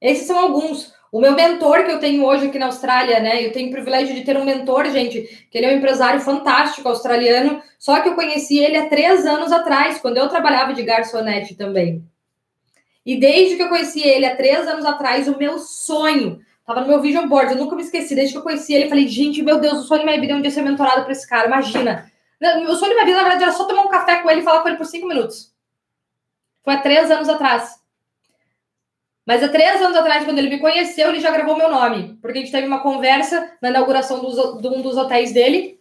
Esses 0.00 0.26
são 0.26 0.38
alguns. 0.38 0.92
O 1.12 1.20
meu 1.20 1.32
mentor 1.32 1.84
que 1.84 1.92
eu 1.92 2.00
tenho 2.00 2.24
hoje 2.24 2.48
aqui 2.48 2.58
na 2.58 2.66
Austrália, 2.66 3.20
né? 3.20 3.46
Eu 3.46 3.52
tenho 3.52 3.68
o 3.68 3.72
privilégio 3.72 4.14
de 4.14 4.24
ter 4.24 4.36
um 4.36 4.44
mentor, 4.44 4.90
gente, 4.90 5.46
que 5.48 5.56
ele 5.56 5.66
é 5.66 5.70
um 5.72 5.78
empresário 5.78 6.20
fantástico 6.20 6.88
australiano, 6.88 7.62
só 7.78 8.00
que 8.00 8.08
eu 8.08 8.16
conheci 8.16 8.58
ele 8.58 8.76
há 8.76 8.88
três 8.88 9.24
anos 9.24 9.52
atrás, 9.52 10.00
quando 10.00 10.16
eu 10.16 10.28
trabalhava 10.28 10.74
de 10.74 10.82
garçonete 10.82 11.54
também. 11.54 12.04
E 13.06 13.16
desde 13.16 13.56
que 13.56 13.62
eu 13.62 13.68
conheci 13.68 14.02
ele 14.02 14.26
há 14.26 14.34
três 14.34 14.66
anos 14.66 14.84
atrás, 14.84 15.28
o 15.28 15.38
meu 15.38 15.58
sonho 15.58 16.40
Tava 16.66 16.80
no 16.80 16.88
meu 16.88 17.00
vision 17.00 17.28
board, 17.28 17.52
eu 17.52 17.58
nunca 17.58 17.76
me 17.76 17.82
esqueci. 17.82 18.14
Desde 18.14 18.32
que 18.32 18.38
eu 18.38 18.42
conheci 18.42 18.72
ele, 18.72 18.88
falei, 18.88 19.06
gente, 19.06 19.42
meu 19.42 19.60
Deus, 19.60 19.80
o 19.80 19.82
sonho 19.82 20.00
da 20.00 20.06
minha 20.06 20.20
vida 20.20 20.32
é 20.32 20.36
um 20.36 20.40
dia 20.40 20.50
ser 20.50 20.62
mentorado 20.62 21.02
para 21.02 21.12
esse 21.12 21.28
cara, 21.28 21.46
imagina. 21.46 22.10
O 22.68 22.74
sonho 22.74 22.90
da 22.90 22.94
minha 22.94 23.04
vida, 23.04 23.16
na 23.18 23.22
verdade, 23.22 23.42
era 23.44 23.52
só 23.52 23.64
tomar 23.64 23.82
um 23.82 23.88
café 23.88 24.16
com 24.16 24.30
ele 24.30 24.40
e 24.40 24.44
falar 24.44 24.60
com 24.60 24.68
ele 24.68 24.76
por 24.76 24.86
cinco 24.86 25.06
minutos. 25.06 25.52
Foi 26.62 26.74
há 26.74 26.78
três 26.78 27.10
anos 27.10 27.28
atrás. 27.28 27.82
Mas 29.26 29.42
há 29.42 29.48
três 29.48 29.80
anos 29.80 29.96
atrás, 29.96 30.24
quando 30.24 30.38
ele 30.38 30.50
me 30.50 30.58
conheceu, 30.58 31.08
ele 31.08 31.20
já 31.20 31.30
gravou 31.30 31.56
meu 31.56 31.70
nome. 31.70 32.18
Porque 32.20 32.38
a 32.38 32.40
gente 32.40 32.52
teve 32.52 32.66
uma 32.66 32.80
conversa 32.80 33.52
na 33.60 33.70
inauguração 33.70 34.20
dos, 34.20 34.60
de 34.60 34.68
um 34.68 34.82
dos 34.82 34.96
hotéis 34.96 35.32
dele. 35.32 35.80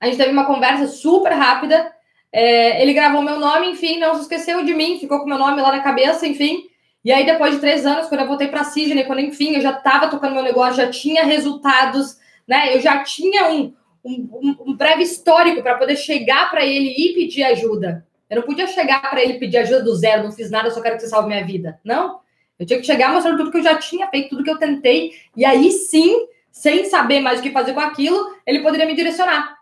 A 0.00 0.06
gente 0.06 0.18
teve 0.18 0.30
uma 0.30 0.44
conversa 0.44 0.86
super 0.86 1.32
rápida. 1.32 1.92
É, 2.30 2.82
ele 2.82 2.92
gravou 2.92 3.22
meu 3.22 3.38
nome, 3.38 3.70
enfim, 3.70 3.98
não 3.98 4.14
se 4.16 4.22
esqueceu 4.22 4.64
de 4.64 4.74
mim, 4.74 4.98
ficou 4.98 5.20
com 5.20 5.26
meu 5.26 5.38
nome 5.38 5.62
lá 5.62 5.70
na 5.70 5.80
cabeça, 5.80 6.26
enfim. 6.26 6.68
E 7.04 7.12
aí, 7.12 7.26
depois 7.26 7.54
de 7.54 7.60
três 7.60 7.84
anos, 7.84 8.08
quando 8.08 8.22
eu 8.22 8.26
voltei 8.26 8.48
para 8.48 8.64
Sydney, 8.64 9.04
quando, 9.04 9.20
enfim, 9.20 9.54
eu 9.54 9.60
já 9.60 9.72
estava 9.72 10.08
tocando 10.08 10.34
meu 10.34 10.42
negócio, 10.42 10.82
já 10.82 10.90
tinha 10.90 11.24
resultados, 11.24 12.18
né? 12.48 12.74
Eu 12.74 12.80
já 12.80 13.02
tinha 13.02 13.50
um, 13.50 13.74
um, 14.02 14.56
um 14.66 14.74
breve 14.74 15.02
histórico 15.02 15.62
para 15.62 15.76
poder 15.76 15.96
chegar 15.96 16.50
para 16.50 16.64
ele 16.64 16.94
e 16.96 17.14
pedir 17.14 17.44
ajuda. 17.44 18.06
Eu 18.28 18.36
não 18.36 18.42
podia 18.42 18.66
chegar 18.66 19.02
para 19.10 19.22
ele 19.22 19.34
pedir 19.34 19.58
ajuda 19.58 19.82
do 19.82 19.94
zero, 19.94 20.24
não 20.24 20.32
fiz 20.32 20.50
nada, 20.50 20.70
só 20.70 20.80
quero 20.80 20.96
que 20.96 21.02
você 21.02 21.08
salve 21.08 21.28
minha 21.28 21.44
vida. 21.44 21.78
Não. 21.84 22.20
Eu 22.58 22.64
tinha 22.64 22.78
que 22.78 22.86
chegar 22.86 23.12
mostrando 23.12 23.36
tudo 23.36 23.50
que 23.50 23.58
eu 23.58 23.62
já 23.62 23.76
tinha 23.76 24.08
feito, 24.08 24.30
tudo 24.30 24.44
que 24.44 24.50
eu 24.50 24.58
tentei, 24.58 25.12
e 25.36 25.44
aí 25.44 25.70
sim, 25.70 26.26
sem 26.50 26.84
saber 26.84 27.20
mais 27.20 27.40
o 27.40 27.42
que 27.42 27.50
fazer 27.50 27.74
com 27.74 27.80
aquilo, 27.80 28.34
ele 28.46 28.60
poderia 28.60 28.86
me 28.86 28.94
direcionar. 28.94 29.56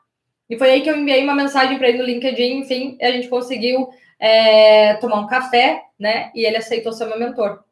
E 0.48 0.58
foi 0.58 0.70
aí 0.70 0.80
que 0.82 0.90
eu 0.90 0.96
enviei 0.96 1.24
uma 1.24 1.34
mensagem 1.34 1.78
para 1.78 1.88
ele 1.88 1.98
no 1.98 2.04
LinkedIn, 2.04 2.58
enfim, 2.58 2.98
a 3.00 3.10
gente 3.10 3.28
conseguiu 3.28 3.88
é, 4.20 4.94
tomar 4.94 5.20
um 5.20 5.26
café, 5.26 5.82
né? 6.02 6.32
E 6.34 6.44
ele 6.44 6.56
aceitou 6.56 6.92
ser 6.92 7.06
meu 7.06 7.18
mentor. 7.18 7.62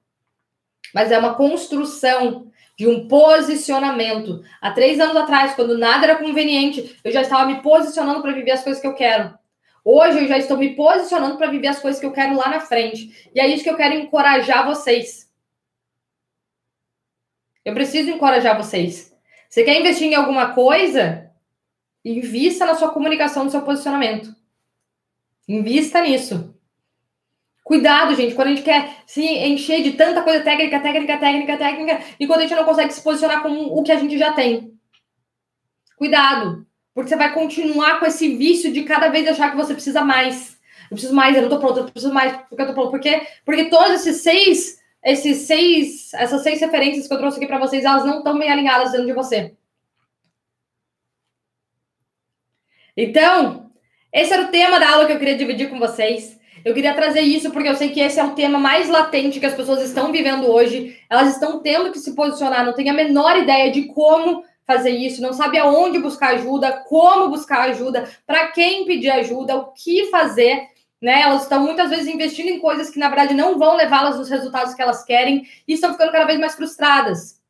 Mas 0.94 1.10
é 1.10 1.18
uma 1.18 1.34
construção 1.34 2.50
de 2.78 2.86
um 2.86 3.08
posicionamento. 3.08 4.42
Há 4.60 4.70
três 4.70 5.00
anos 5.00 5.16
atrás, 5.16 5.54
quando 5.54 5.76
nada 5.76 6.06
era 6.06 6.16
conveniente, 6.16 6.98
eu 7.02 7.10
já 7.10 7.22
estava 7.22 7.44
me 7.44 7.60
posicionando 7.60 8.22
para 8.22 8.32
viver 8.32 8.52
as 8.52 8.62
coisas 8.62 8.80
que 8.80 8.86
eu 8.86 8.94
quero. 8.94 9.36
Hoje 9.84 10.20
eu 10.20 10.28
já 10.28 10.38
estou 10.38 10.56
me 10.56 10.76
posicionando 10.76 11.36
para 11.36 11.50
viver 11.50 11.66
as 11.66 11.80
coisas 11.80 12.00
que 12.00 12.06
eu 12.06 12.12
quero 12.12 12.36
lá 12.36 12.48
na 12.48 12.60
frente. 12.60 13.28
E 13.34 13.40
é 13.40 13.48
isso 13.48 13.64
que 13.64 13.70
eu 13.70 13.76
quero 13.76 13.94
encorajar 13.94 14.64
vocês. 14.64 15.28
Eu 17.64 17.74
preciso 17.74 18.10
encorajar 18.10 18.56
vocês. 18.56 19.12
Você 19.48 19.64
quer 19.64 19.78
investir 19.78 20.06
em 20.06 20.14
alguma 20.14 20.54
coisa? 20.54 21.30
Invista 22.04 22.64
na 22.64 22.76
sua 22.76 22.90
comunicação, 22.90 23.44
no 23.44 23.50
seu 23.50 23.62
posicionamento. 23.62 24.34
Invista 25.48 26.00
nisso. 26.00 26.54
Cuidado, 27.70 28.16
gente, 28.16 28.34
quando 28.34 28.48
a 28.48 28.50
gente 28.50 28.64
quer 28.64 28.96
se 29.06 29.24
encher 29.24 29.80
de 29.80 29.92
tanta 29.92 30.22
coisa 30.22 30.42
técnica, 30.42 30.80
técnica, 30.80 31.16
técnica, 31.18 31.56
técnica, 31.56 32.00
e 32.18 32.26
quando 32.26 32.40
a 32.40 32.42
gente 32.42 32.56
não 32.56 32.64
consegue 32.64 32.92
se 32.92 33.00
posicionar 33.00 33.44
com 33.44 33.48
o 33.48 33.80
que 33.84 33.92
a 33.92 33.96
gente 33.96 34.18
já 34.18 34.32
tem. 34.32 34.76
Cuidado, 35.94 36.66
porque 36.92 37.08
você 37.08 37.14
vai 37.14 37.32
continuar 37.32 38.00
com 38.00 38.06
esse 38.06 38.34
vício 38.34 38.72
de 38.72 38.82
cada 38.82 39.06
vez 39.06 39.28
achar 39.28 39.52
que 39.52 39.56
você 39.56 39.72
precisa 39.72 40.02
mais. 40.02 40.58
Eu 40.90 40.96
preciso 40.96 41.14
mais, 41.14 41.36
eu 41.36 41.42
não 41.42 41.48
tô 41.48 41.60
pronto, 41.60 41.78
eu 41.78 41.84
preciso 41.84 42.12
mais, 42.12 42.36
porque 42.48 42.60
eu 42.60 42.66
tô 42.66 42.74
pronto. 42.74 42.90
Porque, 42.90 43.24
porque 43.44 43.66
todos 43.66 44.04
esses 44.04 44.20
seis, 44.20 44.80
esses 45.04 45.36
seis, 45.46 46.12
essas 46.14 46.42
seis 46.42 46.60
referências 46.60 47.06
que 47.06 47.14
eu 47.14 47.18
trouxe 47.18 47.36
aqui 47.36 47.46
para 47.46 47.60
vocês, 47.60 47.84
elas 47.84 48.04
não 48.04 48.18
estão 48.18 48.36
bem 48.36 48.50
alinhadas 48.50 48.90
dentro 48.90 49.06
de 49.06 49.12
você. 49.12 49.54
Então, 52.96 53.70
esse 54.12 54.32
era 54.32 54.42
o 54.42 54.48
tema 54.48 54.80
da 54.80 54.90
aula 54.90 55.06
que 55.06 55.12
eu 55.12 55.20
queria 55.20 55.38
dividir 55.38 55.70
com 55.70 55.78
vocês. 55.78 56.39
Eu 56.64 56.74
queria 56.74 56.94
trazer 56.94 57.20
isso 57.20 57.50
porque 57.50 57.68
eu 57.68 57.74
sei 57.74 57.90
que 57.90 58.00
esse 58.00 58.20
é 58.20 58.24
o 58.24 58.34
tema 58.34 58.58
mais 58.58 58.88
latente 58.88 59.40
que 59.40 59.46
as 59.46 59.54
pessoas 59.54 59.82
estão 59.82 60.12
vivendo 60.12 60.50
hoje. 60.50 60.98
Elas 61.08 61.34
estão 61.34 61.60
tendo 61.60 61.90
que 61.90 61.98
se 61.98 62.14
posicionar, 62.14 62.64
não 62.64 62.74
têm 62.74 62.90
a 62.90 62.94
menor 62.94 63.36
ideia 63.36 63.70
de 63.70 63.84
como 63.84 64.44
fazer 64.66 64.90
isso, 64.90 65.20
não 65.20 65.32
sabe 65.32 65.58
aonde 65.58 65.98
buscar 65.98 66.34
ajuda, 66.34 66.84
como 66.88 67.28
buscar 67.28 67.62
ajuda, 67.70 68.08
para 68.24 68.48
quem 68.52 68.84
pedir 68.84 69.10
ajuda, 69.10 69.56
o 69.56 69.72
que 69.72 70.06
fazer. 70.10 70.68
Né? 71.00 71.22
Elas 71.22 71.42
estão 71.42 71.60
muitas 71.64 71.90
vezes 71.90 72.06
investindo 72.06 72.50
em 72.50 72.60
coisas 72.60 72.90
que, 72.90 72.98
na 72.98 73.08
verdade, 73.08 73.34
não 73.34 73.58
vão 73.58 73.74
levá-las 73.74 74.16
aos 74.16 74.28
resultados 74.28 74.74
que 74.74 74.82
elas 74.82 75.02
querem 75.02 75.46
e 75.66 75.72
estão 75.72 75.92
ficando 75.92 76.12
cada 76.12 76.26
vez 76.26 76.38
mais 76.38 76.54
frustradas. 76.54 77.40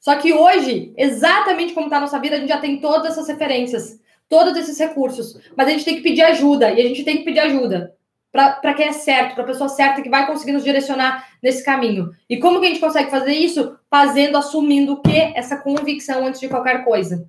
Só 0.00 0.16
que 0.16 0.32
hoje, 0.32 0.92
exatamente 0.96 1.72
como 1.72 1.86
está 1.86 1.96
a 1.96 2.00
nossa 2.00 2.18
vida, 2.18 2.36
a 2.36 2.38
gente 2.38 2.48
já 2.48 2.58
tem 2.58 2.80
todas 2.80 3.12
essas 3.12 3.28
referências 3.28 3.98
todos 4.28 4.56
esses 4.56 4.78
recursos, 4.78 5.38
mas 5.56 5.66
a 5.66 5.70
gente 5.70 5.84
tem 5.84 5.96
que 5.96 6.02
pedir 6.02 6.22
ajuda, 6.22 6.70
e 6.70 6.80
a 6.80 6.88
gente 6.88 7.04
tem 7.04 7.18
que 7.18 7.24
pedir 7.24 7.40
ajuda 7.40 7.94
para 8.30 8.74
quem 8.74 8.88
é 8.88 8.92
certo, 8.92 9.34
para 9.34 9.42
a 9.42 9.46
pessoa 9.46 9.68
certa 9.68 10.02
que 10.02 10.10
vai 10.10 10.26
conseguir 10.26 10.52
nos 10.52 10.62
direcionar 10.62 11.28
nesse 11.42 11.64
caminho. 11.64 12.14
E 12.28 12.36
como 12.36 12.60
que 12.60 12.66
a 12.66 12.68
gente 12.68 12.80
consegue 12.80 13.10
fazer 13.10 13.32
isso? 13.32 13.76
Fazendo, 13.90 14.36
assumindo 14.36 14.92
o 14.92 15.02
que? 15.02 15.32
Essa 15.34 15.56
convicção 15.56 16.26
antes 16.26 16.40
de 16.40 16.48
qualquer 16.48 16.84
coisa. 16.84 17.26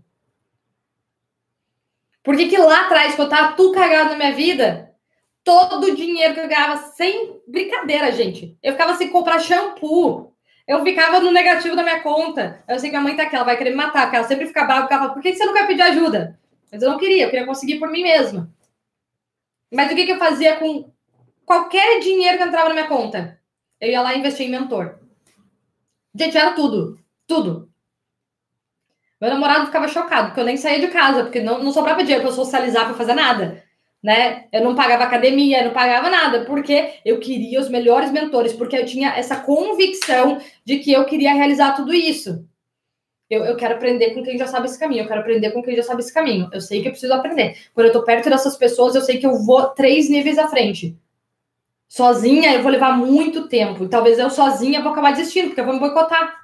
Por 2.22 2.36
que, 2.36 2.58
lá 2.58 2.82
atrás, 2.82 3.16
quando 3.16 3.32
eu 3.32 3.38
tava 3.38 3.56
tudo 3.56 3.74
cagado 3.74 4.12
na 4.12 4.18
minha 4.18 4.34
vida, 4.34 4.94
todo 5.44 5.88
o 5.88 5.96
dinheiro 5.96 6.34
que 6.34 6.42
eu 6.42 6.48
ganhava, 6.48 6.78
sem 6.78 7.42
brincadeira, 7.48 8.12
gente, 8.12 8.58
eu 8.62 8.74
ficava 8.74 8.94
sem 8.96 9.10
comprar 9.10 9.40
shampoo, 9.40 10.36
eu 10.68 10.84
ficava 10.84 11.20
no 11.20 11.32
negativo 11.32 11.76
da 11.76 11.82
minha 11.82 12.02
conta. 12.02 12.64
Eu 12.68 12.78
sei 12.78 12.90
que 12.90 12.96
minha 12.96 13.02
mãe 13.02 13.16
tá 13.16 13.24
aqui, 13.24 13.36
ela 13.36 13.46
vai 13.46 13.58
querer 13.58 13.72
me 13.72 13.78
matar, 13.78 14.04
porque 14.04 14.18
ela 14.18 14.28
sempre 14.28 14.46
fica 14.46 14.66
brava, 14.66 14.82
porque 14.82 14.94
ela 14.94 15.04
fala, 15.04 15.14
por 15.14 15.24
que 15.24 15.34
você 15.34 15.46
não 15.46 15.54
quer 15.54 15.66
pedir 15.66 15.82
ajuda? 15.82 16.38
Mas 16.72 16.82
eu 16.82 16.90
não 16.90 16.98
queria, 16.98 17.24
eu 17.24 17.30
queria 17.30 17.46
conseguir 17.46 17.80
por 17.80 17.90
mim 17.90 18.04
mesma. 18.04 18.52
Mas 19.72 19.92
o 19.92 19.96
que, 19.96 20.06
que 20.06 20.12
eu 20.12 20.20
fazia 20.20 20.58
com 20.58 20.92
qualquer 21.46 22.00
dinheiro 22.00 22.38
que 22.38 22.44
entrava 22.44 22.70
na 22.70 22.76
minha 22.76 22.88
conta? 22.88 23.40
Eu 23.80 23.90
ia 23.90 24.02
lá 24.02 24.14
e 24.14 24.20
investia 24.20 24.46
em 24.46 24.52
mentor. 24.52 25.00
Gente, 26.14 26.38
era 26.38 26.54
tudo. 26.54 27.00
Tudo. 27.28 27.70
Meu 29.22 29.30
namorado 29.30 29.66
ficava 29.66 29.88
chocado, 29.88 30.28
porque 30.28 30.40
eu 30.40 30.46
nem 30.46 30.58
saía 30.58 30.80
de 30.80 30.88
casa, 30.88 31.24
porque 31.24 31.42
não, 31.42 31.62
não 31.62 31.72
sobrava 31.72 32.04
dinheiro 32.04 32.24
para 32.24 32.32
socializar, 32.32 32.86
para 32.86 32.94
fazer 32.94 33.14
nada. 33.14 33.64
Né? 34.02 34.46
Eu 34.52 34.64
não 34.64 34.76
pagava 34.76 35.04
academia, 35.04 35.60
eu 35.60 35.66
não 35.66 35.74
pagava 35.74 36.10
nada, 36.10 36.46
porque 36.46 36.94
eu 37.04 37.20
queria 37.20 37.60
os 37.60 37.70
melhores 37.70 38.12
mentores, 38.12 38.54
porque 38.54 38.78
eu 38.78 38.86
tinha 38.86 39.10
essa 39.10 39.36
convicção 39.36 40.40
de 40.64 40.80
que 40.80 40.94
eu 40.94 41.04
queria 41.06 41.34
realizar 41.34 41.74
tudo 41.74 41.94
isso. 41.94 42.48
Eu, 43.30 43.46
eu 43.46 43.56
quero 43.56 43.76
aprender 43.76 44.16
com 44.16 44.24
quem 44.24 44.38
já 44.38 44.48
sabe 44.48 44.66
esse 44.66 44.80
caminho, 44.80 45.04
eu 45.04 45.08
quero 45.08 45.20
aprender 45.20 45.52
com 45.52 45.62
quem 45.62 45.76
já 45.76 45.84
sabe 45.84 46.02
esse 46.02 46.14
caminho. 46.14 46.50
Eu 46.52 46.60
sei 46.60 46.82
que 46.82 46.88
eu 46.88 46.92
preciso 46.92 47.14
aprender. 47.14 47.58
Quando 47.74 47.88
eu 47.88 47.94
tô 47.94 48.04
perto 48.04 48.30
dessas 48.30 48.58
pessoas, 48.58 48.96
eu 48.96 49.02
sei 49.02 49.20
que 49.20 49.26
eu 49.26 49.36
vou 49.44 49.68
três 49.70 50.10
níveis 50.10 50.38
à 50.40 50.48
frente. 50.48 50.98
Sozinha, 51.88 52.54
eu 52.54 52.64
vou 52.64 52.72
levar 52.72 52.98
muito 52.98 53.48
tempo. 53.48 53.84
E 53.84 53.88
talvez 53.88 54.18
eu 54.18 54.30
sozinha 54.30 54.82
vou 54.82 54.92
acabar 54.92 55.12
desistindo, 55.12 55.48
porque 55.48 55.62
eu 55.62 55.66
vou 55.66 55.74
me 55.74 55.80
boicotar. 55.80 56.40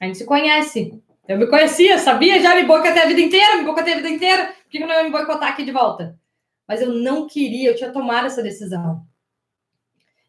A 0.00 0.06
gente 0.06 0.18
se 0.18 0.24
conhece. 0.24 1.00
Eu 1.26 1.36
me 1.36 1.46
conhecia, 1.46 1.98
sabia? 1.98 2.40
Já 2.40 2.54
me 2.54 2.64
boicotei 2.64 3.02
a 3.02 3.06
vida 3.06 3.20
inteira, 3.20 3.56
me 3.56 3.64
boicotei 3.64 3.92
a 3.92 3.96
vida 3.96 4.08
inteira. 4.08 4.46
Por 4.46 4.70
que 4.70 4.78
eu 4.78 4.86
não 4.86 4.94
ia 4.94 5.04
me 5.04 5.10
boicotar 5.10 5.50
aqui 5.50 5.64
de 5.64 5.70
volta? 5.70 6.18
Mas 6.66 6.80
eu 6.80 6.92
não 6.92 7.26
queria, 7.26 7.70
eu 7.70 7.76
tinha 7.76 7.90
tomado 7.90 8.26
essa 8.26 8.42
decisão. 8.42 9.02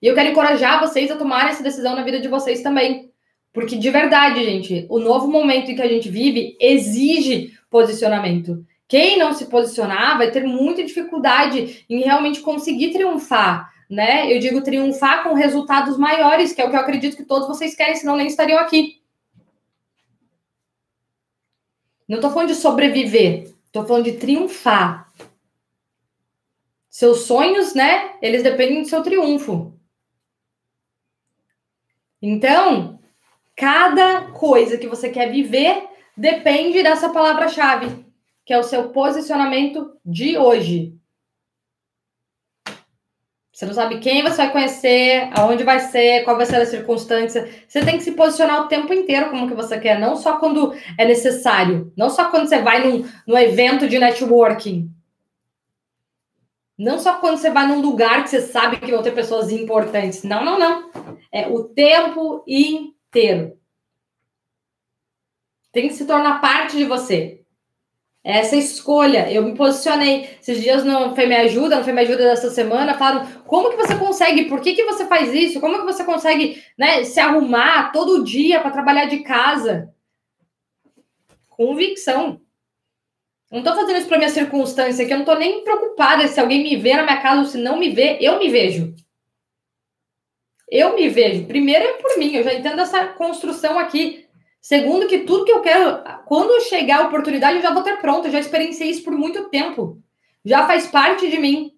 E 0.02 0.08
eu 0.08 0.16
quero 0.16 0.30
encorajar 0.30 0.80
vocês 0.80 1.10
a 1.12 1.18
tomarem 1.18 1.52
essa 1.52 1.64
decisão 1.64 1.96
na 1.96 2.04
vida 2.04 2.20
de 2.20 2.28
vocês 2.28 2.62
também. 2.62 3.09
Porque 3.52 3.78
de 3.78 3.90
verdade, 3.90 4.44
gente, 4.44 4.86
o 4.90 5.00
novo 5.00 5.28
momento 5.28 5.72
em 5.72 5.76
que 5.76 5.82
a 5.82 5.88
gente 5.88 6.10
vive 6.10 6.56
exige 6.60 7.58
posicionamento. 7.70 8.66
Quem 8.88 9.18
não 9.18 9.34
se 9.34 9.46
posicionar 9.46 10.18
vai 10.18 10.32
ter 10.32 10.44
muita 10.44 10.84
dificuldade 10.84 11.86
em 11.90 12.02
realmente 12.02 12.42
conseguir 12.42 12.92
triunfar, 12.92 13.72
né? 13.90 14.34
Eu 14.34 14.40
digo 14.40 14.62
triunfar 14.62 15.24
com 15.24 15.34
resultados 15.34 15.98
maiores, 15.98 16.54
que 16.54 16.62
é 16.62 16.66
o 16.66 16.70
que 16.70 16.76
eu 16.76 16.80
acredito 16.80 17.16
que 17.16 17.24
todos 17.24 17.48
vocês 17.48 17.76
querem, 17.76 17.96
senão 17.96 18.16
nem 18.16 18.28
estariam 18.28 18.60
aqui. 18.60 19.00
Não 22.08 22.16
estou 22.18 22.32
falando 22.32 22.50
de 22.50 22.56
sobreviver, 22.56 23.54
estou 23.66 23.86
falando 23.86 24.06
de 24.06 24.14
triunfar. 24.14 25.12
Seus 26.90 27.22
sonhos, 27.22 27.76
né? 27.76 28.16
Eles 28.22 28.42
dependem 28.42 28.82
do 28.82 28.90
seu 28.90 29.04
triunfo. 29.04 29.72
Então, 32.20 32.99
Cada 33.60 34.32
coisa 34.32 34.78
que 34.78 34.88
você 34.88 35.10
quer 35.10 35.30
viver 35.30 35.86
depende 36.16 36.82
dessa 36.82 37.10
palavra-chave, 37.10 38.06
que 38.46 38.54
é 38.54 38.58
o 38.58 38.64
seu 38.64 38.88
posicionamento 38.88 39.98
de 40.06 40.38
hoje. 40.38 40.96
Você 43.52 43.66
não 43.66 43.74
sabe 43.74 44.00
quem 44.00 44.24
você 44.24 44.38
vai 44.38 44.52
conhecer, 44.54 45.30
aonde 45.38 45.66
vai 45.66 45.82
ser, 45.82 46.24
qual 46.24 46.38
vai 46.38 46.46
ser 46.46 46.56
a 46.56 46.66
circunstância. 46.66 47.50
Você 47.68 47.84
tem 47.84 47.98
que 47.98 48.04
se 48.04 48.14
posicionar 48.14 48.62
o 48.62 48.70
tempo 48.70 48.94
inteiro 48.94 49.30
como 49.30 49.50
que 49.50 49.54
você 49.54 49.78
quer, 49.78 50.00
não 50.00 50.16
só 50.16 50.38
quando 50.38 50.74
é 50.98 51.04
necessário, 51.04 51.92
não 51.98 52.10
só 52.10 52.32
quando 52.32 52.48
você 52.48 52.62
vai 52.62 52.88
num, 52.88 53.06
num 53.28 53.38
evento 53.38 53.90
de 53.90 54.00
networking. 54.00 54.90
Não 56.78 56.98
só 56.98 57.18
quando 57.18 57.36
você 57.36 57.50
vai 57.50 57.68
num 57.68 57.82
lugar 57.82 58.24
que 58.24 58.30
você 58.30 58.40
sabe 58.40 58.78
que 58.78 58.90
vão 58.90 59.04
ter 59.04 59.12
pessoas 59.12 59.52
importantes. 59.52 60.24
Não, 60.24 60.46
não, 60.46 60.58
não. 60.58 60.90
É 61.30 61.46
o 61.50 61.66
tempo 61.66 62.42
inteiro 62.48 62.98
inteiro. 63.10 63.58
Tem 65.72 65.88
que 65.88 65.94
se 65.94 66.06
tornar 66.06 66.42
parte 66.42 66.78
de 66.78 66.86
você. 66.86 67.44
Essa 68.24 68.56
escolha, 68.56 69.32
eu 69.32 69.42
me 69.44 69.56
posicionei 69.56 70.38
esses 70.42 70.62
dias 70.62 70.84
no 70.84 71.16
Foi 71.16 71.26
Me 71.26 71.36
Ajuda, 71.36 71.78
no 71.78 71.84
Foi 71.84 71.94
Me 71.94 72.02
Ajuda 72.02 72.26
dessa 72.26 72.50
semana, 72.50 72.98
falaram 72.98 73.26
como 73.46 73.70
que 73.72 73.78
você 73.78 73.96
consegue, 73.96 74.46
por 74.46 74.62
que, 74.62 74.74
que 74.74 74.84
você 74.84 75.06
faz 75.06 75.34
isso, 75.34 75.60
como 75.60 75.80
que 75.80 75.86
você 75.86 76.04
consegue 76.04 76.62
né, 76.78 77.04
se 77.06 77.20
arrumar 77.20 77.92
todo 77.92 78.24
dia 78.24 78.60
para 78.60 78.72
trabalhar 78.72 79.06
de 79.06 79.20
casa. 79.20 79.94
Convicção. 81.48 82.42
Não 83.50 83.60
estou 83.60 83.74
fazendo 83.74 83.98
isso 83.98 84.08
para 84.08 84.18
minha 84.18 84.30
circunstância 84.30 85.04
aqui, 85.04 85.14
eu 85.14 85.18
não 85.18 85.26
estou 85.26 85.40
nem 85.40 85.64
preocupada 85.64 86.28
se 86.28 86.40
alguém 86.40 86.62
me 86.62 86.76
vê 86.76 86.96
na 86.96 87.04
minha 87.04 87.22
casa 87.22 87.40
ou 87.40 87.48
se 87.48 87.58
não 87.58 87.80
me 87.80 87.90
vê, 87.90 88.18
eu 88.20 88.38
me 88.38 88.50
vejo. 88.50 88.94
Eu 90.72 90.96
me 90.96 91.10
vejo. 91.10 91.46
Primeiro 91.46 91.84
é 91.84 91.94
por 91.94 92.18
mim, 92.18 92.36
eu 92.36 92.44
já 92.44 92.54
entendo 92.54 92.82
essa 92.82 93.08
construção 93.08 93.80
aqui. 93.80 94.28
Segundo, 94.62 95.08
que 95.08 95.20
tudo 95.20 95.46
que 95.46 95.52
eu 95.52 95.62
quero, 95.62 96.04
quando 96.26 96.62
chegar 96.64 97.00
a 97.00 97.08
oportunidade, 97.08 97.58
eu 97.58 97.62
já 97.62 97.74
vou 97.74 97.82
ter 97.82 97.98
pronto. 97.98 98.28
Eu 98.28 98.32
já 98.32 98.40
experienciei 98.40 98.90
isso 98.90 99.04
por 99.04 99.14
muito 99.14 99.50
tempo. 99.50 100.02
Já 100.46 100.68
faz 100.68 100.88
parte 100.88 101.30
de 101.30 101.40
mim. 101.40 101.72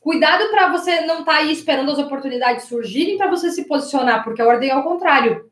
Cuidado 0.00 0.50
para 0.50 0.70
você 0.70 1.02
não 1.02 1.20
estar 1.20 1.32
tá 1.32 1.38
aí 1.38 1.52
esperando 1.52 1.92
as 1.92 1.98
oportunidades 1.98 2.64
surgirem 2.64 3.18
para 3.18 3.30
você 3.30 3.50
se 3.50 3.66
posicionar, 3.66 4.24
porque 4.24 4.40
a 4.40 4.46
ordem 4.46 4.70
é 4.70 4.72
ao 4.72 4.82
contrário. 4.82 5.50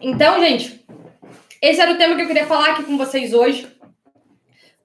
Então, 0.00 0.38
gente, 0.40 0.84
esse 1.60 1.80
era 1.80 1.92
o 1.92 1.96
tema 1.96 2.14
que 2.14 2.22
eu 2.22 2.26
queria 2.26 2.46
falar 2.46 2.72
aqui 2.72 2.84
com 2.84 2.98
vocês 2.98 3.32
hoje. 3.32 3.75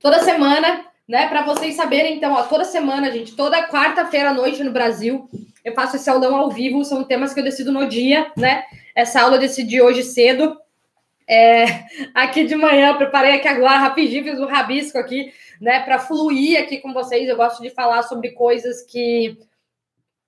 Toda 0.02 0.24
semana, 0.24 0.86
né? 1.08 1.28
Para 1.28 1.43
vocês 1.43 1.76
saberem, 1.76 2.16
então, 2.16 2.34
ó, 2.34 2.43
toda 2.43 2.66
semana, 2.66 3.12
gente, 3.12 3.36
toda 3.36 3.68
quarta-feira 3.68 4.32
à 4.32 4.34
noite 4.34 4.64
no 4.64 4.72
Brasil, 4.72 5.30
eu 5.64 5.74
faço 5.74 5.95
esse 5.95 6.10
aulão 6.10 6.36
ao 6.36 6.49
vivo, 6.49 6.84
são 6.84 7.04
temas 7.04 7.34
que 7.34 7.39
eu 7.39 7.43
decido 7.43 7.72
no 7.72 7.88
dia, 7.88 8.32
né? 8.36 8.64
Essa 8.95 9.22
aula 9.22 9.36
eu 9.36 9.39
decidi 9.39 9.80
hoje 9.80 10.04
cedo. 10.04 10.58
É, 11.28 11.66
aqui 12.16 12.45
de 12.45 12.56
manhã, 12.56 12.95
preparei 12.95 13.34
aqui 13.34 13.47
agora 13.47 13.78
rapidinho, 13.78 14.24
fiz 14.24 14.39
um 14.39 14.47
rabisco 14.47 14.97
aqui, 14.97 15.32
né, 15.62 15.82
para 15.82 15.99
fluir 15.99 16.60
aqui 16.60 16.80
com 16.80 16.91
vocês. 16.93 17.30
Eu 17.30 17.38
gosto 17.38 17.62
de 17.62 17.70
falar 17.70 18.02
sobre 18.04 18.32
coisas 18.32 18.82
que 18.82 19.38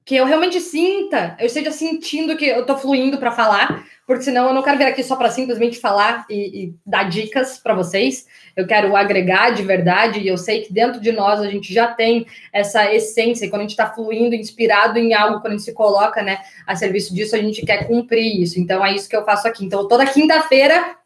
que 0.06 0.16
eu 0.16 0.26
realmente 0.26 0.60
sinta, 0.60 1.34
eu 1.40 1.46
esteja 1.46 1.72
sentindo 1.72 2.36
que 2.36 2.46
eu 2.46 2.60
estou 2.60 2.78
fluindo 2.78 3.18
para 3.18 3.32
falar, 3.32 3.88
porque 4.06 4.24
senão 4.24 4.48
eu 4.48 4.54
não 4.54 4.62
quero 4.62 4.78
vir 4.78 4.86
aqui 4.86 5.04
só 5.04 5.16
para 5.16 5.30
simplesmente 5.30 5.80
falar 5.80 6.26
e, 6.30 6.64
e 6.64 6.76
dar 6.86 7.04
dicas 7.10 7.58
para 7.58 7.74
vocês. 7.74 8.26
Eu 8.56 8.68
quero 8.68 8.96
agregar 8.96 9.52
de 9.52 9.64
verdade, 9.64 10.20
e 10.20 10.28
eu 10.28 10.38
sei 10.38 10.62
que 10.62 10.74
dentro 10.74 11.00
de 11.00 11.12
nós 11.12 11.40
a 11.40 11.50
gente 11.50 11.74
já 11.74 11.88
tem 11.88 12.26
essa 12.52 12.94
essência, 12.94 13.46
e 13.46 13.50
quando 13.50 13.62
a 13.62 13.64
gente 13.64 13.72
está 13.72 13.90
fluindo, 13.90 14.36
inspirado 14.36 15.00
em 15.00 15.14
algo, 15.14 15.40
quando 15.40 15.54
a 15.54 15.58
gente 15.58 15.64
se 15.64 15.74
coloca 15.74 16.22
né, 16.22 16.40
a 16.68 16.76
serviço 16.76 17.14
disso, 17.14 17.36
a 17.36 17.40
gente 17.40 17.66
quer 17.66 17.88
cumprir 17.88 18.42
isso. 18.42 18.60
Então 18.60 18.86
é 18.86 18.94
isso 18.94 19.10
que 19.10 19.16
eu 19.16 19.26
faço 19.26 19.48
aqui. 19.48 19.66
Então, 19.66 19.88
toda 19.88 20.06
quinta-feira 20.06 20.98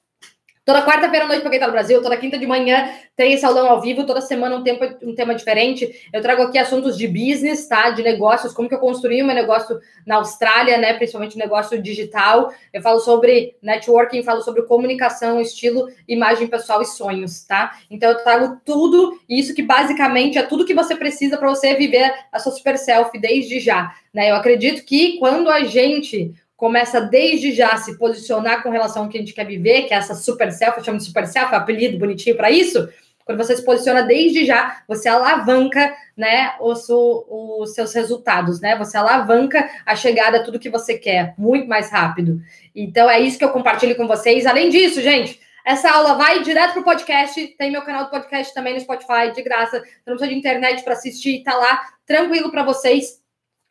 Toda 0.68 0.84
quarta-feira 0.84 1.24
à 1.24 1.28
noite 1.30 1.40
para 1.40 1.50
quem 1.50 1.60
está 1.60 1.68
no 1.68 1.72
Brasil, 1.72 2.02
toda 2.02 2.18
quinta 2.18 2.38
de 2.38 2.46
manhã 2.46 2.92
tem 3.16 3.42
aulão 3.42 3.70
ao 3.70 3.80
vivo, 3.80 4.06
toda 4.06 4.20
semana 4.20 4.58
um, 4.58 4.64
tempo, 4.64 4.84
um 5.02 5.16
tema 5.16 5.34
diferente. 5.34 6.10
Eu 6.12 6.22
trago 6.22 6.42
aqui 6.42 6.58
assuntos 6.58 6.98
de 6.98 7.08
business, 7.08 7.70
tá? 7.70 7.92
De 7.92 8.04
negócios, 8.04 8.52
como 8.52 8.68
que 8.68 8.76
eu 8.76 8.80
construí 8.80 9.24
meu 9.24 9.34
negócio 9.34 9.80
na 10.06 10.16
Austrália, 10.16 10.78
né? 10.78 10.94
Principalmente 10.96 11.38
negócio 11.38 11.82
digital. 11.82 12.52
Eu 12.74 12.82
falo 12.82 13.00
sobre 13.00 13.56
networking, 13.62 14.24
falo 14.24 14.42
sobre 14.42 14.64
comunicação, 14.64 15.40
estilo, 15.40 15.88
imagem 16.06 16.48
pessoal 16.48 16.82
e 16.82 16.86
sonhos, 16.86 17.46
tá? 17.46 17.78
Então 17.90 18.12
eu 18.12 18.22
trago 18.22 18.60
tudo 18.66 19.18
isso 19.30 19.56
que 19.56 19.64
basicamente 19.64 20.38
é 20.38 20.44
tudo 20.44 20.66
que 20.66 20.74
você 20.74 20.98
precisa 20.98 21.38
para 21.38 21.48
você 21.48 21.76
viver 21.76 22.14
a 22.30 22.40
sua 22.40 22.52
super 22.52 22.78
selfie 22.78 23.22
desde 23.22 23.62
já, 23.62 23.96
né? 24.14 24.32
Eu 24.32 24.36
acredito 24.36 24.84
que 24.84 25.18
quando 25.18 25.50
a 25.50 25.64
gente 25.64 26.36
começa 26.58 27.00
desde 27.00 27.52
já 27.54 27.70
a 27.70 27.78
se 27.78 27.98
posicionar 28.00 28.64
com 28.64 28.72
relação 28.72 29.04
ao 29.04 29.10
que 29.10 29.18
a 29.18 29.22
gente 29.22 29.34
quer 29.34 29.46
viver, 29.46 29.84
que 29.84 29.94
é 29.94 29.98
essa 29.98 30.16
super 30.16 30.52
self, 30.52 30.78
eu 30.78 30.84
chamo 30.84 30.98
de 30.98 31.06
super 31.06 31.28
self, 31.28 31.54
é 31.54 31.58
apelido 31.58 32.00
bonitinho 32.00 32.36
para 32.36 32.50
isso. 32.50 32.90
Quando 33.24 33.38
você 33.38 33.56
se 33.56 33.64
posiciona 33.64 34.02
desde 34.04 34.46
já, 34.46 34.82
você 34.88 35.08
alavanca, 35.08 35.94
né, 36.16 36.56
os, 36.60 36.88
os 36.90 37.74
seus 37.76 37.94
resultados, 37.94 38.62
né? 38.62 38.76
Você 38.78 38.98
alavanca 38.98 39.70
a 39.86 39.96
chegada 39.98 40.38
a 40.38 40.44
tudo 40.44 40.58
que 40.58 40.70
você 40.70 40.98
quer 40.98 41.36
muito 41.38 41.68
mais 41.68 41.92
rápido. 41.92 42.42
Então 42.74 43.10
é 43.10 43.20
isso 43.20 43.38
que 43.38 43.44
eu 43.44 43.52
compartilho 43.52 43.98
com 43.98 44.08
vocês. 44.08 44.46
Além 44.46 44.70
disso, 44.70 45.02
gente, 45.02 45.42
essa 45.66 45.92
aula 45.92 46.14
vai 46.14 46.42
direto 46.42 46.72
pro 46.72 46.84
podcast. 46.86 47.46
Tem 47.58 47.70
meu 47.70 47.82
canal 47.82 48.06
do 48.06 48.10
podcast 48.10 48.54
também 48.54 48.74
no 48.74 48.80
Spotify, 48.80 49.34
de 49.36 49.42
graça. 49.42 49.80
Você 49.82 49.86
não 50.08 50.16
precisa 50.16 50.30
de 50.30 50.40
internet 50.40 50.82
para 50.82 50.94
assistir, 50.94 51.44
tá 51.44 51.54
lá 51.54 51.82
tranquilo 52.06 52.50
para 52.50 52.64
vocês. 52.64 53.22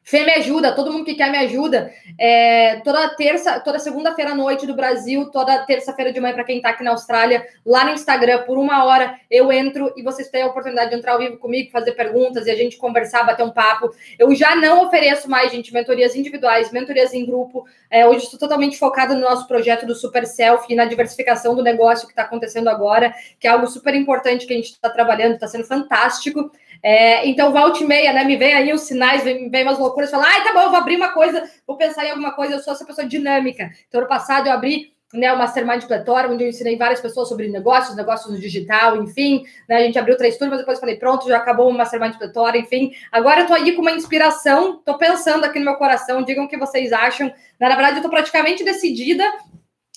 Fê 0.09 0.25
me 0.25 0.31
ajuda, 0.35 0.71
todo 0.71 0.93
mundo 0.93 1.05
que 1.05 1.17
quer 1.17 1.33
me 1.33 1.39
ajuda. 1.39 1.93
É, 2.17 2.77
toda 2.85 3.09
terça, 3.17 3.59
toda 3.59 3.81
segunda-feira 3.81 4.31
à 4.31 4.35
noite 4.37 4.65
do 4.65 4.73
Brasil, 4.73 5.33
toda 5.33 5.59
terça-feira 5.67 6.13
de 6.13 6.21
manhã 6.21 6.33
para 6.33 6.45
quem 6.45 6.59
está 6.59 6.69
aqui 6.69 6.85
na 6.85 6.93
Austrália, 6.93 7.45
lá 7.67 7.85
no 7.85 7.91
Instagram, 7.91 8.45
por 8.45 8.57
uma 8.57 8.85
hora 8.85 9.19
eu 9.29 9.51
entro 9.51 9.93
e 9.97 10.05
vocês 10.05 10.29
têm 10.29 10.43
a 10.43 10.47
oportunidade 10.47 10.91
de 10.91 10.97
entrar 10.97 11.15
ao 11.15 11.19
vivo 11.19 11.39
comigo, 11.39 11.73
fazer 11.73 11.91
perguntas 11.91 12.47
e 12.47 12.53
a 12.53 12.55
gente 12.55 12.77
conversar, 12.77 13.25
bater 13.25 13.43
um 13.43 13.51
papo. 13.51 13.91
Eu 14.17 14.33
já 14.33 14.55
não 14.55 14.87
ofereço 14.87 15.29
mais, 15.29 15.51
gente, 15.51 15.75
mentorias 15.75 16.15
individuais, 16.15 16.71
mentorias 16.71 17.13
em 17.13 17.27
grupo. 17.27 17.67
É, 17.91 18.07
hoje 18.07 18.27
estou 18.27 18.39
totalmente 18.39 18.79
focada 18.79 19.13
no 19.13 19.23
nosso 19.23 19.49
projeto 19.49 19.85
do 19.85 19.95
Super 19.97 20.25
Self 20.25 20.73
e 20.73 20.77
na 20.77 20.85
diversificação 20.85 21.53
do 21.57 21.65
negócio 21.65 22.07
que 22.07 22.13
está 22.13 22.23
acontecendo 22.23 22.69
agora, 22.69 23.13
que 23.41 23.49
é 23.49 23.51
algo 23.51 23.67
super 23.67 23.93
importante 23.93 24.47
que 24.47 24.53
a 24.53 24.57
gente 24.57 24.71
está 24.71 24.89
trabalhando, 24.89 25.35
está 25.35 25.49
sendo 25.49 25.65
fantástico. 25.65 26.49
É, 26.83 27.27
então, 27.27 27.53
volta 27.53 27.83
e 27.83 27.87
meia, 27.87 28.13
né? 28.13 28.25
Me 28.25 28.37
vem 28.37 28.55
aí 28.55 28.73
os 28.73 28.83
sinais, 28.83 29.25
vem, 29.25 29.51
vem 29.51 29.63
umas 29.63 29.79
loucuras, 29.79 30.11
fala, 30.11 30.25
ai, 30.27 30.45
tá 30.45 30.53
bom, 30.53 30.69
vou 30.71 30.77
abrir 30.77 30.97
uma 30.97 31.11
coisa, 31.11 31.43
vou 31.67 31.77
pensar 31.77 32.05
em 32.05 32.11
alguma 32.11 32.33
coisa, 32.33 32.55
eu 32.55 32.61
sou 32.61 32.73
essa 32.73 32.85
pessoa 32.85 33.07
dinâmica. 33.07 33.71
Então, 33.89 34.01
ano 34.01 34.09
passado 34.09 34.47
eu 34.47 34.53
abri 34.53 34.95
né, 35.15 35.33
o 35.33 35.39
Mastermind 35.39 35.85
Pletória, 35.85 36.31
onde 36.31 36.45
eu 36.45 36.49
ensinei 36.49 36.77
várias 36.77 37.01
pessoas 37.01 37.29
sobre 37.29 37.49
negócios, 37.49 37.97
negócios 37.97 38.33
no 38.33 38.41
digital, 38.41 39.03
enfim. 39.03 39.45
Né, 39.69 39.77
a 39.77 39.81
gente 39.81 39.99
abriu 39.99 40.17
três 40.17 40.37
turmas, 40.37 40.59
depois 40.59 40.81
falei, 40.81 40.97
pronto, 40.97 41.29
já 41.29 41.37
acabou 41.37 41.69
o 41.69 41.73
Mastermind 41.73 42.17
Pletória, 42.17 42.59
enfim. 42.59 42.93
Agora 43.11 43.43
eu 43.43 43.47
tô 43.47 43.55
aí 43.55 43.73
com 43.73 43.83
uma 43.83 43.93
inspiração, 43.93 44.81
tô 44.85 44.99
pensando 44.99 45.45
aqui 45.45 45.59
no 45.59 45.65
meu 45.65 45.77
coração, 45.77 46.23
digam 46.23 46.45
o 46.45 46.49
que 46.49 46.57
vocês 46.57 46.93
acham. 46.93 47.33
Na 47.59 47.69
verdade, 47.69 47.99
eu 47.99 48.03
tô 48.03 48.11
praticamente 48.11 48.65
decidida 48.65 49.25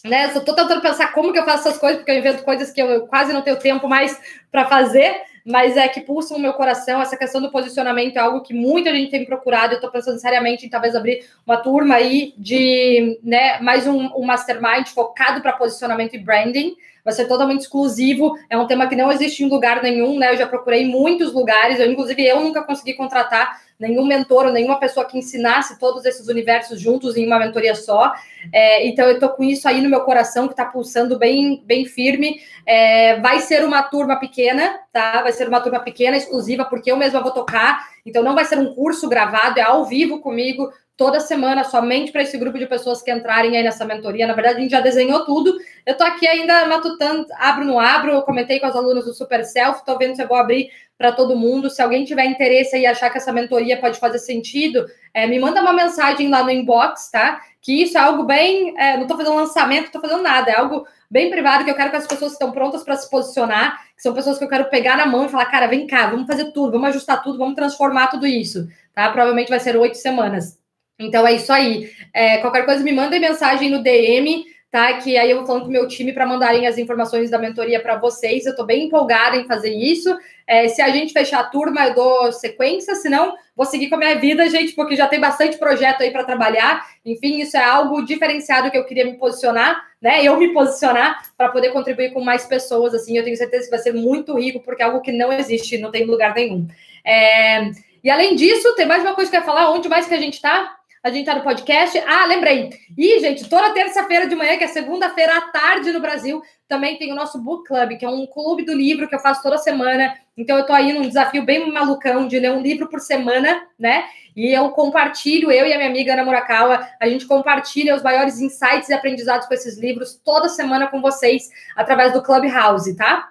né? 0.04 0.32
Eu 0.34 0.46
tô 0.46 0.56
tentando 0.56 0.82
pensar 0.82 1.12
como 1.12 1.34
que 1.34 1.40
eu 1.40 1.46
faço 1.46 1.68
essas 1.68 1.80
coisas, 1.80 1.98
porque 2.00 2.12
eu 2.12 2.18
invento 2.18 2.44
coisas 2.44 2.72
que 2.72 2.82
eu 2.82 3.08
quase 3.08 3.34
não 3.34 3.42
tenho 3.42 3.60
tempo 3.60 3.88
mais 3.88 4.20
para 4.52 4.66
fazer, 4.66 5.22
mas 5.46 5.78
é 5.78 5.88
que 5.88 6.02
pulsam 6.02 6.38
o 6.38 6.40
meu 6.40 6.54
coração. 6.54 7.02
Essa 7.02 7.18
questão 7.18 7.42
do 7.42 7.52
posicionamento 7.52 8.18
é 8.18 8.20
algo 8.20 8.42
que 8.42 8.54
muita 8.54 8.94
gente 8.94 9.12
tem 9.12 9.26
procurado. 9.26 9.74
Eu 9.74 9.78
estou 9.78 9.92
pensando 9.92 10.20
seriamente 10.20 10.66
em 10.66 10.70
talvez 10.70 10.96
abrir 10.96 11.26
uma 11.46 11.58
turma 11.58 11.96
aí 11.96 12.34
de 12.38 13.20
né, 13.24 13.60
mais 13.60 13.88
um, 13.88 14.08
um 14.16 14.26
mastermind 14.26 14.88
focado 14.88 15.42
para 15.42 15.54
posicionamento 15.54 16.16
e 16.16 16.20
branding. 16.20 16.76
Vai 17.10 17.16
ser 17.16 17.26
totalmente 17.26 17.62
exclusivo. 17.62 18.38
É 18.48 18.56
um 18.56 18.68
tema 18.68 18.88
que 18.88 18.96
não 18.96 19.12
existe 19.12 19.44
em 19.44 19.50
lugar 19.50 19.82
nenhum, 19.82 20.20
né? 20.20 20.32
Eu 20.32 20.38
já 20.38 20.46
procurei 20.46 20.86
muitos 20.86 21.34
lugares. 21.34 21.80
Eu, 21.80 21.92
inclusive, 21.92 22.24
eu 22.24 22.40
nunca 22.40 22.62
consegui 22.62 22.94
contratar 22.94 23.60
nenhum 23.80 24.06
mentor 24.06 24.46
ou 24.46 24.52
nenhuma 24.52 24.80
pessoa 24.80 25.08
que 25.08 25.18
ensinasse 25.18 25.80
todos 25.80 26.06
esses 26.06 26.28
universos 26.28 26.80
juntos 26.80 27.18
em 27.18 27.26
uma 27.26 27.40
mentoria 27.40 27.74
só. 27.74 28.14
É, 28.54 28.86
então, 28.86 29.08
eu 29.08 29.14
estou 29.14 29.30
com 29.30 29.44
isso 29.44 29.68
aí 29.68 29.82
no 29.82 29.90
meu 29.90 30.02
coração, 30.02 30.46
que 30.48 30.54
está 30.54 30.66
pulsando 30.66 31.18
bem, 31.18 31.64
bem 31.66 31.84
firme. 31.84 32.40
É, 32.64 33.20
vai 33.20 33.40
ser 33.40 33.66
uma 33.66 33.82
turma 33.82 34.18
pequena, 34.20 34.80
tá? 34.94 35.24
Vai 35.24 35.32
ser 35.32 35.48
uma 35.48 35.62
turma 35.62 35.80
pequena, 35.80 36.16
exclusiva, 36.16 36.64
porque 36.66 36.92
eu 36.92 36.98
mesma 36.98 37.22
vou 37.22 37.32
tocar. 37.32 37.88
Então, 38.10 38.24
não 38.24 38.36
vai 38.36 38.46
ser 38.46 38.58
um 38.58 38.74
curso 38.74 39.08
gravado, 39.08 39.60
é 39.60 39.64
ao 39.64 39.86
vivo 39.86 40.20
comigo, 40.20 40.70
toda 41.00 41.22
semana, 41.22 41.64
somente 41.64 42.12
para 42.12 42.24
esse 42.24 42.38
grupo 42.38 42.60
de 42.60 42.68
pessoas 42.68 43.02
que 43.02 43.10
entrarem 43.10 43.56
aí 43.56 43.64
nessa 43.64 43.86
mentoria. 43.86 44.28
Na 44.28 44.34
verdade, 44.34 44.58
a 44.58 44.62
gente 44.62 44.72
já 44.72 44.82
desenhou 44.82 45.24
tudo. 45.24 45.58
Eu 45.86 45.94
estou 45.94 46.06
aqui 46.06 46.28
ainda 46.28 46.66
matutando, 46.66 47.26
abro 47.38 47.64
no 47.64 47.80
abro, 47.80 48.12
eu 48.12 48.22
comentei 48.24 48.60
com 48.60 48.66
as 48.66 48.76
alunas 48.76 49.06
do 49.06 49.14
Super 49.14 49.46
Self, 49.46 49.80
estou 49.80 49.98
vendo 49.98 50.18
se 50.18 50.22
eu 50.22 50.28
vou 50.28 50.36
abrir 50.36 50.70
para 50.98 51.14
todo 51.14 51.38
mundo. 51.38 51.70
Se 51.70 51.82
alguém 51.82 52.04
tiver 52.04 52.26
interesse 52.26 52.78
e 52.78 52.86
achar 52.86 53.10
que 53.10 53.18
essa 53.18 53.32
mentoria 53.32 53.80
pode 53.80 53.98
fazer 53.98 54.20
sentido, 54.20 54.86
é, 55.14 55.26
me 55.26 55.40
manda 55.40 55.62
uma 55.62 55.72
mensagem 55.72 56.28
lá 56.28 56.44
no 56.44 56.52
inbox, 56.52 57.10
tá? 57.10 57.40
Que 57.62 57.84
isso 57.84 57.98
é 57.98 58.02
algo 58.02 58.24
bem. 58.24 58.74
É, 58.78 58.96
não 58.96 59.04
estou 59.04 59.18
fazendo 59.18 59.36
lançamento, 59.36 59.80
não 59.80 59.86
estou 59.88 60.02
fazendo 60.02 60.24
nada, 60.24 60.52
é 60.52 60.56
algo 60.56 60.88
bem 61.10 61.30
privado 61.30 61.64
que 61.64 61.72
eu 61.72 61.76
quero 61.76 61.90
que 61.90 61.98
as 61.98 62.08
pessoas 62.08 62.34
estão 62.34 62.52
prontas 62.52 62.84
para 62.84 62.96
se 62.96 63.10
posicionar, 63.10 63.80
que 63.96 64.02
são 64.02 64.14
pessoas 64.14 64.38
que 64.38 64.44
eu 64.44 64.50
quero 64.50 64.70
pegar 64.70 64.96
na 64.96 65.06
mão 65.06 65.26
e 65.26 65.30
falar, 65.30 65.46
cara, 65.48 65.68
vem 65.68 65.88
cá, 65.88 66.08
vamos 66.08 66.28
fazer 66.28 66.52
tudo, 66.52 66.74
vamos 66.74 66.90
ajustar 66.90 67.22
tudo, 67.24 67.38
vamos 67.38 67.56
transformar 67.56 68.08
tudo 68.08 68.28
isso, 68.28 68.68
tá? 68.94 69.10
Provavelmente 69.10 69.50
vai 69.50 69.60
ser 69.60 69.76
oito 69.76 69.98
semanas. 69.98 70.58
Então 71.00 71.26
é 71.26 71.34
isso 71.34 71.52
aí. 71.52 71.90
É, 72.14 72.38
qualquer 72.38 72.66
coisa, 72.66 72.84
me 72.84 72.92
mandem 72.92 73.20
mensagem 73.20 73.70
no 73.70 73.82
DM 73.82 74.46
tá? 74.72 74.94
Que 74.94 75.18
aí 75.18 75.32
eu 75.32 75.38
vou 75.38 75.46
falando 75.46 75.64
com 75.64 75.70
o 75.70 75.72
meu 75.72 75.88
time 75.88 76.14
para 76.14 76.26
mandarem 76.26 76.68
as 76.68 76.78
informações 76.78 77.30
da 77.30 77.40
mentoria 77.40 77.82
para 77.82 77.98
vocês. 77.98 78.46
Eu 78.46 78.52
estou 78.52 78.66
bem 78.66 78.86
empolgada 78.86 79.36
em 79.36 79.48
fazer 79.48 79.72
isso. 79.72 80.16
É, 80.46 80.68
se 80.68 80.82
a 80.82 80.90
gente 80.90 81.14
fechar 81.14 81.40
a 81.40 81.44
turma, 81.44 81.88
eu 81.88 81.96
dou 81.96 82.32
sequência, 82.32 82.96
senão 82.96 83.36
vou 83.56 83.66
seguir 83.66 83.90
com 83.90 83.96
a 83.96 84.00
minha 84.00 84.16
vida, 84.16 84.50
gente, 84.50 84.74
porque 84.74 84.96
já 84.96 85.08
tem 85.08 85.20
bastante 85.20 85.58
projeto 85.58 86.02
aí 86.02 86.12
para 86.12 86.24
trabalhar. 86.24 86.88
Enfim, 87.06 87.40
isso 87.40 87.58
é 87.58 87.64
algo 87.64 88.04
diferenciado 88.04 88.70
que 88.70 88.78
eu 88.78 88.86
queria 88.86 89.06
me 89.06 89.14
posicionar, 89.14 89.84
né? 90.02 90.24
Eu 90.24 90.38
me 90.38 90.54
posicionar 90.54 91.24
para 91.38 91.50
poder 91.50 91.72
contribuir 91.72 92.14
com 92.14 92.22
mais 92.22 92.46
pessoas, 92.46 92.94
assim. 92.94 93.18
Eu 93.18 93.24
tenho 93.24 93.38
certeza 93.38 93.66
que 93.66 93.72
vai 93.72 93.80
ser 93.80 93.94
muito 93.94 94.38
rico, 94.38 94.60
porque 94.62 94.82
é 94.82 94.86
algo 94.86 95.02
que 95.02 95.12
não 95.12 95.34
existe, 95.34 95.78
não 95.78 95.92
tem 95.92 96.06
lugar 96.06 96.34
nenhum. 96.36 96.68
É... 97.06 97.72
E 98.04 98.10
além 98.10 98.36
disso, 98.36 98.76
tem 98.76 98.86
mais 98.86 99.04
uma 99.04 99.14
coisa 99.14 99.30
que 99.30 99.36
eu 99.36 99.42
ia 99.42 99.46
falar, 99.46 99.72
onde 99.72 99.90
mais 99.90 100.08
que 100.08 100.14
a 100.14 100.20
gente 100.20 100.36
está? 100.36 100.79
A 101.04 101.10
gente 101.10 101.26
tá 101.26 101.36
no 101.36 101.44
podcast. 101.44 101.98
Ah, 102.06 102.26
lembrei. 102.26 102.70
E, 102.98 103.20
gente, 103.20 103.48
toda 103.48 103.74
terça-feira 103.74 104.28
de 104.28 104.36
manhã, 104.36 104.58
que 104.58 104.64
é 104.64 104.68
segunda-feira 104.68 105.38
à 105.38 105.42
tarde 105.42 105.92
no 105.92 106.00
Brasil, 106.00 106.42
também 106.68 106.98
tem 106.98 107.12
o 107.12 107.16
nosso 107.16 107.42
Book 107.42 107.68
Club, 107.68 107.98
que 107.98 108.06
é 108.06 108.10
um 108.10 108.28
clube 108.28 108.66
do 108.66 108.74
livro 108.74 109.08
que 109.08 109.16
eu 109.16 109.20
faço 109.20 109.42
toda 109.42 109.58
semana. 109.58 110.14
Então, 110.38 110.58
eu 110.58 110.66
tô 110.66 110.74
aí 110.74 110.92
num 110.92 111.08
desafio 111.08 111.44
bem 111.44 111.72
malucão 111.72 112.28
de 112.28 112.38
ler 112.38 112.52
um 112.52 112.62
livro 112.62 112.88
por 112.88 113.00
semana, 113.00 113.62
né? 113.78 114.06
E 114.36 114.54
eu 114.54 114.70
compartilho, 114.70 115.52
eu 115.52 115.66
e 115.66 115.74
a 115.74 115.78
minha 115.78 115.90
amiga 115.90 116.14
Ana 116.14 116.24
Murakawa, 116.24 116.88
a 117.00 117.08
gente 117.10 117.26
compartilha 117.26 117.96
os 117.96 118.04
maiores 118.04 118.40
insights 118.40 118.90
e 118.90 118.94
aprendizados 118.94 119.48
com 119.48 119.54
esses 119.54 119.78
livros 119.78 120.20
toda 120.24 120.48
semana 120.48 120.88
com 120.88 121.02
vocês, 121.02 121.50
através 121.76 122.14
do 122.14 122.22
Clubhouse, 122.22 122.96
tá? 122.96 123.30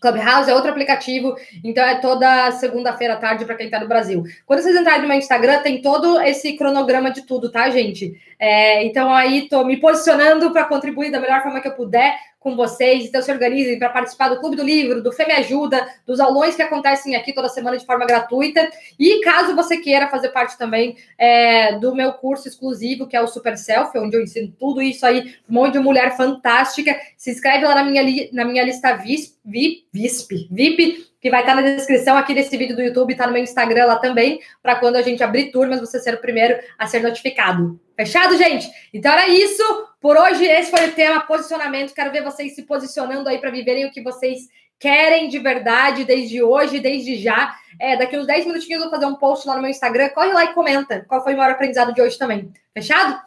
Clubhouse 0.00 0.50
é 0.50 0.54
outro 0.54 0.70
aplicativo, 0.70 1.34
então 1.62 1.84
é 1.84 1.96
toda 1.96 2.50
segunda-feira 2.52 3.14
à 3.14 3.16
tarde 3.16 3.44
para 3.44 3.54
quem 3.54 3.66
está 3.66 3.78
no 3.78 3.88
Brasil. 3.88 4.24
Quando 4.46 4.60
vocês 4.60 4.76
entrarem 4.76 5.02
no 5.02 5.08
meu 5.08 5.16
Instagram, 5.16 5.60
tem 5.60 5.80
todo 5.80 6.20
esse 6.20 6.56
cronograma 6.56 7.10
de 7.10 7.22
tudo, 7.22 7.50
tá, 7.50 7.70
gente? 7.70 8.20
É, 8.38 8.84
então 8.84 9.12
aí 9.12 9.44
estou 9.44 9.64
me 9.64 9.76
posicionando 9.78 10.50
para 10.52 10.64
contribuir 10.64 11.10
da 11.10 11.20
melhor 11.20 11.42
forma 11.42 11.60
que 11.60 11.68
eu 11.68 11.74
puder 11.74 12.14
com 12.42 12.56
vocês. 12.56 13.06
Então, 13.06 13.22
se 13.22 13.30
organizem 13.30 13.78
para 13.78 13.88
participar 13.88 14.28
do 14.28 14.40
Clube 14.40 14.56
do 14.56 14.62
Livro, 14.62 15.02
do 15.02 15.12
Fê 15.12 15.24
Me 15.24 15.32
Ajuda, 15.34 15.86
dos 16.06 16.20
aulões 16.20 16.56
que 16.56 16.62
acontecem 16.62 17.14
aqui 17.14 17.32
toda 17.32 17.48
semana 17.48 17.78
de 17.78 17.86
forma 17.86 18.04
gratuita. 18.04 18.68
E 18.98 19.20
caso 19.20 19.54
você 19.54 19.78
queira 19.78 20.08
fazer 20.08 20.30
parte 20.30 20.58
também 20.58 20.96
é, 21.16 21.78
do 21.78 21.94
meu 21.94 22.12
curso 22.14 22.48
exclusivo, 22.48 23.06
que 23.06 23.16
é 23.16 23.20
o 23.20 23.28
Super 23.28 23.56
Self, 23.56 23.96
onde 23.98 24.16
eu 24.16 24.22
ensino 24.22 24.52
tudo 24.58 24.82
isso 24.82 25.06
aí, 25.06 25.34
um 25.48 25.54
monte 25.54 25.74
de 25.74 25.78
mulher 25.78 26.16
fantástica, 26.16 26.98
se 27.16 27.30
inscreve 27.30 27.64
lá 27.64 27.76
na 27.76 27.84
minha, 27.84 28.02
li, 28.02 28.30
na 28.32 28.44
minha 28.44 28.64
lista 28.64 28.94
VIP, 28.96 29.86
VIP, 29.92 30.48
VIP 30.50 31.11
que 31.22 31.30
vai 31.30 31.40
estar 31.40 31.54
na 31.54 31.62
descrição 31.62 32.16
aqui 32.16 32.34
desse 32.34 32.56
vídeo 32.56 32.74
do 32.74 32.82
YouTube, 32.82 33.12
está 33.12 33.28
no 33.28 33.32
meu 33.32 33.42
Instagram 33.42 33.86
lá 33.86 33.96
também, 33.96 34.40
para 34.60 34.74
quando 34.74 34.96
a 34.96 35.02
gente 35.02 35.22
abrir 35.22 35.52
turmas, 35.52 35.78
você 35.78 36.00
ser 36.00 36.14
o 36.14 36.20
primeiro 36.20 36.60
a 36.76 36.88
ser 36.88 37.00
notificado. 37.00 37.80
Fechado, 37.96 38.36
gente? 38.36 38.68
Então 38.92 39.12
era 39.12 39.28
isso. 39.28 39.62
Por 40.00 40.16
hoje, 40.16 40.44
esse 40.44 40.72
foi 40.72 40.88
o 40.88 40.92
tema 40.92 41.20
posicionamento. 41.20 41.94
Quero 41.94 42.10
ver 42.10 42.24
vocês 42.24 42.56
se 42.56 42.64
posicionando 42.64 43.28
aí 43.28 43.38
para 43.38 43.50
viverem 43.50 43.86
o 43.86 43.92
que 43.92 44.02
vocês 44.02 44.48
querem 44.80 45.28
de 45.28 45.38
verdade, 45.38 46.04
desde 46.04 46.42
hoje, 46.42 46.80
desde 46.80 47.14
já. 47.16 47.54
É, 47.78 47.96
daqui 47.96 48.18
uns 48.18 48.26
10 48.26 48.46
minutinhos 48.46 48.82
eu 48.82 48.90
vou 48.90 48.98
fazer 48.98 49.06
um 49.06 49.14
post 49.14 49.46
lá 49.46 49.54
no 49.54 49.62
meu 49.62 49.70
Instagram. 49.70 50.08
Corre 50.08 50.32
lá 50.32 50.42
e 50.42 50.54
comenta 50.54 51.04
qual 51.06 51.22
foi 51.22 51.34
o 51.34 51.36
maior 51.36 51.52
aprendizado 51.52 51.94
de 51.94 52.02
hoje 52.02 52.18
também. 52.18 52.52
Fechado? 52.74 53.22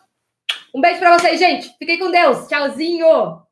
Um 0.74 0.82
beijo 0.82 1.00
para 1.00 1.18
vocês, 1.18 1.39
gente. 1.39 1.74
Fiquem 1.80 1.98
com 1.98 2.12
Deus. 2.12 2.46
Tchauzinho. 2.50 3.45